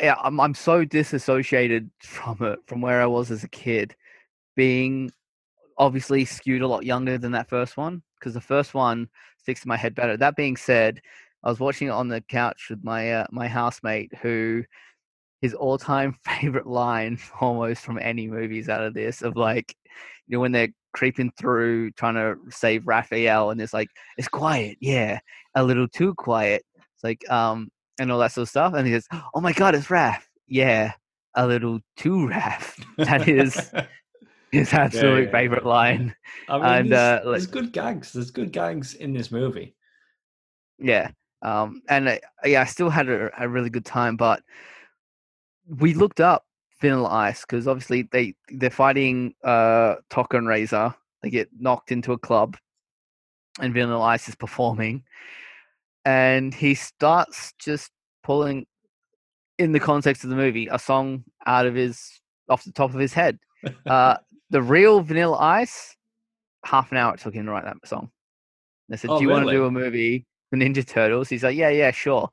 Yeah, 0.00 0.16
I'm 0.22 0.40
I'm 0.40 0.54
so 0.54 0.84
disassociated 0.84 1.90
from 2.00 2.38
it 2.40 2.58
from 2.66 2.80
where 2.80 3.00
I 3.02 3.06
was 3.06 3.30
as 3.30 3.44
a 3.44 3.48
kid, 3.48 3.94
being 4.54 5.10
obviously 5.78 6.24
skewed 6.24 6.62
a 6.62 6.68
lot 6.68 6.84
younger 6.84 7.18
than 7.18 7.32
that 7.32 7.48
first 7.48 7.76
one 7.76 8.02
because 8.18 8.34
the 8.34 8.40
first 8.40 8.72
one 8.74 9.08
sticks 9.38 9.60
to 9.62 9.68
my 9.68 9.76
head 9.76 9.94
better. 9.94 10.16
That 10.16 10.36
being 10.36 10.56
said, 10.56 11.00
I 11.44 11.50
was 11.50 11.60
watching 11.60 11.88
it 11.88 11.92
on 11.92 12.08
the 12.08 12.22
couch 12.22 12.68
with 12.70 12.84
my 12.84 13.12
uh, 13.12 13.26
my 13.30 13.48
housemate 13.48 14.14
who 14.22 14.64
his 15.40 15.54
all-time 15.54 16.16
favorite 16.24 16.66
line 16.66 17.18
almost 17.40 17.82
from 17.82 17.98
any 17.98 18.26
movies 18.26 18.68
out 18.68 18.82
of 18.82 18.94
this 18.94 19.22
of 19.22 19.36
like 19.36 19.74
you 20.26 20.36
know 20.36 20.40
when 20.40 20.52
they're 20.52 20.68
creeping 20.92 21.30
through 21.38 21.90
trying 21.92 22.14
to 22.14 22.36
save 22.50 22.86
Raphael 22.86 23.50
and 23.50 23.60
it's 23.60 23.74
like 23.74 23.88
it's 24.16 24.28
quiet 24.28 24.78
yeah 24.80 25.18
a 25.54 25.62
little 25.62 25.86
too 25.88 26.14
quiet 26.14 26.62
it's 26.74 27.04
like 27.04 27.28
um 27.30 27.68
and 27.98 28.10
all 28.10 28.18
that 28.18 28.32
sort 28.32 28.44
of 28.44 28.48
stuff 28.48 28.74
and 28.74 28.86
he 28.86 28.92
goes 28.92 29.06
oh 29.34 29.40
my 29.40 29.52
god 29.52 29.74
it's 29.74 29.88
Raph 29.88 30.22
yeah 30.48 30.92
a 31.34 31.46
little 31.46 31.80
too 31.96 32.28
Raph 32.28 32.82
that 32.98 33.28
is 33.28 33.72
his 34.52 34.72
absolute 34.72 35.26
yeah, 35.26 35.30
favorite 35.30 35.64
yeah. 35.64 35.68
line 35.68 36.14
I 36.48 36.56
mean, 36.56 36.64
and, 36.64 36.92
there's, 36.92 37.20
uh, 37.20 37.28
like- 37.28 37.32
there's 37.32 37.46
good 37.46 37.72
gags. 37.72 38.12
There's 38.12 38.30
good 38.30 38.52
gags 38.52 38.94
in 38.94 39.12
this 39.12 39.30
movie. 39.30 39.74
Yeah. 40.78 41.10
Um, 41.42 41.82
and 41.88 42.08
I, 42.08 42.20
yeah, 42.44 42.62
I 42.62 42.64
still 42.64 42.90
had 42.90 43.08
a, 43.08 43.30
a 43.38 43.48
really 43.48 43.70
good 43.70 43.84
time, 43.84 44.16
but 44.16 44.42
we 45.68 45.94
looked 45.94 46.20
up 46.20 46.44
Vanilla 46.80 47.08
Ice 47.08 47.42
because 47.42 47.66
obviously 47.66 48.02
they 48.12 48.34
they're 48.50 48.70
fighting 48.70 49.34
uh 49.44 49.96
Tokka 50.10 50.38
and 50.38 50.46
Rahzar. 50.46 50.94
They 51.22 51.30
get 51.30 51.48
knocked 51.58 51.92
into 51.92 52.12
a 52.12 52.18
club, 52.18 52.56
and 53.60 53.72
Vanilla 53.72 54.00
Ice 54.00 54.28
is 54.28 54.34
performing, 54.34 55.04
and 56.04 56.54
he 56.54 56.74
starts 56.74 57.52
just 57.58 57.90
pulling, 58.22 58.66
in 59.58 59.72
the 59.72 59.80
context 59.80 60.24
of 60.24 60.30
the 60.30 60.36
movie, 60.36 60.68
a 60.70 60.78
song 60.78 61.24
out 61.46 61.66
of 61.66 61.74
his 61.74 62.20
off 62.48 62.64
the 62.64 62.72
top 62.72 62.94
of 62.94 63.00
his 63.00 63.12
head. 63.12 63.38
Uh, 63.86 64.16
the 64.50 64.62
real 64.62 65.00
Vanilla 65.00 65.38
Ice, 65.38 65.96
half 66.64 66.92
an 66.92 66.98
hour 66.98 67.14
it 67.14 67.20
took 67.20 67.34
him 67.34 67.46
to 67.46 67.52
write 67.52 67.64
that 67.64 67.76
song. 67.84 68.10
They 68.88 68.96
said, 68.96 69.10
Oh, 69.10 69.18
"Do 69.18 69.24
you 69.24 69.30
want 69.30 69.46
to 69.46 69.52
do 69.52 69.64
a 69.64 69.70
movie 69.70 70.26
the 70.50 70.56
Ninja 70.56 70.86
Turtles. 70.86 71.28
He's 71.28 71.42
like, 71.42 71.56
yeah, 71.56 71.70
yeah, 71.70 71.90
sure. 71.90 72.30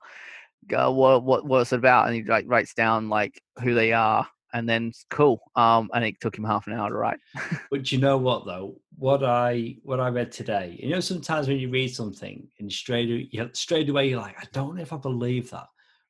What, 0.72 1.24
what, 1.24 1.45
what's 1.45 1.74
it 1.74 1.78
about? 1.78 2.07
And 2.07 2.16
he 2.16 2.24
like 2.24 2.45
writes 2.47 2.74
down 2.74 3.09
like 3.09 3.41
who 3.61 3.74
they 3.74 3.93
are, 3.93 4.28
and 4.53 4.70
then 4.70 4.91
cool. 5.09 5.41
Um, 5.55 5.89
and 5.93 6.03
it 6.05 6.20
took 6.22 6.38
him 6.38 6.43
half 6.43 6.68
an 6.68 6.74
hour 6.74 6.89
to 6.89 6.95
write. 6.95 7.20
But 7.72 7.91
you 7.91 7.97
know 7.97 8.18
what 8.18 8.45
though? 8.45 8.80
What 8.97 9.24
I 9.24 9.78
what 9.84 9.99
I 9.99 10.09
read 10.09 10.32
today, 10.32 10.78
you 10.82 10.89
know, 10.89 10.99
sometimes 10.99 11.47
when 11.47 11.57
you 11.57 11.70
read 11.70 11.93
something 11.93 12.47
and 12.59 12.72
straight 12.72 13.30
straight 13.53 13.89
away 13.89 14.09
you're 14.09 14.22
like, 14.22 14.39
I 14.39 14.47
don't 14.53 14.76
know 14.76 14.82
if 14.82 14.93
I 14.93 14.97
believe 14.97 15.49
that. 15.51 15.68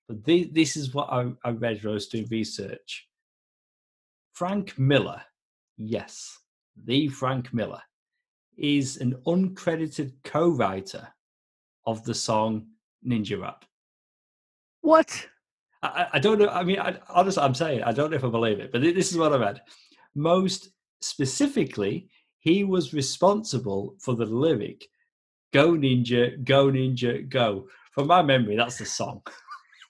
But 0.08 0.26
this, 0.26 0.48
this 0.52 0.76
is 0.76 0.94
what 0.94 1.10
I, 1.10 1.32
I 1.46 1.52
read 1.52 1.82
when 1.82 1.92
I 1.92 1.94
was 1.94 2.08
doing 2.08 2.28
research. 2.30 3.08
Frank 4.34 4.78
Miller, 4.78 5.22
yes, 5.78 6.38
the 6.86 7.08
Frank 7.08 7.54
Miller, 7.54 7.82
is 8.58 8.98
an 8.98 9.16
uncredited 9.26 10.12
co-writer 10.24 11.08
of 11.86 12.04
the 12.04 12.14
song 12.14 12.68
Ninja 13.08 13.40
Rap. 13.40 13.66
What? 14.84 15.28
I, 15.82 16.08
I 16.14 16.20
don't 16.20 16.40
know. 16.40 16.50
I 16.50 16.64
mean, 16.64 16.80
I, 16.80 16.98
honestly, 17.10 17.42
I'm 17.42 17.56
saying 17.56 17.84
I 17.84 17.92
don't 17.92 18.12
know 18.12 18.18
if 18.18 18.24
I 18.24 18.30
believe 18.30 18.60
it, 18.60 18.72
but 18.72 18.82
this 18.82 19.12
is 19.12 19.18
what 19.18 19.34
I 19.34 19.38
read. 19.38 19.62
Most 20.14 20.70
specifically, 21.02 22.10
he 22.40 22.64
was 22.64 22.94
responsible 22.94 23.96
for 24.00 24.14
the 24.16 24.26
lyric 24.26 24.86
"Go 25.52 25.72
Ninja, 25.72 26.44
Go 26.44 26.68
Ninja, 26.68 27.28
Go." 27.28 27.68
From 27.92 28.08
my 28.08 28.22
memory, 28.22 28.56
that's 28.56 28.78
the 28.78 28.86
song. 28.86 29.22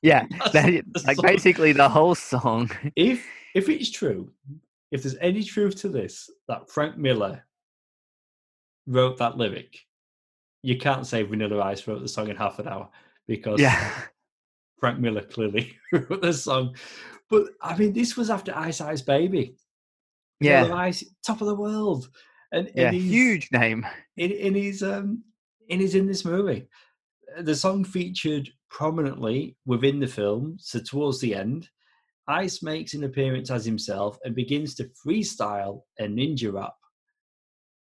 Yeah, 0.02 0.26
the 0.52 0.84
like 1.06 1.16
song. 1.16 1.26
basically 1.26 1.72
the 1.74 1.90
whole 1.90 2.16
song. 2.16 2.70
if 2.96 3.26
if 3.56 3.70
it's 3.70 3.90
true, 3.92 4.32
if 4.92 5.04
there's 5.04 5.18
any 5.22 5.44
truth 5.44 5.76
to 5.82 5.90
this, 5.90 6.30
that 6.48 6.70
Frank 6.70 6.98
Miller 6.98 7.46
wrote 8.86 9.18
that 9.18 9.38
lyric, 9.38 9.80
you 10.62 10.78
can't 10.78 11.08
say 11.08 11.24
Vanilla 11.24 11.64
Ice 11.64 11.88
wrote 11.88 12.02
the 12.02 12.08
song 12.08 12.30
in 12.30 12.36
half 12.36 12.60
an 12.60 12.68
hour 12.68 12.90
because 13.28 13.60
Yeah, 13.60 13.92
Frank 14.84 15.00
Miller 15.00 15.22
clearly 15.22 15.78
wrote 15.94 16.22
the 16.22 16.34
song. 16.34 16.76
But 17.30 17.46
I 17.62 17.78
mean, 17.78 17.94
this 17.94 18.18
was 18.18 18.30
after 18.30 18.54
Ice 18.54 18.82
Ice 18.82 19.00
Baby. 19.00 19.56
Yeah. 20.42 20.64
Vanilla 20.64 20.82
Ice, 20.82 21.06
top 21.26 21.40
of 21.40 21.48
the 21.48 21.56
world, 21.56 22.10
and, 22.52 22.70
yeah, 22.76 22.90
and 22.90 22.98
huge 22.98 23.48
name. 23.54 23.88
In, 24.18 24.32
in 24.32 24.56
his 24.56 24.84
um, 24.84 25.24
in 25.70 25.80
his 25.80 25.96
in 25.96 26.06
this 26.06 26.26
movie, 26.26 26.68
the 27.40 27.56
song 27.56 27.86
featured 27.86 28.50
prominently 28.70 29.56
within 29.66 30.02
the 30.02 30.08
film. 30.08 30.58
So 30.60 30.80
towards 30.80 31.22
the 31.22 31.34
end, 31.34 31.70
Ice 32.28 32.62
makes 32.62 32.94
an 32.94 33.06
appearance 33.06 33.52
as 33.52 33.64
himself 33.64 34.20
and 34.26 34.36
begins 34.36 34.76
to 34.76 34.90
freestyle 35.02 35.84
a 35.98 36.04
ninja 36.04 36.52
rap, 36.52 36.76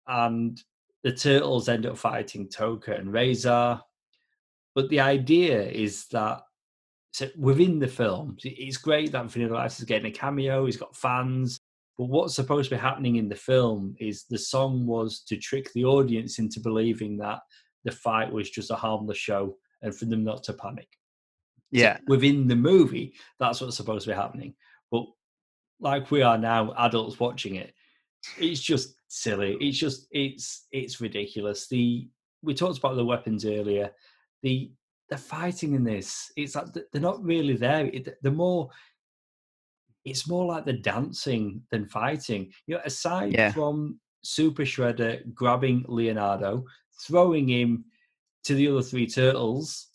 and 0.09 0.61
the 1.05 1.13
turtles 1.13 1.71
end 1.71 1.87
up 1.87 1.97
fighting 1.97 2.51
Tokka 2.51 3.01
and 3.01 3.09
Rahzar. 3.09 3.81
But 4.75 4.91
the 4.91 5.01
idea 5.01 5.63
is 5.63 6.07
that 6.09 6.43
so 7.13 7.29
within 7.37 7.79
the 7.79 7.89
film, 7.89 8.37
it's 8.43 8.79
great 8.79 9.13
that 9.13 9.31
Vanilla 9.31 9.59
Ice 9.59 9.79
is 9.79 9.85
getting 9.85 10.11
a 10.11 10.15
cameo. 10.15 10.65
He's 10.65 10.79
got 10.79 10.97
fans. 10.97 11.59
But 11.99 12.09
what's 12.09 12.35
supposed 12.35 12.71
to 12.71 12.77
be 12.77 12.81
happening 12.81 13.17
in 13.17 13.29
the 13.29 13.37
film 13.37 13.95
is 14.01 14.25
the 14.25 14.39
song 14.39 14.87
was 14.87 15.21
to 15.29 15.37
trick 15.37 15.71
the 15.75 15.85
audience 15.85 16.39
into 16.39 16.59
believing 16.59 17.19
that 17.19 17.41
the 17.85 17.93
fight 17.93 18.33
was 18.33 18.51
just 18.51 18.71
a 18.71 18.77
harmless 18.77 19.19
show 19.19 19.57
and 19.83 19.95
for 19.95 20.07
them 20.07 20.25
not 20.25 20.43
to 20.45 20.55
panic. 20.55 20.89
So 21.75 21.81
Yeah, 21.81 21.99
within 22.07 22.49
the 22.49 22.57
movie, 22.57 23.15
that's 23.39 23.61
what's 23.61 23.77
supposed 23.77 24.05
to 24.07 24.13
be 24.13 24.17
happening. 24.17 24.55
But 24.91 25.05
like 25.81 26.11
we 26.11 26.23
are 26.23 26.39
now, 26.39 26.73
adults 26.79 27.21
watching 27.21 27.57
it, 27.57 27.75
it's 28.39 28.61
just 28.61 28.95
silly. 29.09 29.59
It's 29.61 29.79
just 29.79 30.07
it's 30.13 30.67
it's 30.73 31.01
ridiculous. 31.03 31.69
The 31.69 32.09
we 32.43 32.55
talked 32.55 32.79
about 32.79 32.97
the 32.97 33.05
weapons 33.05 33.45
earlier. 33.45 33.91
The 34.43 34.73
the 35.13 35.19
fighting 35.19 35.75
in 35.75 35.85
this, 35.85 36.33
it's 36.39 36.55
like 36.55 36.69
they're 36.73 37.01
not 37.03 37.23
really 37.23 37.55
there. 37.55 37.85
It, 37.87 38.17
they're 38.23 38.33
more. 38.33 38.71
It's 40.07 40.27
more 40.27 40.47
like 40.47 40.65
the 40.65 40.73
dancing 40.73 41.63
than 41.71 41.87
fighting. 41.87 42.51
You 42.67 42.77
know, 42.77 42.81
aside 42.87 43.35
Yeah. 43.35 43.53
from 43.53 44.01
Super 44.25 44.63
Shredder 44.63 45.23
grabbing 45.35 45.85
Leonardo, 45.87 46.65
throwing 47.07 47.47
him 47.49 47.85
to 48.45 48.55
the 48.55 48.69
other 48.69 48.81
three 48.83 49.07
turtles. 49.07 49.89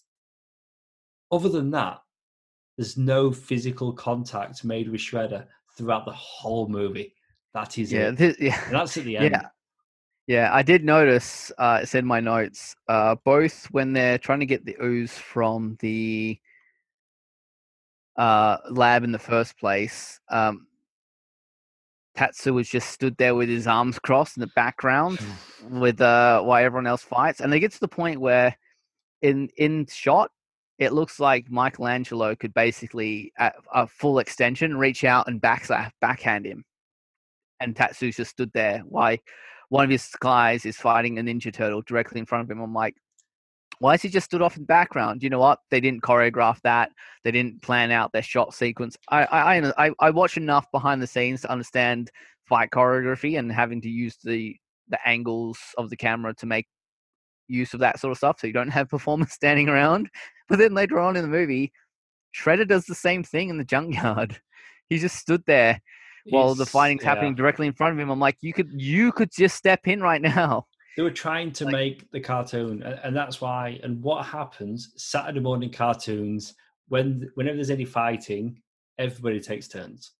Other 1.31 1.49
than 1.49 1.71
that, 1.71 1.99
there's 2.77 2.95
no 2.95 3.31
physical 3.31 3.91
contact 3.91 4.63
made 4.63 4.87
with 4.87 5.01
Shredder 5.01 5.47
throughout 5.75 6.05
the 6.05 6.13
whole 6.13 6.69
movie. 6.69 7.15
That 7.55 7.77
is 7.79 7.91
yeah, 7.91 8.09
it. 8.09 8.17
this, 8.17 8.37
yeah. 8.39 8.63
And 8.67 8.75
that's 8.75 8.95
at 8.97 9.03
the 9.03 9.17
end. 9.23 9.31
Yeah. 9.31 9.47
Yeah, 10.27 10.49
I 10.53 10.61
did 10.61 10.83
notice. 10.83 11.53
Uh, 11.57 11.79
it 11.83 11.87
said 11.87 11.99
in 11.99 12.05
my 12.05 12.19
notes. 12.19 12.75
Uh, 12.87 13.15
both 13.23 13.65
when 13.71 13.93
they're 13.93 14.17
trying 14.17 14.41
to 14.41 14.45
get 14.45 14.65
the 14.65 14.75
ooze 14.83 15.17
from 15.17 15.77
the 15.79 16.37
uh, 18.17 18.57
lab 18.69 19.05
in 19.05 19.13
the 19.13 19.19
first 19.19 19.57
place, 19.57 20.19
um, 20.29 20.67
Tatsu 22.15 22.53
was 22.53 22.67
just 22.67 22.89
stood 22.89 23.15
there 23.17 23.35
with 23.35 23.47
his 23.47 23.67
arms 23.67 23.99
crossed 23.99 24.35
in 24.35 24.41
the 24.41 24.51
background, 24.55 25.19
with 25.69 26.01
uh, 26.01 26.41
while 26.41 26.63
everyone 26.63 26.87
else 26.87 27.03
fights. 27.03 27.39
And 27.39 27.53
they 27.53 27.59
get 27.61 27.71
to 27.73 27.79
the 27.79 27.87
point 27.87 28.19
where, 28.19 28.57
in 29.21 29.49
in 29.57 29.85
shot, 29.85 30.31
it 30.77 30.91
looks 30.91 31.21
like 31.21 31.49
Michelangelo 31.49 32.35
could 32.35 32.53
basically, 32.53 33.31
at 33.37 33.55
a 33.73 33.87
full 33.87 34.19
extension, 34.19 34.77
reach 34.77 35.05
out 35.05 35.27
and 35.27 35.39
back 35.39 35.69
backhand 36.01 36.45
him. 36.45 36.65
And 37.61 37.75
Tatsu's 37.75 38.17
just 38.17 38.31
stood 38.31 38.51
there 38.53 38.79
while 38.79 39.17
one 39.69 39.83
of 39.83 39.89
his 39.89 40.09
guys 40.19 40.65
is 40.65 40.77
fighting 40.77 41.19
a 41.19 41.21
Ninja 41.21 41.53
Turtle 41.53 41.81
directly 41.81 42.19
in 42.19 42.25
front 42.25 42.43
of 42.43 42.51
him. 42.51 42.61
I'm 42.61 42.73
like, 42.73 42.95
why 43.79 43.93
is 43.93 44.01
he 44.01 44.09
just 44.09 44.25
stood 44.25 44.41
off 44.41 44.55
in 44.55 44.63
the 44.63 44.67
background? 44.67 45.21
You 45.21 45.29
know 45.29 45.39
what? 45.39 45.59
They 45.69 45.79
didn't 45.79 46.01
choreograph 46.01 46.61
that. 46.61 46.91
They 47.23 47.31
didn't 47.31 47.61
plan 47.61 47.91
out 47.91 48.11
their 48.11 48.23
shot 48.23 48.53
sequence. 48.53 48.97
I 49.09 49.25
I 49.25 49.87
I, 49.87 49.91
I 49.99 50.09
watch 50.09 50.37
enough 50.37 50.65
behind 50.71 51.01
the 51.01 51.07
scenes 51.07 51.41
to 51.41 51.51
understand 51.51 52.11
fight 52.45 52.69
choreography 52.71 53.37
and 53.37 53.51
having 53.51 53.81
to 53.81 53.89
use 53.89 54.17
the 54.23 54.55
the 54.89 54.99
angles 55.07 55.59
of 55.77 55.89
the 55.89 55.97
camera 55.97 56.33
to 56.35 56.45
make 56.45 56.65
use 57.47 57.73
of 57.73 57.81
that 57.81 57.99
sort 57.99 58.11
of 58.11 58.17
stuff 58.17 58.39
so 58.39 58.47
you 58.47 58.53
don't 58.53 58.69
have 58.69 58.89
performers 58.95 59.31
standing 59.31 59.69
around. 59.69 60.09
But 60.49 60.59
then 60.59 60.73
later 60.73 60.99
on 60.99 61.15
in 61.15 61.23
the 61.23 61.29
movie, 61.29 61.71
Shredder 62.35 62.67
does 62.67 62.85
the 62.85 62.95
same 62.95 63.23
thing 63.23 63.49
in 63.49 63.57
the 63.57 63.65
junkyard. 63.65 64.39
He 64.89 64.99
just 64.99 65.17
stood 65.17 65.43
there 65.45 65.81
while 66.29 66.55
the 66.55 66.65
fighting's 66.65 67.03
yeah. 67.03 67.09
happening 67.09 67.35
directly 67.35 67.67
in 67.67 67.73
front 67.73 67.93
of 67.93 67.99
him. 67.99 68.09
I'm 68.09 68.19
like, 68.19 68.37
you 68.41 68.53
could 68.53 68.69
you 68.73 69.11
could 69.11 69.31
just 69.31 69.55
step 69.55 69.87
in 69.87 70.01
right 70.01 70.21
now. 70.21 70.65
They 70.95 71.03
were 71.03 71.11
trying 71.11 71.51
to 71.53 71.65
Like- 71.65 71.73
make 71.73 72.11
the 72.11 72.19
cartoon, 72.19 72.81
and, 72.83 72.99
and 73.03 73.15
that's 73.15 73.39
why. 73.39 73.79
And 73.83 74.01
what 74.01 74.25
happens 74.25 74.93
Saturday 74.97 75.39
morning 75.39 75.71
cartoons 75.71 76.55
when 76.87 77.29
whenever 77.35 77.55
there's 77.55 77.69
any 77.69 77.85
fighting, 77.85 78.61
everybody 78.97 79.39
takes 79.39 79.67
turns. 79.67 80.11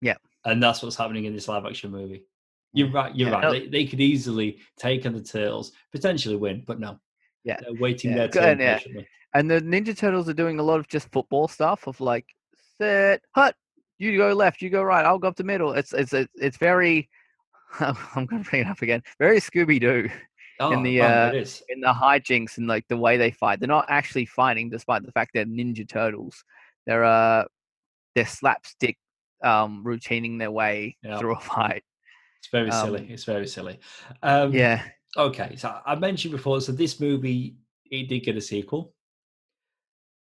Yeah. 0.00 0.14
and 0.44 0.62
that's 0.62 0.82
what's 0.82 0.96
happening 0.96 1.24
in 1.24 1.34
this 1.34 1.48
live 1.48 1.66
action 1.66 1.90
movie. 1.90 2.24
You're 2.72 2.88
mm. 2.88 2.94
right. 2.94 3.14
You're 3.14 3.30
Yeah, 3.30 3.40
right. 3.40 3.50
They, 3.64 3.68
they 3.68 3.86
could 3.86 4.00
easily 4.00 4.58
take 4.78 5.06
on 5.06 5.12
the 5.12 5.22
turtles, 5.22 5.72
potentially 5.92 6.36
win, 6.36 6.62
but 6.66 6.78
no. 6.78 6.98
Yeah. 7.44 7.58
they're 7.60 7.80
waiting 7.80 8.10
Yeah, 8.12 8.26
their 8.26 8.28
turn 8.28 8.60
yeah. 8.60 8.78
And 9.34 9.50
the 9.50 9.60
Ninja 9.60 9.96
Turtles 9.96 10.28
are 10.28 10.34
doing 10.34 10.58
a 10.58 10.62
lot 10.62 10.80
of 10.80 10.88
just 10.88 11.10
football 11.12 11.48
stuff 11.48 11.86
of 11.86 12.00
like 12.00 12.26
set 12.78 13.22
hut, 13.34 13.54
you 13.98 14.16
go 14.16 14.32
left, 14.32 14.62
you 14.62 14.70
go 14.70 14.82
right, 14.82 15.04
I'll 15.04 15.18
go 15.18 15.28
up 15.28 15.36
the 15.36 15.44
middle. 15.44 15.72
It's 15.72 15.92
it's 15.92 16.12
it's, 16.12 16.32
it's 16.36 16.56
very 16.56 17.08
I'm 17.80 18.26
gonna 18.26 18.44
bring 18.44 18.62
it 18.62 18.68
up 18.68 18.82
again. 18.82 19.02
Very 19.18 19.40
Scooby 19.40 19.80
Doo 19.80 20.08
Oh, 20.60 20.72
in 20.72 20.82
the, 20.82 20.98
man, 20.98 21.36
uh, 21.36 21.44
in 21.68 21.80
the 21.80 21.92
hijinks 21.92 22.58
and 22.58 22.66
like 22.66 22.84
the 22.88 22.96
way 22.96 23.16
they 23.16 23.30
fight. 23.30 23.60
They're 23.60 23.68
not 23.68 23.86
actually 23.88 24.26
fighting, 24.26 24.68
despite 24.70 25.06
the 25.06 25.12
fact 25.12 25.30
they're 25.32 25.44
Ninja 25.44 25.88
Turtles. 25.88 26.42
They're 26.86 27.04
uh 27.04 27.44
they're 28.14 28.26
slapstick 28.26 28.96
um 29.44 29.82
routining 29.84 30.38
their 30.38 30.50
way 30.50 30.96
Yeah. 31.02 31.18
through 31.18 31.36
a 31.36 31.40
fight. 31.40 31.84
It's 32.40 32.48
very 32.50 32.72
silly. 32.72 33.00
um, 33.02 33.06
It's 33.10 33.24
very 33.24 33.46
silly. 33.46 33.78
Um, 34.22 34.52
Yeah. 34.52 34.82
Okay, 35.16 35.56
so 35.56 35.78
I 35.86 35.94
mentioned 35.94 36.32
before, 36.32 36.60
so 36.60 36.72
this 36.72 36.98
movie 37.00 37.56
it 37.90 38.08
did 38.08 38.20
get 38.20 38.36
a 38.36 38.40
sequel. 38.40 38.94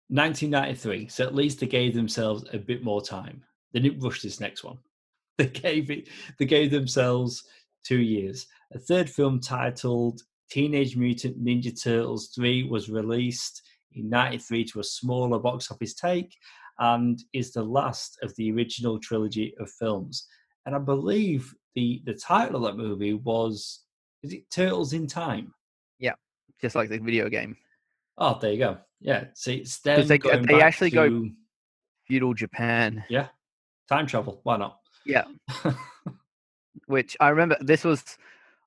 1993, 0.08 1.08
so 1.08 1.24
at 1.24 1.34
least 1.34 1.60
they 1.60 1.66
gave 1.66 1.94
themselves 1.94 2.44
a 2.52 2.58
bit 2.58 2.82
more 2.82 3.02
time. 3.02 3.42
They 3.72 3.80
didn't 3.80 4.00
rush 4.00 4.22
this 4.22 4.40
next 4.40 4.64
one. 4.64 4.78
They 5.38 5.46
gave 5.46 5.88
it. 5.92 6.08
They 6.40 6.46
gave 6.46 6.72
themselves 6.72 7.44
two 7.84 8.00
years. 8.00 8.48
A 8.74 8.78
third 8.78 9.08
film 9.08 9.38
titled 9.38 10.20
Teenage 10.50 10.96
Mutant 10.96 11.40
Ninja 11.40 11.80
Turtles 11.80 12.32
3 12.34 12.64
was 12.64 12.88
released 12.88 13.62
in 13.92 14.08
93 14.08 14.64
to 14.64 14.80
a 14.80 14.84
smaller 14.84 15.38
box 15.38 15.70
office 15.70 15.94
take 15.94 16.34
and 16.80 17.22
is 17.32 17.52
the 17.52 17.62
last 17.62 18.18
of 18.22 18.34
the 18.36 18.50
original 18.52 18.98
trilogy 18.98 19.54
of 19.60 19.70
films. 19.70 20.26
And 20.66 20.74
I 20.74 20.78
believe 20.78 21.54
the 21.74 22.02
the 22.04 22.14
title 22.14 22.56
of 22.56 22.62
that 22.62 22.82
movie 22.82 23.14
was 23.14 23.84
is 24.22 24.32
it 24.32 24.50
Turtles 24.50 24.92
in 24.92 25.06
Time? 25.06 25.54
Yeah, 25.98 26.14
just 26.60 26.74
like 26.74 26.88
the 26.88 26.98
video 26.98 27.28
game. 27.28 27.56
Oh, 28.18 28.38
there 28.40 28.52
you 28.52 28.58
go. 28.58 28.78
Yeah, 29.00 29.26
see, 29.34 29.56
it's 29.56 29.78
them 29.78 30.06
they- 30.06 30.18
they 30.18 30.60
actually 30.60 30.90
go- 30.90 31.08
to- 31.08 31.32
Feudal 32.06 32.34
Japan. 32.34 33.04
yeah, 33.08 33.28
time 33.88 34.06
travel. 34.06 34.40
Why 34.42 34.56
not? 34.56 34.80
Yeah. 35.06 35.24
which 36.86 37.16
I 37.20 37.28
remember 37.28 37.56
this 37.60 37.84
was 37.84 38.02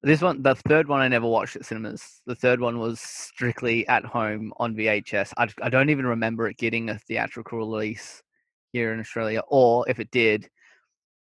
This 0.04 0.22
one, 0.22 0.42
the 0.42 0.56
third 0.56 0.88
one, 0.88 1.00
I 1.02 1.08
never 1.08 1.28
watched 1.28 1.56
at 1.56 1.66
cinemas. 1.66 2.22
The 2.26 2.34
third 2.34 2.60
one 2.60 2.80
was 2.80 3.00
strictly 3.00 3.88
at 3.88 4.04
home 4.04 4.52
on 4.58 4.76
VHS. 4.76 5.32
I, 5.38 5.48
I 5.62 5.70
don't 5.70 5.92
even 5.92 6.08
remember 6.08 6.48
it 6.48 6.58
getting 6.58 6.90
a 6.90 6.98
theatrical 6.98 7.60
release 7.60 8.24
here 8.74 8.94
in 8.94 9.00
Australia, 9.00 9.42
or 9.48 9.88
if 9.88 10.00
it 10.00 10.10
did, 10.10 10.50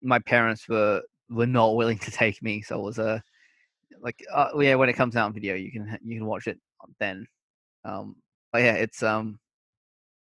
my 0.02 0.20
parents 0.20 0.70
were 0.70 1.02
were 1.30 1.48
not 1.48 1.76
willing 1.76 1.98
to 2.00 2.12
take 2.12 2.42
me. 2.42 2.62
So 2.62 2.80
it 2.80 2.84
was 2.84 2.98
a 3.00 3.22
like, 4.02 4.24
uh, 4.34 4.50
yeah, 4.60 4.76
when 4.76 4.90
it 4.90 4.94
comes 4.94 5.16
out 5.18 5.26
on 5.26 5.34
video, 5.34 5.56
you 5.56 5.72
can 5.72 5.98
you 6.04 6.18
can 6.18 6.26
watch 6.28 6.48
it 6.48 6.60
then. 7.00 7.28
Um, 7.84 8.16
but 8.52 8.62
yeah, 8.64 8.74
it's 8.74 9.02
um, 9.04 9.40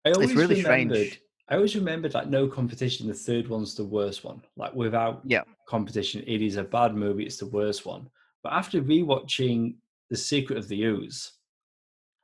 I 0.05 0.11
always 0.11 0.31
it's 0.31 0.37
really 0.37 0.61
strange. 0.61 1.21
I 1.49 1.55
always 1.55 1.75
remembered 1.75 2.13
like 2.13 2.27
no 2.27 2.47
competition. 2.47 3.07
The 3.07 3.13
third 3.13 3.47
one's 3.47 3.75
the 3.75 3.83
worst 3.83 4.23
one. 4.23 4.41
Like 4.55 4.73
without 4.73 5.21
Yeah. 5.25 5.43
competition, 5.67 6.23
it 6.27 6.41
is 6.41 6.57
a 6.57 6.63
bad 6.63 6.95
movie. 6.95 7.25
It's 7.25 7.37
the 7.37 7.47
worst 7.47 7.85
one. 7.85 8.09
But 8.43 8.53
after 8.53 8.81
rewatching 8.81 9.75
The 10.09 10.17
Secret 10.17 10.57
of 10.57 10.67
the 10.67 10.83
Ooze, 10.83 11.31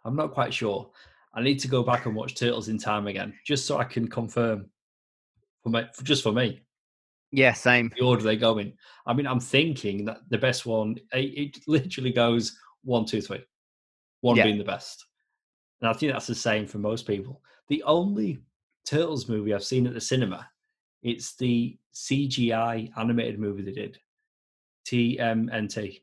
I'm 0.05 0.15
not 0.15 0.33
quite 0.33 0.53
sure. 0.53 0.91
I 1.33 1.41
need 1.41 1.59
to 1.59 1.67
go 1.67 1.83
back 1.83 2.05
and 2.05 2.15
watch 2.15 2.35
Turtles 2.35 2.69
in 2.69 2.77
Time 2.77 3.07
again, 3.07 3.33
just 3.45 3.65
so 3.65 3.77
I 3.77 3.83
can 3.83 4.07
confirm 4.07 4.69
for 5.63 5.69
my 5.69 5.89
just 6.03 6.21
for 6.23 6.31
me 6.31 6.61
Yeah, 7.31 7.53
same. 7.53 7.91
the 7.97 8.05
order 8.05 8.21
they 8.23 8.37
go 8.37 8.59
in. 8.59 8.73
I 9.07 9.13
mean, 9.13 9.25
I'm 9.27 9.39
thinking 9.39 10.05
that 10.05 10.19
the 10.29 10.37
best 10.37 10.65
one 10.65 10.97
it, 11.11 11.57
it 11.57 11.57
literally 11.67 12.11
goes 12.13 12.57
one, 12.83 13.05
two, 13.05 13.21
three. 13.21 13.43
One 14.21 14.37
Yeah. 14.37 14.43
being 14.43 14.57
the 14.59 14.63
best, 14.63 15.05
and 15.81 15.89
I 15.89 15.93
think 15.93 16.11
that's 16.11 16.27
the 16.27 16.35
same 16.35 16.65
for 16.67 16.77
most 16.77 17.05
people. 17.07 17.41
The 17.69 17.83
only 17.83 18.41
Turtles 18.85 19.27
movie 19.27 19.53
I've 19.53 19.63
seen 19.63 19.87
at 19.87 19.93
the 19.93 20.01
cinema, 20.01 20.47
it's 21.03 21.35
the 21.35 21.77
CGI 21.93 22.91
animated 22.97 23.39
movie 23.39 23.63
they 23.63 23.71
did, 23.71 23.97
TMNT, 24.87 26.01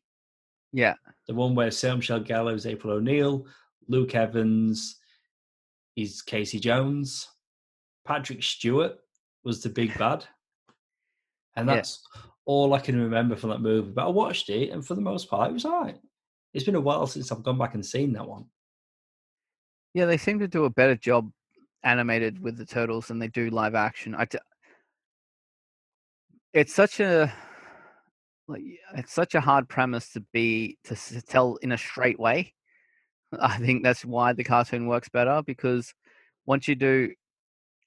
Yeah, 0.73 0.95
the 1.27 1.35
one 1.35 1.55
where 1.55 1.71
Sam 1.71 1.99
Michelle 1.99 2.21
Gellar 2.23 2.55
is 2.55 2.67
April 2.67 2.95
O'Neil, 2.95 3.47
Luke 3.89 4.15
Evans 4.15 4.99
is 5.97 6.23
Casey 6.23 6.59
Jones, 6.59 7.29
Patrick 8.05 8.43
Stewart 8.43 8.99
was 9.45 9.63
the 9.63 9.69
big 9.69 9.97
bad, 9.99 10.25
and 11.57 11.69
Yeah. 11.69 11.77
that's 11.77 12.03
all 12.45 12.75
I 12.75 12.81
can 12.81 13.01
remember 13.01 13.37
from 13.37 13.51
that 13.51 13.61
movie. 13.61 13.91
But 13.93 14.07
I 14.07 14.11
watched 14.11 14.49
it, 14.51 14.71
and 14.71 14.85
for 14.85 14.95
the 14.95 15.01
most 15.01 15.29
part, 15.29 15.51
it 15.51 15.55
was 15.55 15.65
alright. 15.65 16.01
It's 16.53 16.65
been 16.65 16.75
a 16.75 16.81
while 16.81 17.07
since 17.07 17.31
I've 17.31 17.43
gone 17.45 17.59
back 17.59 17.75
and 17.75 17.85
seen 17.87 18.13
that 18.15 18.27
one. 18.27 18.47
Yeah. 19.95 20.07
They 20.07 20.17
seem 20.17 20.39
to 20.41 20.49
do 20.49 20.65
a 20.65 20.71
better 20.71 20.97
job 20.97 21.31
animated 21.85 22.41
with 22.41 22.57
the 22.57 22.67
turtles 22.67 23.09
than 23.09 23.19
they 23.19 23.29
do 23.29 23.51
live 23.51 23.75
action. 23.75 24.15
I. 24.15 24.25
T- 24.25 24.39
it's 26.53 26.75
such 26.75 27.01
a 27.01 27.33
like 28.49 28.63
it's 28.95 29.13
such 29.13 29.35
a 29.35 29.41
hard 29.41 29.69
premise 29.69 30.11
to 30.13 30.21
be 30.33 30.79
to, 30.85 30.95
to 30.95 31.23
tell 31.23 31.57
in 31.57 31.73
a 31.73 31.79
straight 31.79 32.19
way. 32.19 32.53
I 33.41 33.59
think 33.59 33.83
that's 33.83 34.05
why 34.05 34.33
the 34.33 34.45
cartoon 34.45 34.87
works 34.87 35.09
better 35.09 35.43
because 35.47 35.95
once 36.47 36.69
you 36.69 36.75
do, 36.75 37.11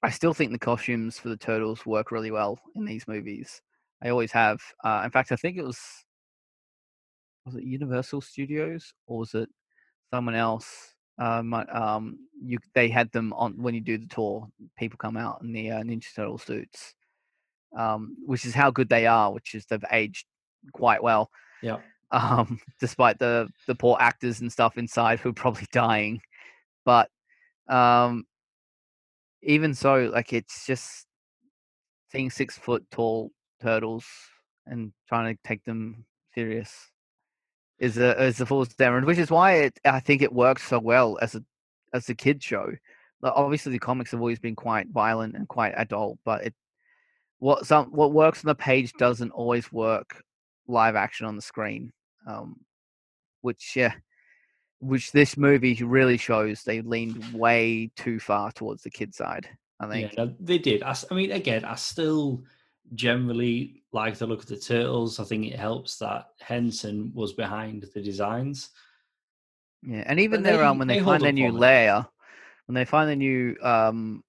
I 0.02 0.10
still 0.10 0.34
think 0.34 0.52
the 0.52 0.58
costumes 0.58 1.18
for 1.18 1.28
the 1.28 1.36
turtles 1.36 1.86
work 1.86 2.10
really 2.10 2.30
well 2.30 2.58
in 2.74 2.84
these 2.84 3.06
movies. 3.06 3.60
I 4.02 4.08
always 4.08 4.32
have. 4.32 4.60
Uh, 4.84 5.02
in 5.04 5.10
fact, 5.10 5.32
I 5.32 5.36
think 5.36 5.56
it 5.56 5.64
was 5.64 5.78
was 7.44 7.54
it 7.54 7.64
Universal 7.64 8.22
Studios 8.22 8.92
or 9.06 9.20
was 9.20 9.34
it 9.34 9.48
someone 10.12 10.34
else? 10.34 10.95
Um, 11.18 11.54
um, 11.54 12.18
you 12.42 12.58
they 12.74 12.88
had 12.88 13.10
them 13.12 13.32
on 13.32 13.60
when 13.62 13.74
you 13.74 13.80
do 13.80 13.98
the 13.98 14.06
tour. 14.06 14.48
People 14.78 14.98
come 14.98 15.16
out 15.16 15.40
in 15.42 15.52
the 15.52 15.70
uh, 15.70 15.82
Ninja 15.82 16.14
Turtle 16.14 16.38
suits, 16.38 16.94
um, 17.76 18.16
which 18.26 18.44
is 18.44 18.54
how 18.54 18.70
good 18.70 18.88
they 18.88 19.06
are. 19.06 19.32
Which 19.32 19.54
is 19.54 19.66
they've 19.66 19.82
aged 19.90 20.26
quite 20.72 21.02
well 21.02 21.30
Yeah, 21.62 21.78
um, 22.10 22.60
despite 22.80 23.18
the 23.18 23.48
the 23.66 23.74
poor 23.74 23.96
actors 24.00 24.40
and 24.40 24.52
stuff 24.52 24.76
inside 24.78 25.20
who 25.20 25.30
are 25.30 25.34
probably 25.34 25.66
dying. 25.72 26.20
But 26.84 27.10
um, 27.68 28.26
even 29.42 29.74
so, 29.74 30.10
like 30.12 30.32
it's 30.32 30.66
just 30.66 31.06
seeing 32.12 32.30
six 32.30 32.58
foot 32.58 32.84
tall 32.90 33.30
turtles 33.60 34.04
and 34.66 34.92
trying 35.08 35.34
to 35.34 35.40
take 35.44 35.64
them 35.64 36.04
serious 36.34 36.90
is 37.78 37.98
a 37.98 38.22
is 38.24 38.40
a 38.40 38.46
fool's 38.46 38.74
errand, 38.78 39.06
which 39.06 39.18
is 39.18 39.30
why 39.30 39.54
it, 39.54 39.78
I 39.84 40.00
think 40.00 40.22
it 40.22 40.32
works 40.32 40.66
so 40.66 40.78
well 40.78 41.18
as 41.20 41.34
a 41.34 41.42
as 41.92 42.08
a 42.08 42.14
kid 42.14 42.42
show. 42.42 42.72
Like, 43.22 43.32
obviously, 43.34 43.72
the 43.72 43.78
comics 43.78 44.10
have 44.10 44.20
always 44.20 44.38
been 44.38 44.56
quite 44.56 44.88
violent 44.88 45.34
and 45.34 45.48
quite 45.48 45.74
adult, 45.76 46.18
but 46.24 46.44
it 46.44 46.54
what 47.38 47.66
some 47.66 47.86
what 47.86 48.12
works 48.12 48.44
on 48.44 48.48
the 48.48 48.54
page 48.54 48.92
doesn't 48.94 49.30
always 49.30 49.70
work 49.72 50.22
live 50.66 50.96
action 50.96 51.26
on 51.26 51.36
the 51.36 51.42
screen. 51.42 51.92
Um, 52.26 52.60
which 53.42 53.76
yeah, 53.76 53.92
which 54.80 55.12
this 55.12 55.36
movie 55.36 55.74
really 55.82 56.16
shows 56.16 56.62
they 56.62 56.80
leaned 56.80 57.32
way 57.32 57.90
too 57.96 58.18
far 58.18 58.52
towards 58.52 58.82
the 58.82 58.90
kid 58.90 59.14
side. 59.14 59.48
I 59.78 59.88
think. 59.88 60.12
yeah, 60.16 60.26
they 60.40 60.58
did. 60.58 60.82
I 60.82 60.94
mean, 61.10 61.32
again, 61.32 61.64
I 61.64 61.74
still 61.74 62.42
generally 62.94 63.82
like 63.92 64.16
the 64.16 64.26
look 64.26 64.42
of 64.42 64.48
the 64.48 64.56
turtles. 64.56 65.18
I 65.18 65.24
think 65.24 65.46
it 65.46 65.58
helps 65.58 65.98
that 65.98 66.28
Henson 66.40 67.12
was 67.14 67.32
behind 67.32 67.86
the 67.94 68.02
designs. 68.02 68.70
Yeah, 69.82 70.04
and 70.06 70.20
even 70.20 70.42
they- 70.42 70.50
their 70.52 70.64
um 70.64 70.78
when 70.78 70.88
they 70.88 70.96
they, 70.96 71.02
find 71.04 71.22
their 71.22 71.32
new 71.32 71.52
layer, 71.52 72.06
when 72.66 72.74
they 72.74 72.84
find 72.84 73.10
the 73.10 73.16
new 73.16 73.56
um 73.62 74.22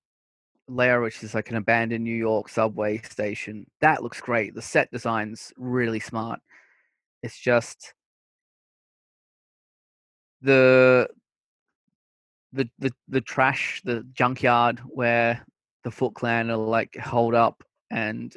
layer, 0.67 1.01
which 1.01 1.23
is 1.23 1.33
like 1.33 1.49
an 1.49 1.55
abandoned 1.55 2.03
New 2.03 2.15
York 2.15 2.49
subway 2.49 2.99
station, 2.99 3.65
that 3.81 4.03
looks 4.03 4.19
great. 4.21 4.53
The 4.53 4.61
set 4.61 4.91
design's 4.91 5.53
really 5.57 5.99
smart. 5.99 6.39
It's 7.23 7.39
just 7.39 7.93
the 10.41 11.07
the 12.53 12.69
the 12.79 12.91
the 13.07 13.21
trash, 13.21 13.81
the 13.83 14.03
junkyard 14.13 14.79
where 14.85 15.45
the 15.83 15.91
Foot 15.91 16.13
Clan 16.15 16.49
are 16.51 16.57
like 16.57 16.95
hold 16.97 17.33
up, 17.33 17.63
and 17.91 18.35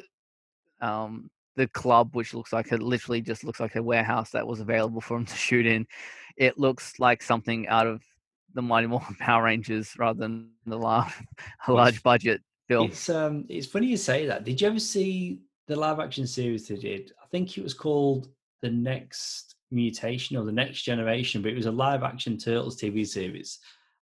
um 0.80 1.30
the 1.56 1.68
club, 1.68 2.14
which 2.14 2.32
looks 2.32 2.52
like 2.52 2.72
it 2.72 2.80
literally 2.80 3.20
just 3.20 3.44
looks 3.44 3.60
like 3.60 3.76
a 3.76 3.82
warehouse 3.82 4.30
that 4.30 4.46
was 4.46 4.60
available 4.60 5.00
for 5.00 5.16
them 5.16 5.26
to 5.26 5.36
shoot 5.36 5.66
in. 5.66 5.86
It 6.36 6.58
looks 6.58 6.98
like 6.98 7.22
something 7.22 7.68
out 7.68 7.86
of 7.86 8.02
the 8.54 8.62
Mighty 8.62 8.86
Morphin 8.88 9.16
Power 9.16 9.44
Rangers 9.44 9.94
rather 9.98 10.18
than 10.18 10.50
the 10.66 10.78
large, 10.78 11.12
a 11.68 11.72
large 11.72 12.02
budget 12.02 12.40
film. 12.68 12.88
It's 12.88 13.08
um, 13.08 13.44
it's 13.48 13.66
funny 13.66 13.88
you 13.88 13.96
say 13.96 14.26
that. 14.26 14.44
Did 14.44 14.60
you 14.60 14.68
ever 14.68 14.78
see 14.78 15.40
the 15.66 15.76
live 15.76 16.00
action 16.00 16.26
series 16.26 16.66
they 16.68 16.76
did? 16.76 17.12
I 17.22 17.26
think 17.30 17.56
it 17.56 17.62
was 17.62 17.74
called 17.74 18.28
The 18.62 18.70
Next 18.70 19.56
Mutation 19.70 20.36
or 20.36 20.44
The 20.44 20.52
Next 20.52 20.82
Generation, 20.82 21.42
but 21.42 21.52
it 21.52 21.56
was 21.56 21.66
a 21.66 21.72
live 21.72 22.02
action 22.02 22.38
Turtles 22.38 22.80
TV 22.80 23.06
series. 23.06 23.58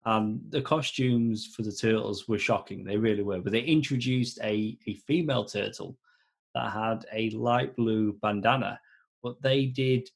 Um, 0.08 0.40
the 0.50 0.62
costumes 0.62 1.48
for 1.54 1.64
the 1.64 1.72
turtles 1.72 2.30
were 2.30 2.40
shocking. 2.40 2.86
They 2.86 2.96
really 2.96 3.24
were. 3.24 3.42
But 3.42 3.52
they 3.52 3.60
introduced 3.62 4.40
a, 4.42 4.78
a 4.88 4.94
female 5.06 5.44
turtle 5.44 5.98
that 6.56 6.72
had 6.72 7.06
a 7.12 7.30
light 7.32 7.76
blue 7.76 8.14
bandana, 8.22 8.80
but 9.22 9.42
they 9.42 9.66
did 9.66 10.10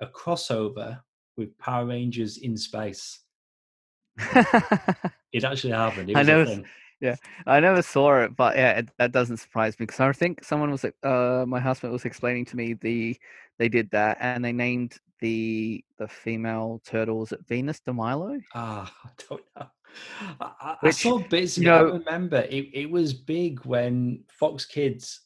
a 0.00 0.06
crossover 0.06 1.00
with 1.36 1.58
Power 1.58 1.86
Rangers 1.86 2.36
in 2.38 2.56
space. 2.56 3.20
It 5.34 5.42
actually 5.42 5.72
happened. 5.72 6.08
It 6.10 6.16
I 6.16 6.22
know. 6.22 6.44
thing. 6.44 6.64
I 7.44 7.58
never 7.58 7.82
saw 7.82 8.22
it, 8.22 8.36
but 8.36 8.56
yeah, 8.56 8.78
it, 8.78 8.88
that 8.98 9.10
doesn't 9.10 9.38
surprise 9.38 9.78
me 9.80 9.86
because 9.86 9.98
I 9.98 10.12
think 10.12 10.44
someone 10.44 10.70
was 10.70 10.84
uh, 10.84 11.44
my 11.46 11.58
husband 11.58 11.92
was 11.92 12.04
explaining 12.04 12.44
to 12.46 12.56
me 12.56 12.74
the 12.74 13.18
they 13.58 13.68
did 13.68 13.90
that 13.90 14.16
and 14.20 14.44
they 14.44 14.52
named 14.52 15.00
the 15.20 15.84
the 15.98 16.08
female 16.08 16.80
turtles 16.84 17.32
at 17.32 17.46
Venus 17.46 17.80
de 17.80 17.92
Milo. 17.92 18.38
Ah, 18.54 18.92
I 19.04 19.08
don't 19.28 19.42
know. 19.56 19.66
I, 20.40 20.50
I, 20.60 20.76
I 20.82 20.90
saw 20.90 21.18
bits 21.18 21.56
you 21.56 21.70
it. 21.70 21.72
I 21.74 21.78
know- 21.82 21.92
remember 21.92 22.38
it, 22.42 22.68
it 22.72 22.90
was 22.90 23.12
big 23.14 23.64
when 23.64 24.24
Fox 24.28 24.64
Kids 24.66 25.20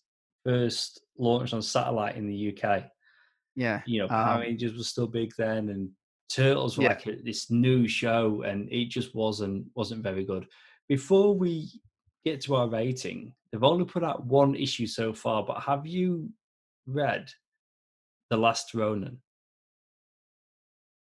first 0.44 1.00
launched 1.16 1.54
on 1.54 1.62
satellite 1.62 2.16
in 2.16 2.26
the 2.26 2.56
UK. 2.56 2.84
Yeah, 3.56 3.82
You 3.86 4.00
know, 4.02 4.08
Power 4.08 4.34
Um, 4.36 4.40
Rangers 4.42 4.74
was 4.74 4.86
still 4.88 5.08
big 5.08 5.32
then, 5.36 5.68
and 5.70 5.90
Turtles 6.30 6.76
were 6.78 6.84
Yeah. 6.84 6.90
like 6.90 7.06
a, 7.08 7.16
this 7.16 7.50
new 7.50 7.88
show, 7.88 8.42
and 8.42 8.70
it 8.70 8.86
just 8.90 9.14
wasn't 9.14 9.66
wasn't 9.74 10.02
very 10.02 10.24
good. 10.24 10.46
Before 10.88 11.34
we 11.34 11.68
get 12.24 12.40
to 12.42 12.54
our 12.54 12.68
rating, 12.68 13.32
they've 13.50 13.64
only 13.64 13.84
put 13.84 14.04
out 14.04 14.24
one 14.26 14.54
issue 14.54 14.86
so 14.86 15.12
far. 15.12 15.44
But 15.44 15.60
have 15.62 15.86
you 15.86 16.30
read 16.86 17.28
The 18.30 18.36
Last 18.36 18.74
Ronin? 18.74 19.18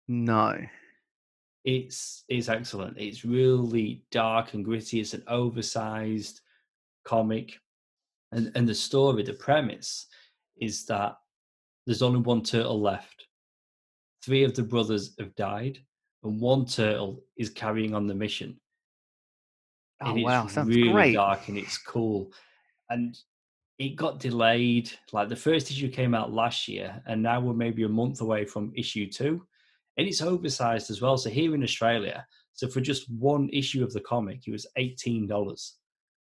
No, 0.09 0.57
it's 1.63 2.23
it's 2.27 2.49
excellent. 2.49 2.97
It's 2.97 3.23
really 3.23 4.03
dark 4.11 4.53
and 4.55 4.65
gritty. 4.65 4.99
It's 4.99 5.13
an 5.13 5.23
oversized 5.27 6.41
comic, 7.05 7.59
and 8.31 8.51
and 8.55 8.67
the 8.67 8.75
story, 8.75 9.23
the 9.23 9.33
premise, 9.33 10.07
is 10.59 10.85
that 10.87 11.15
there's 11.85 12.01
only 12.01 12.19
one 12.19 12.41
turtle 12.41 12.81
left. 12.81 13.27
Three 14.25 14.43
of 14.43 14.55
the 14.55 14.63
brothers 14.63 15.15
have 15.19 15.35
died, 15.35 15.79
and 16.23 16.41
one 16.41 16.65
turtle 16.65 17.23
is 17.37 17.49
carrying 17.49 17.93
on 17.93 18.07
the 18.07 18.15
mission. 18.15 18.59
oh 20.01 20.15
And 20.15 20.23
wow, 20.23 20.47
sounds 20.47 20.67
really 20.69 20.91
great. 20.91 21.13
dark 21.13 21.47
and 21.49 21.57
it's 21.57 21.77
cool. 21.77 22.31
And 22.89 23.15
it 23.77 23.95
got 23.95 24.19
delayed. 24.19 24.91
Like 25.13 25.29
the 25.29 25.35
first 25.35 25.69
issue 25.71 25.89
came 25.89 26.15
out 26.15 26.33
last 26.33 26.67
year, 26.67 27.01
and 27.05 27.21
now 27.21 27.39
we're 27.39 27.53
maybe 27.53 27.83
a 27.83 27.89
month 27.89 28.21
away 28.21 28.43
from 28.45 28.73
issue 28.75 29.09
two, 29.09 29.45
and 29.99 30.07
it's 30.07 30.21
oversized 30.21 30.89
as 30.89 31.01
well. 31.01 31.17
So 31.17 31.29
here 31.29 31.53
in 31.53 31.61
Australia, 31.61 32.25
so 32.53 32.69
for 32.69 32.79
just 32.79 33.11
one 33.11 33.49
issue 33.51 33.83
of 33.83 33.91
the 33.91 33.99
comic, 33.99 34.47
it 34.47 34.51
was 34.51 34.65
eighteen 34.77 35.27
dollars, 35.27 35.75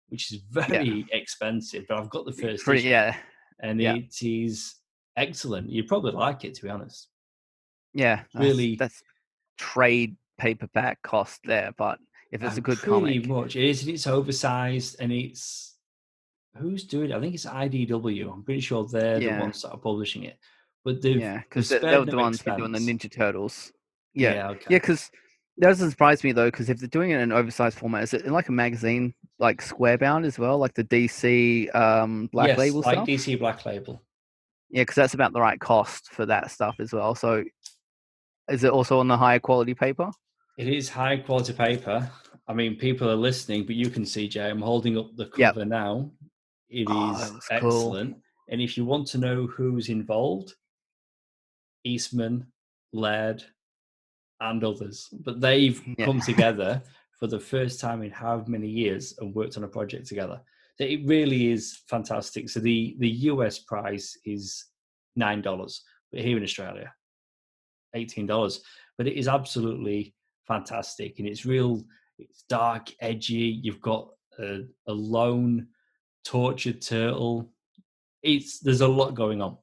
which 0.08 0.32
is 0.32 0.40
very 0.50 0.88
yeah. 0.88 1.04
expensive. 1.16 1.84
But 1.86 1.98
I've 1.98 2.08
got 2.08 2.24
the 2.24 2.32
first 2.32 2.64
Pretty, 2.64 2.80
issue, 2.80 2.88
yeah, 2.88 3.16
and 3.60 3.78
yeah. 3.78 3.96
it 3.96 4.22
is 4.22 4.74
excellent. 5.18 5.70
You'd 5.70 5.86
probably 5.86 6.12
like 6.12 6.44
it, 6.44 6.54
to 6.54 6.62
be 6.62 6.70
honest. 6.70 7.08
Yeah, 7.92 8.22
really, 8.34 8.76
that's 8.76 9.02
trade 9.58 10.16
paperback 10.38 11.02
cost 11.02 11.40
there, 11.44 11.72
but 11.76 11.98
if 12.32 12.42
it's 12.42 12.56
a 12.56 12.62
good 12.62 12.78
pretty 12.78 13.20
comic, 13.20 13.26
much 13.28 13.56
it 13.56 13.68
is. 13.68 13.86
It's 13.86 14.06
oversized 14.06 14.96
and 14.98 15.12
it's 15.12 15.76
who's 16.56 16.84
doing 16.84 17.10
it? 17.10 17.14
I 17.16 17.20
think 17.20 17.34
it's 17.34 17.44
IDW. 17.44 18.32
I'm 18.32 18.44
pretty 18.44 18.60
sure 18.60 18.86
they're 18.86 19.20
Yeah. 19.20 19.36
the 19.36 19.42
ones 19.42 19.60
that 19.60 19.72
are 19.72 19.78
publishing 19.78 20.24
it. 20.24 20.38
But 20.84 21.02
they've 21.02 21.20
yeah, 21.20 21.38
because 21.38 21.68
they're, 21.68 21.80
spared 21.80 22.10
the 22.10 22.16
ones 22.16 22.40
who 22.40 22.50
are 22.52 22.56
doing 22.56 22.72
the. 22.72 22.78
Ninja 22.78 23.10
Turtles. 23.10 23.72
Yeah, 24.14 24.34
yeah, 24.34 24.48
okay. 24.50 24.64
yeah, 24.70 24.78
because 24.78 25.10
that 25.58 25.68
doesn't 25.68 25.90
surprise 25.90 26.22
me 26.24 26.32
though, 26.32 26.46
because 26.46 26.70
if 26.70 26.78
they're 26.78 26.88
doing 26.88 27.10
it 27.10 27.16
in 27.16 27.20
an 27.20 27.32
oversized 27.32 27.78
format, 27.78 28.04
is 28.04 28.14
it 28.14 28.24
in 28.24 28.32
like 28.32 28.48
a 28.48 28.52
magazine, 28.52 29.14
like 29.38 29.60
square 29.60 29.98
bound 29.98 30.24
as 30.24 30.38
well, 30.38 30.58
like 30.58 30.74
the 30.74 30.84
DC 30.84 31.74
um, 31.74 32.28
Black 32.32 32.56
label 32.56 32.82
stuff 32.82 33.08
yes, 33.08 33.08
Label 33.08 33.16
like 33.16 33.24
stuff? 33.24 33.36
DC 33.36 33.38
Black 33.38 33.66
Label. 33.66 34.02
Yeah, 34.70 34.82
because 34.82 34.96
that's 34.96 35.14
about 35.14 35.32
the 35.32 35.40
right 35.40 35.58
cost 35.58 36.10
for 36.12 36.26
that 36.26 36.50
stuff 36.50 36.76
as 36.78 36.92
well. 36.92 37.14
So, 37.14 37.44
is 38.48 38.64
it 38.64 38.70
also 38.70 39.00
on 39.00 39.08
the 39.08 39.16
higher 39.16 39.40
quality 39.40 39.74
paper? 39.74 40.10
It 40.56 40.68
is 40.68 40.88
high 40.88 41.16
quality 41.16 41.52
paper. 41.52 42.10
I 42.46 42.52
mean, 42.52 42.76
people 42.76 43.10
are 43.10 43.16
listening, 43.16 43.64
but 43.64 43.76
you 43.76 43.90
can 43.90 44.04
see, 44.06 44.28
Jay, 44.28 44.48
I'm 44.48 44.62
holding 44.62 44.96
up 44.96 45.14
the 45.16 45.30
Yep. 45.36 45.54
cover 45.54 45.64
now. 45.64 46.10
It 46.68 46.82
is 46.82 46.88
Oh, 46.88 47.18
that 47.18 47.32
looks 47.32 47.48
cool. 47.48 47.60
excellent. 47.66 48.16
And 48.48 48.60
if 48.60 48.76
you 48.76 48.84
want 48.84 49.06
to 49.08 49.18
know 49.18 49.46
who's 49.46 49.88
involved, 49.88 50.54
Eastman, 51.84 52.46
Laird, 52.92 53.44
and 54.40 54.62
others. 54.64 55.08
But 55.12 55.40
they've 55.40 55.80
Yeah. 55.98 56.04
come 56.04 56.20
together 56.32 56.82
for 57.18 57.26
the 57.26 57.40
first 57.40 57.80
time 57.80 58.02
in 58.02 58.10
how 58.10 58.44
many 58.46 58.68
years 58.68 59.14
and 59.18 59.34
worked 59.34 59.56
on 59.56 59.64
a 59.64 59.68
project 59.68 60.06
together. 60.06 60.40
So 60.76 60.84
it 60.84 61.00
really 61.06 61.50
is 61.50 61.82
fantastic. 61.88 62.48
So 62.48 62.60
the, 62.60 62.94
the 63.00 63.10
US 63.32 63.58
price 63.58 64.16
is 64.24 64.64
nine 65.16 65.42
dollars, 65.42 65.82
but 66.12 66.20
here 66.20 66.36
in 66.36 66.44
Australia, 66.44 66.92
eighteen 67.94 68.26
dollars. 68.26 68.62
But 68.96 69.08
it 69.08 69.14
is 69.18 69.26
absolutely 69.28 70.14
fantastic, 70.46 71.18
and 71.18 71.26
it's 71.28 71.44
real. 71.44 71.82
It's 72.18 72.44
dark, 72.48 72.90
edgy. 73.00 73.60
You've 73.62 73.80
got 73.80 74.08
a, 74.38 74.62
a 74.86 74.92
lone, 74.92 75.68
tortured 76.24 76.80
turtle. 76.82 77.52
It's 78.22 78.60
there's 78.60 78.80
a 78.80 78.88
lot 78.88 79.14
going 79.14 79.40
on. 79.42 79.56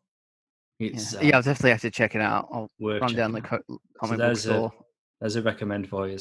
Yeah, 0.79 0.89
uh, 0.99 1.21
yeah, 1.21 1.35
I'll 1.37 1.41
definitely 1.41 1.71
have 1.71 1.81
to 1.81 1.91
check 1.91 2.15
it 2.15 2.21
out. 2.21 2.47
I'll 2.51 2.69
run 2.79 3.13
down 3.13 3.31
the 3.31 3.41
co- 3.41 3.59
comic 3.99 4.17
book 4.17 4.17
there's 4.17 4.45
a- 4.45 4.49
store. 4.49 4.73
There's 5.21 5.35
a 5.37 5.41
recommend 5.41 5.87
for 5.89 6.07
you. 6.09 6.17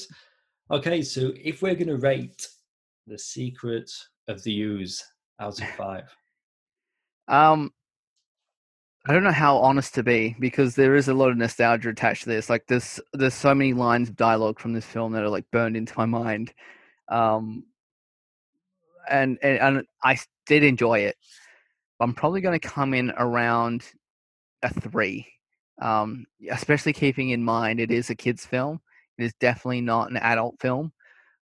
Okay, 0.70 1.02
so 1.02 1.32
if 1.36 1.61
we're 1.61 1.74
going 1.74 1.88
to 1.88 1.96
rate 1.96 2.46
the 3.07 3.18
secret 3.18 3.90
of 4.28 4.42
the 4.44 4.62
Ooze 4.62 5.02
out 5.40 5.61
of 5.61 5.68
five, 5.70 6.05
Um, 7.28 7.72
I 9.07 9.12
don't 9.12 9.24
know 9.24 9.32
how 9.32 9.59
honest 9.59 9.94
to 9.96 10.02
be 10.02 10.34
because 10.38 10.74
there 10.74 10.94
is 10.94 11.09
a 11.09 11.14
lot 11.14 11.30
of 11.30 11.36
nostalgia 11.36 11.90
attached 11.90 12.22
to 12.22 12.30
this. 12.30 12.48
Like, 12.48 12.66
there's 12.68 13.00
there's 13.12 13.34
so 13.34 13.55
many 13.55 13.74
lines 13.74 14.09
of 14.09 14.16
dialogue 14.16 14.59
from 14.59 14.72
this 14.72 14.86
film 14.86 15.12
that 15.12 15.22
are 15.22 15.28
like 15.28 15.50
burned 15.50 15.76
into 15.76 15.92
my 15.98 16.07
mind. 16.07 16.55
Um, 17.11 17.64
and 19.11 19.38
and, 19.42 19.59
and 19.59 19.86
I 20.02 20.16
did 20.46 20.62
enjoy 20.62 21.00
it. 21.00 21.16
I'm 22.00 22.14
probably 22.14 22.40
going 22.40 22.59
to 22.59 22.68
come 22.68 22.94
in 22.94 23.11
around 23.18 23.84
a 24.65 24.81
three. 24.81 25.27
Um, 25.81 26.27
especially 26.51 26.93
keeping 26.93 27.31
in 27.31 27.43
mind 27.43 27.81
it 27.81 27.91
is 27.91 28.11
a 28.11 28.15
kids' 28.15 28.47
film. 28.47 28.81
It 29.19 29.25
is 29.25 29.35
definitely 29.41 29.81
not 29.81 30.11
an 30.11 30.17
adult 30.19 30.61
film, 30.61 30.93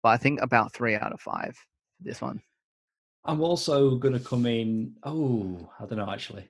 but 0.03 0.11
I 0.11 0.17
think 0.17 0.41
about 0.41 0.73
three 0.73 0.95
out 0.95 1.13
of 1.13 1.21
five. 1.21 1.57
This 2.01 2.21
one. 2.21 2.41
I'm 3.25 3.41
also 3.41 3.97
going 3.97 4.15
to 4.15 4.21
come 4.21 4.47
in. 4.47 4.95
Oh, 5.03 5.71
I 5.81 5.87
don't 5.87 5.99
know 5.99 6.11
actually. 6.11 6.49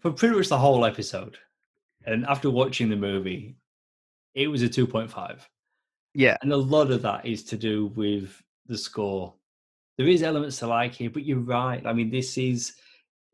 For 0.00 0.10
pretty 0.10 0.34
much 0.34 0.48
the 0.48 0.58
whole 0.58 0.84
episode, 0.84 1.36
and 2.06 2.24
after 2.26 2.50
watching 2.50 2.88
the 2.88 2.96
movie, 2.96 3.56
it 4.34 4.48
was 4.48 4.62
a 4.62 4.68
2.5. 4.68 5.40
Yeah, 6.14 6.36
And 6.42 6.52
a 6.52 6.56
lot 6.56 6.90
of 6.90 7.02
that 7.02 7.26
is 7.26 7.44
to 7.44 7.56
do 7.56 7.86
with 7.94 8.42
the 8.66 8.78
score. 8.78 9.34
There 9.96 10.08
is 10.08 10.22
elements 10.22 10.58
to 10.58 10.66
like 10.66 10.94
here, 10.94 11.10
but 11.10 11.24
you're 11.24 11.38
right. 11.38 11.84
I 11.86 11.92
mean, 11.92 12.10
this 12.10 12.38
is 12.38 12.72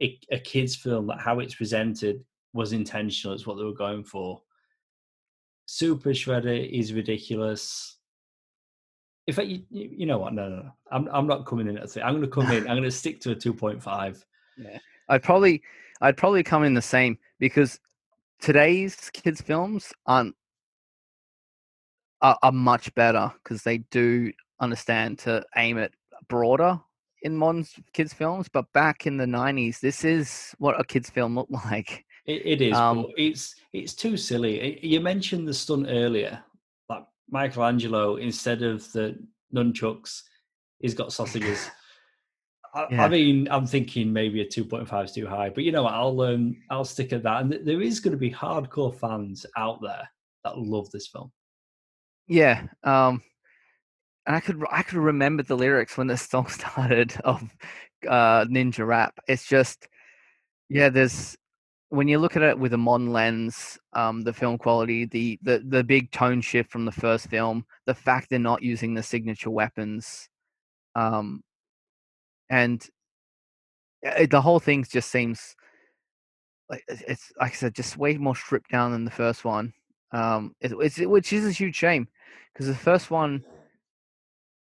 a, 0.02 0.18
a 0.30 0.38
kids' 0.38 0.76
film. 0.76 1.06
That 1.06 1.20
how 1.20 1.40
it's 1.40 1.54
presented 1.54 2.24
was 2.52 2.72
intentional. 2.72 3.34
It's 3.34 3.46
what 3.46 3.56
they 3.56 3.64
were 3.64 3.72
going 3.74 4.04
for. 4.04 4.42
Super 5.66 6.10
Shredder 6.10 6.70
is 6.70 6.92
ridiculous. 6.92 7.98
In 9.26 9.34
fact, 9.34 9.48
you, 9.48 9.62
you 9.70 10.06
know 10.06 10.18
what? 10.18 10.34
No, 10.34 10.48
no, 10.48 10.56
no. 10.56 10.70
I'm 10.90 11.08
I'm 11.12 11.26
not 11.26 11.46
coming 11.46 11.68
in 11.68 11.78
at 11.78 11.90
three. 11.90 12.02
I'm 12.02 12.14
going 12.14 12.22
to 12.22 12.28
come 12.28 12.50
in. 12.50 12.62
I'm 12.68 12.76
going 12.76 12.82
to 12.82 12.90
stick 12.90 13.20
to 13.22 13.32
a 13.32 13.34
two 13.34 13.52
point 13.52 13.82
five. 13.82 14.24
yeah 14.56 14.78
I'd 15.08 15.22
probably 15.22 15.62
I'd 16.00 16.16
probably 16.16 16.42
come 16.42 16.64
in 16.64 16.74
the 16.74 16.82
same 16.82 17.18
because 17.38 17.78
today's 18.40 19.10
kids 19.10 19.40
films 19.40 19.92
aren't 20.06 20.34
are, 22.22 22.38
are 22.42 22.52
much 22.52 22.94
better 22.94 23.32
because 23.42 23.62
they 23.62 23.78
do 23.78 24.32
understand 24.60 25.18
to 25.20 25.44
aim 25.56 25.78
it 25.78 25.92
broader 26.28 26.80
in 27.26 27.36
modern 27.36 27.66
kids 27.92 28.14
films. 28.14 28.48
But 28.48 28.72
back 28.72 29.06
in 29.06 29.16
the 29.16 29.26
'90s, 29.26 29.80
this 29.80 30.04
is 30.04 30.54
what 30.58 30.80
a 30.80 30.84
kids 30.84 31.10
film 31.10 31.34
looked 31.34 31.52
like. 31.70 32.04
It, 32.26 32.42
it 32.44 32.60
is, 32.62 32.76
Um, 32.76 33.02
but 33.02 33.10
it's 33.18 33.54
it's 33.72 33.94
too 33.94 34.16
silly. 34.16 34.54
I- 34.62 34.78
You 34.82 35.00
mentioned 35.00 35.46
the 35.46 35.54
stunt 35.54 35.86
earlier, 35.88 36.42
like 36.88 37.04
Michelangelo 37.30 38.16
instead 38.16 38.62
of 38.62 38.90
the 38.92 39.18
nunchucks, 39.54 40.22
he's 40.80 40.94
got 40.94 41.12
sausages. 41.12 41.70
I, 42.74 42.86
I 43.04 43.08
mean, 43.08 43.48
I'm 43.50 43.66
thinking 43.66 44.12
maybe 44.12 44.42
a 44.42 44.46
2.5 44.46 45.04
is 45.04 45.12
too 45.12 45.26
high, 45.26 45.48
but 45.48 45.64
you 45.64 45.72
know 45.72 45.84
what? 45.84 45.94
I'll 45.94 46.20
um, 46.20 46.56
I'll 46.68 46.84
stick 46.84 47.12
at 47.14 47.22
that. 47.22 47.40
And 47.42 47.50
th- 47.50 47.64
there 47.64 47.80
is 47.80 48.00
going 48.00 48.12
to 48.12 48.18
be 48.18 48.30
hardcore 48.30 48.94
fans 48.94 49.46
out 49.56 49.80
there 49.80 50.06
that 50.44 50.58
love 50.58 50.90
this 50.90 51.06
film. 51.06 51.32
Yeah, 52.28 52.64
um, 52.84 53.22
and 54.26 54.36
I 54.36 54.40
could 54.40 54.62
I 54.70 54.82
could 54.82 54.98
remember 54.98 55.42
the 55.42 55.56
lyrics 55.56 55.96
when 55.96 56.06
the 56.06 56.16
song 56.16 56.46
started 56.48 57.16
of 57.24 57.42
uh, 58.06 58.44
Ninja 58.46 58.86
Rap. 58.86 59.14
It's 59.28 59.46
just 59.46 59.88
yeah, 60.68 60.88
there's 60.88 61.36
when 61.90 62.08
you 62.08 62.18
look 62.18 62.36
at 62.36 62.42
it 62.42 62.58
with 62.58 62.72
a 62.72 62.78
modern 62.78 63.12
lens, 63.12 63.78
um, 63.92 64.22
the 64.22 64.32
film 64.32 64.58
quality, 64.58 65.04
the, 65.04 65.38
the 65.42 65.62
the 65.66 65.84
big 65.84 66.10
tone 66.10 66.40
shift 66.40 66.70
from 66.70 66.84
the 66.84 66.92
first 66.92 67.28
film, 67.28 67.64
the 67.86 67.94
fact 67.94 68.28
they're 68.28 68.38
not 68.38 68.62
using 68.62 68.94
the 68.94 69.02
signature 69.02 69.50
weapons, 69.50 70.28
um, 70.96 71.42
and 72.50 72.88
it, 74.02 74.30
the 74.30 74.40
whole 74.40 74.60
thing 74.60 74.84
just 74.84 75.10
seems 75.10 75.54
like 76.68 76.82
it's, 76.88 77.32
like 77.40 77.52
I 77.52 77.54
said, 77.54 77.74
just 77.74 77.96
way 77.96 78.16
more 78.16 78.34
stripped 78.34 78.70
down 78.70 78.92
than 78.92 79.04
the 79.04 79.10
first 79.10 79.44
one. 79.44 79.72
Um, 80.12 80.54
it, 80.60 80.72
it's 80.80 80.98
which 80.98 81.32
is 81.32 81.46
a 81.46 81.52
huge 81.52 81.76
shame 81.76 82.08
because 82.52 82.66
the 82.66 82.74
first 82.74 83.10
one, 83.10 83.44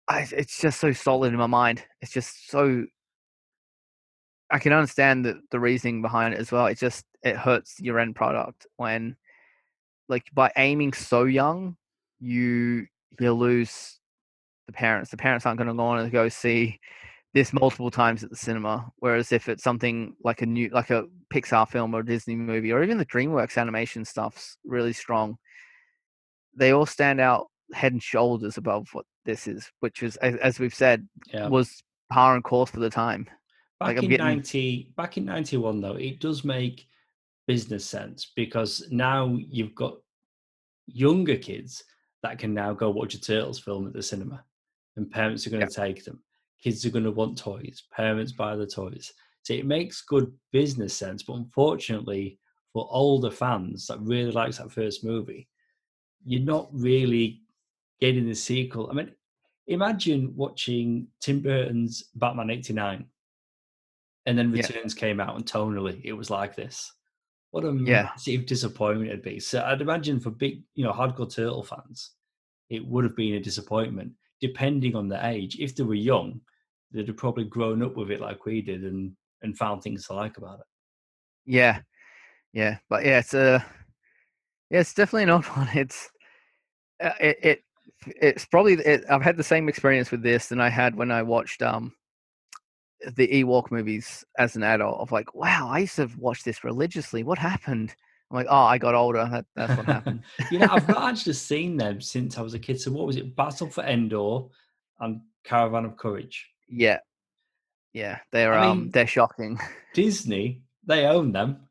I, 0.10 0.28
it's 0.32 0.60
just 0.60 0.80
so 0.80 0.92
solid 0.92 1.32
in 1.32 1.40
my 1.40 1.48
mind. 1.48 1.86
It's 2.02 2.12
just 2.12 2.50
so. 2.50 2.86
I 4.52 4.58
can 4.58 4.74
understand 4.74 5.24
the, 5.24 5.40
the 5.52 5.60
reasoning 5.60 6.02
behind 6.02 6.34
it 6.34 6.40
as 6.40 6.52
well. 6.52 6.66
It 6.66 6.80
just 6.80 7.06
it 7.22 7.38
hurts 7.38 7.80
your 7.80 8.00
end 8.00 8.16
product 8.16 8.66
when, 8.78 9.16
like, 10.08 10.26
by 10.34 10.52
aiming 10.58 10.94
so 10.94 11.26
young, 11.26 11.78
you 12.20 12.88
you 13.20 13.34
lose 13.34 14.00
the 14.66 14.74
parents. 14.74 15.12
The 15.12 15.18
parents 15.18 15.46
aren't 15.46 15.60
going 15.60 15.68
to 15.68 15.76
go 15.76 15.84
on 15.84 16.00
and 16.00 16.12
go 16.12 16.28
see 16.28 16.80
this 17.36 17.54
multiple 17.54 17.92
times 17.92 18.24
at 18.24 18.32
the 18.32 18.36
cinema. 18.36 18.92
Whereas 18.98 19.32
if 19.32 19.48
it's 19.48 19.64
something 19.64 20.16
like 20.24 20.42
a 20.42 20.48
new, 20.48 20.70
like 20.70 20.90
a 20.90 21.06
Pixar 21.32 21.70
film 21.70 21.94
or 21.94 22.00
a 22.00 22.06
Disney 22.06 22.36
movie, 22.36 22.72
or 22.72 22.82
even 22.82 22.98
the 22.98 23.06
DreamWorks 23.06 23.60
animation 23.60 24.04
stuff's 24.04 24.58
really 24.66 24.94
strong, 24.94 25.38
they 26.56 26.72
all 26.72 26.88
stand 26.88 27.22
out 27.22 27.49
head 27.74 27.94
and 27.94 28.02
shoulders 28.04 28.58
above 28.58 28.90
what 28.94 29.06
this 29.26 29.48
is, 29.48 29.72
which 29.80 30.04
is, 30.04 30.16
as, 30.18 30.60
we've 30.60 30.74
said, 30.74 31.08
Yeah. 31.34 31.48
was 31.48 31.82
par 32.12 32.36
and 32.36 32.44
course 32.44 32.72
for 32.72 32.80
the 32.80 32.90
time. 32.90 33.26
Back 33.80 33.88
like, 33.96 33.98
in 34.04 34.10
getting- 34.10 34.26
ninety, 34.26 34.92
back 34.98 35.18
in 35.18 35.26
ninety 35.26 35.58
one, 35.58 35.80
though, 35.80 35.96
it 35.96 36.20
does 36.20 36.44
make 36.44 36.86
business 37.48 37.86
sense 37.86 38.32
because 38.36 38.88
now 38.92 39.36
you've 39.50 39.76
got 39.76 39.98
younger 40.88 41.38
kids 41.38 41.84
that 42.24 42.38
can 42.38 42.54
now 42.54 42.74
go 42.74 42.90
watch 42.90 43.14
a 43.14 43.22
Turtles 43.22 43.60
film 43.60 43.88
at 43.88 43.94
the 43.94 44.04
cinema, 44.04 44.44
and 44.98 45.10
parents 45.10 45.48
are 45.48 45.50
going 45.52 45.66
to 45.66 45.74
take 45.74 46.04
them. 46.04 46.22
Kids 46.62 46.86
are 46.86 46.90
going 46.90 47.06
to 47.06 47.12
want 47.12 47.38
toys. 47.38 47.84
Parents 47.92 48.34
buy 48.34 48.56
the 48.56 48.68
toys, 48.68 49.14
so 49.44 49.54
it 49.54 49.66
makes 49.66 50.02
good 50.02 50.32
business 50.52 50.94
sense. 50.94 51.24
But 51.24 51.36
unfortunately, 51.36 52.38
for 52.74 52.88
older 52.92 53.32
fans 53.32 53.88
that 53.88 54.00
really 54.02 54.32
likes 54.32 54.58
that 54.58 54.72
first 54.72 55.06
movie, 55.06 55.48
you're 56.26 56.44
not 56.44 56.68
really 56.74 57.42
getting 58.02 58.28
the 58.28 58.36
sequel. 58.36 58.90
I 58.90 58.94
mean, 58.94 59.12
imagine 59.68 60.34
watching 60.36 61.08
Tim 61.22 61.42
Burton's 61.42 62.06
Batman 62.16 62.50
'89 62.50 63.06
and 64.26 64.38
then 64.38 64.52
Yeah. 64.52 64.68
Returns 64.68 64.94
came 64.94 65.20
out, 65.20 65.36
and 65.36 65.46
tonally 65.46 66.02
it 66.04 66.14
was 66.14 66.30
like 66.30 66.56
this. 66.56 66.92
What 67.52 67.66
a 67.66 67.72
Yeah. 67.72 68.04
massive 68.04 68.46
disappointment 68.46 69.10
it'd 69.10 69.24
be. 69.24 69.40
So 69.40 69.64
I'd 69.64 69.82
imagine 69.82 70.20
for 70.20 70.30
big, 70.30 70.64
you 70.76 70.84
know, 70.84 70.92
hardcore 70.94 71.34
turtle 71.34 71.64
fans, 71.64 72.12
it 72.70 72.86
would 72.86 73.04
have 73.06 73.16
been 73.16 73.36
a 73.36 73.40
disappointment, 73.40 74.14
depending 74.40 74.96
on 74.96 75.08
their 75.08 75.24
age. 75.24 75.58
If 75.60 75.76
they 75.76 75.84
were 75.84 75.96
young, 75.96 76.42
they'd 76.92 77.08
have 77.08 77.18
probably 77.18 77.46
grown 77.46 77.82
up 77.82 77.96
with 77.98 78.12
it 78.12 78.22
like 78.22 78.46
we 78.46 78.62
did 78.62 78.84
and 78.84 79.16
and 79.42 79.58
found 79.58 79.82
things 79.82 80.06
to 80.08 80.14
like 80.14 80.38
about 80.38 80.60
it. 80.60 80.66
Yeah, 81.46 81.80
yeah, 82.54 82.78
but 82.90 83.04
yeah, 83.06 83.20
it's 83.20 83.34
a 83.34 83.66
yeah, 84.70 84.82
it's 84.82 84.94
definitely 84.94 85.24
an 85.24 85.30
odd 85.32 85.46
one. 85.46 85.70
It's 85.74 86.12
uh, 87.02 87.14
it, 87.20 87.40
it 87.42 87.64
it's 88.06 88.46
probably 88.46 88.74
it, 88.74 89.06
I've 89.10 89.22
had 89.22 89.38
the 89.38 89.44
same 89.44 89.70
experience 89.70 90.12
with 90.12 90.22
this 90.22 90.48
than 90.48 90.62
I 90.62 90.70
had 90.70 90.96
when 90.96 91.12
I 91.12 91.24
watched 91.24 91.62
um 91.62 91.94
the 93.16 93.28
Ewok 93.28 93.72
movies 93.72 94.26
as 94.38 94.56
an 94.56 94.64
adult. 94.64 95.00
Of 95.00 95.12
like, 95.12 95.34
wow, 95.34 95.70
I 95.70 95.80
used 95.80 95.96
to 95.98 96.10
watch 96.18 96.44
this 96.44 96.64
religiously. 96.64 97.24
What 97.24 97.38
happened? 97.38 97.96
I'm 98.30 98.36
like, 98.36 98.48
oh, 98.50 98.56
I 98.56 98.78
got 98.78 98.94
older. 98.94 99.28
That, 99.32 99.46
that's 99.56 99.76
what 99.76 99.86
happened. 99.88 100.22
you 100.52 100.60
know, 100.60 100.68
I've 100.70 100.88
not 100.88 101.10
actually 101.10 101.34
seen 101.34 101.78
them 101.78 102.00
since 102.00 102.38
I 102.38 102.42
was 102.42 102.54
a 102.54 102.60
kid. 102.60 102.80
So 102.80 102.92
what 102.92 103.08
was 103.08 103.18
it? 103.18 103.36
Battle 103.36 103.70
for 103.70 103.84
Endor 103.84 104.42
and 105.00 105.22
Caravan 105.44 105.86
of 105.86 105.98
Courage. 105.98 106.48
yeah, 106.68 107.00
yeah, 107.94 108.20
they're 108.32 108.54
I 108.54 108.68
um 108.68 108.90
they're 108.92 109.08
shocking. 109.08 109.60
Disney, 109.94 110.62
they 110.86 111.06
own 111.06 111.32
them. 111.32 111.68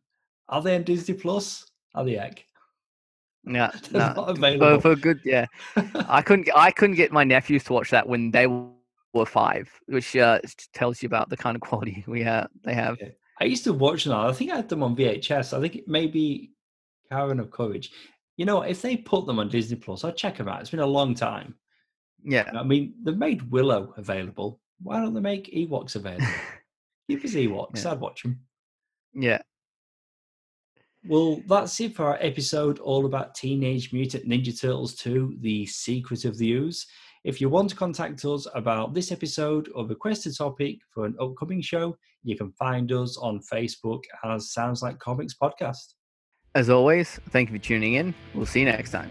Are 0.49 0.62
they 0.62 0.74
on 0.74 0.83
Disney 0.83 1.14
Plus? 1.14 1.70
Are 1.95 2.05
they 2.05 2.14
heck? 2.14 2.45
Yeah, 3.49 3.70
no, 3.92 3.99
not 3.99 4.14
for, 4.14 4.30
available. 4.30 4.80
for 4.80 4.96
good. 4.96 5.20
Yeah, 5.24 5.46
I 6.09 6.22
couldn't 6.22 6.44
get- 6.46 6.57
I 6.57 6.70
couldn't 6.70 6.96
get 6.96 7.12
my 7.12 7.24
nephews 7.24 7.64
to 7.64 7.72
watch 7.72 7.90
that 7.90 8.09
when 8.09 8.30
they 8.30 8.46
were 8.46 9.26
five, 9.26 9.70
which 9.86 10.14
uh, 10.16 10.38
tells 10.74 11.03
you 11.03 11.07
about 11.07 11.30
the 11.30 11.36
kind 11.36 11.55
of 11.55 11.61
quality 11.61 12.05
we 12.09 12.22
have. 12.22 12.49
They 12.64 12.74
have. 12.74 12.99
I 13.40 13.44
used 13.44 13.64
to 13.64 13.72
watch 13.72 14.05
them. 14.05 14.14
I 14.14 14.32
think 14.32 14.51
I 14.51 14.57
had 14.57 14.68
them 14.68 14.82
on 14.82 14.96
VHS. 14.96 15.57
I 15.57 15.61
think 15.61 15.76
it 15.76 15.88
maybe 15.88 16.53
Caravan 17.09 17.40
of 17.40 17.51
Courage. 17.51 17.92
You 18.36 18.44
know, 18.44 18.62
if 18.62 18.82
they 18.82 18.96
put 18.96 19.26
them 19.26 19.38
on 19.38 19.49
Disney 19.49 19.76
Plus, 19.76 20.05
I'd 20.05 20.16
check 20.16 20.36
them 20.36 20.49
out. 20.49 20.61
It's 20.61 20.70
been 20.70 20.80
a 20.80 20.86
long 20.86 21.14
time. 21.14 21.55
Yeah. 22.22 22.51
I 22.55 22.62
mean, 22.62 22.94
they've 23.03 23.16
made 23.16 23.51
Willow 23.51 23.94
available. 23.96 24.61
Why 24.82 25.01
don't 25.01 25.14
they 25.14 25.20
make 25.20 25.53
Ewoks 25.53 25.96
available? 25.96 26.26
Give 27.09 27.24
us 27.24 27.32
Ewoks. 27.32 27.84
Yeah. 27.84 27.92
I'd 27.92 28.01
watch 28.01 28.22
them. 28.22 28.40
Yeah. 29.14 29.40
Well, 31.07 31.40
that's 31.46 31.78
it 31.80 31.94
for 31.94 32.07
our 32.07 32.18
episode 32.20 32.80
all 32.80 33.07
about 33.07 33.34
Teenage 33.34 33.92
Mutant 33.92 34.28
Ninja 34.28 34.59
Turtles 34.59 34.94
2 34.96 35.36
The 35.40 35.64
Secret 35.66 36.24
of 36.24 36.36
the 36.38 36.53
Ooze. 36.53 36.86
If 37.24 37.40
you 37.40 37.49
want 37.49 37.70
to 37.70 37.76
contact 37.76 38.24
us 38.24 38.46
about 38.55 38.94
this 38.94 39.12
episode 39.12 39.68
or 39.74 39.86
request 39.86 40.26
a 40.26 40.34
topic 40.34 40.78
for 40.92 41.05
an 41.05 41.14
upcoming 41.20 41.61
show, 41.61 41.96
you 42.24 42.36
can 42.36 42.53
find 42.53 42.90
us 42.92 43.16
on 43.16 43.40
Facebook 43.40 44.03
as 44.24 44.53
Sounds 44.53 44.82
Like 44.82 44.99
Comics 44.99 45.34
Podcast. 45.40 45.94
As 46.55 46.70
always, 46.70 47.20
thank 47.30 47.51
you 47.51 47.59
for 47.59 47.64
tuning 47.64 47.94
in. 47.94 48.14
We'll 48.34 48.46
see 48.46 48.61
you 48.61 48.66
next 48.66 48.90
time. 48.90 49.11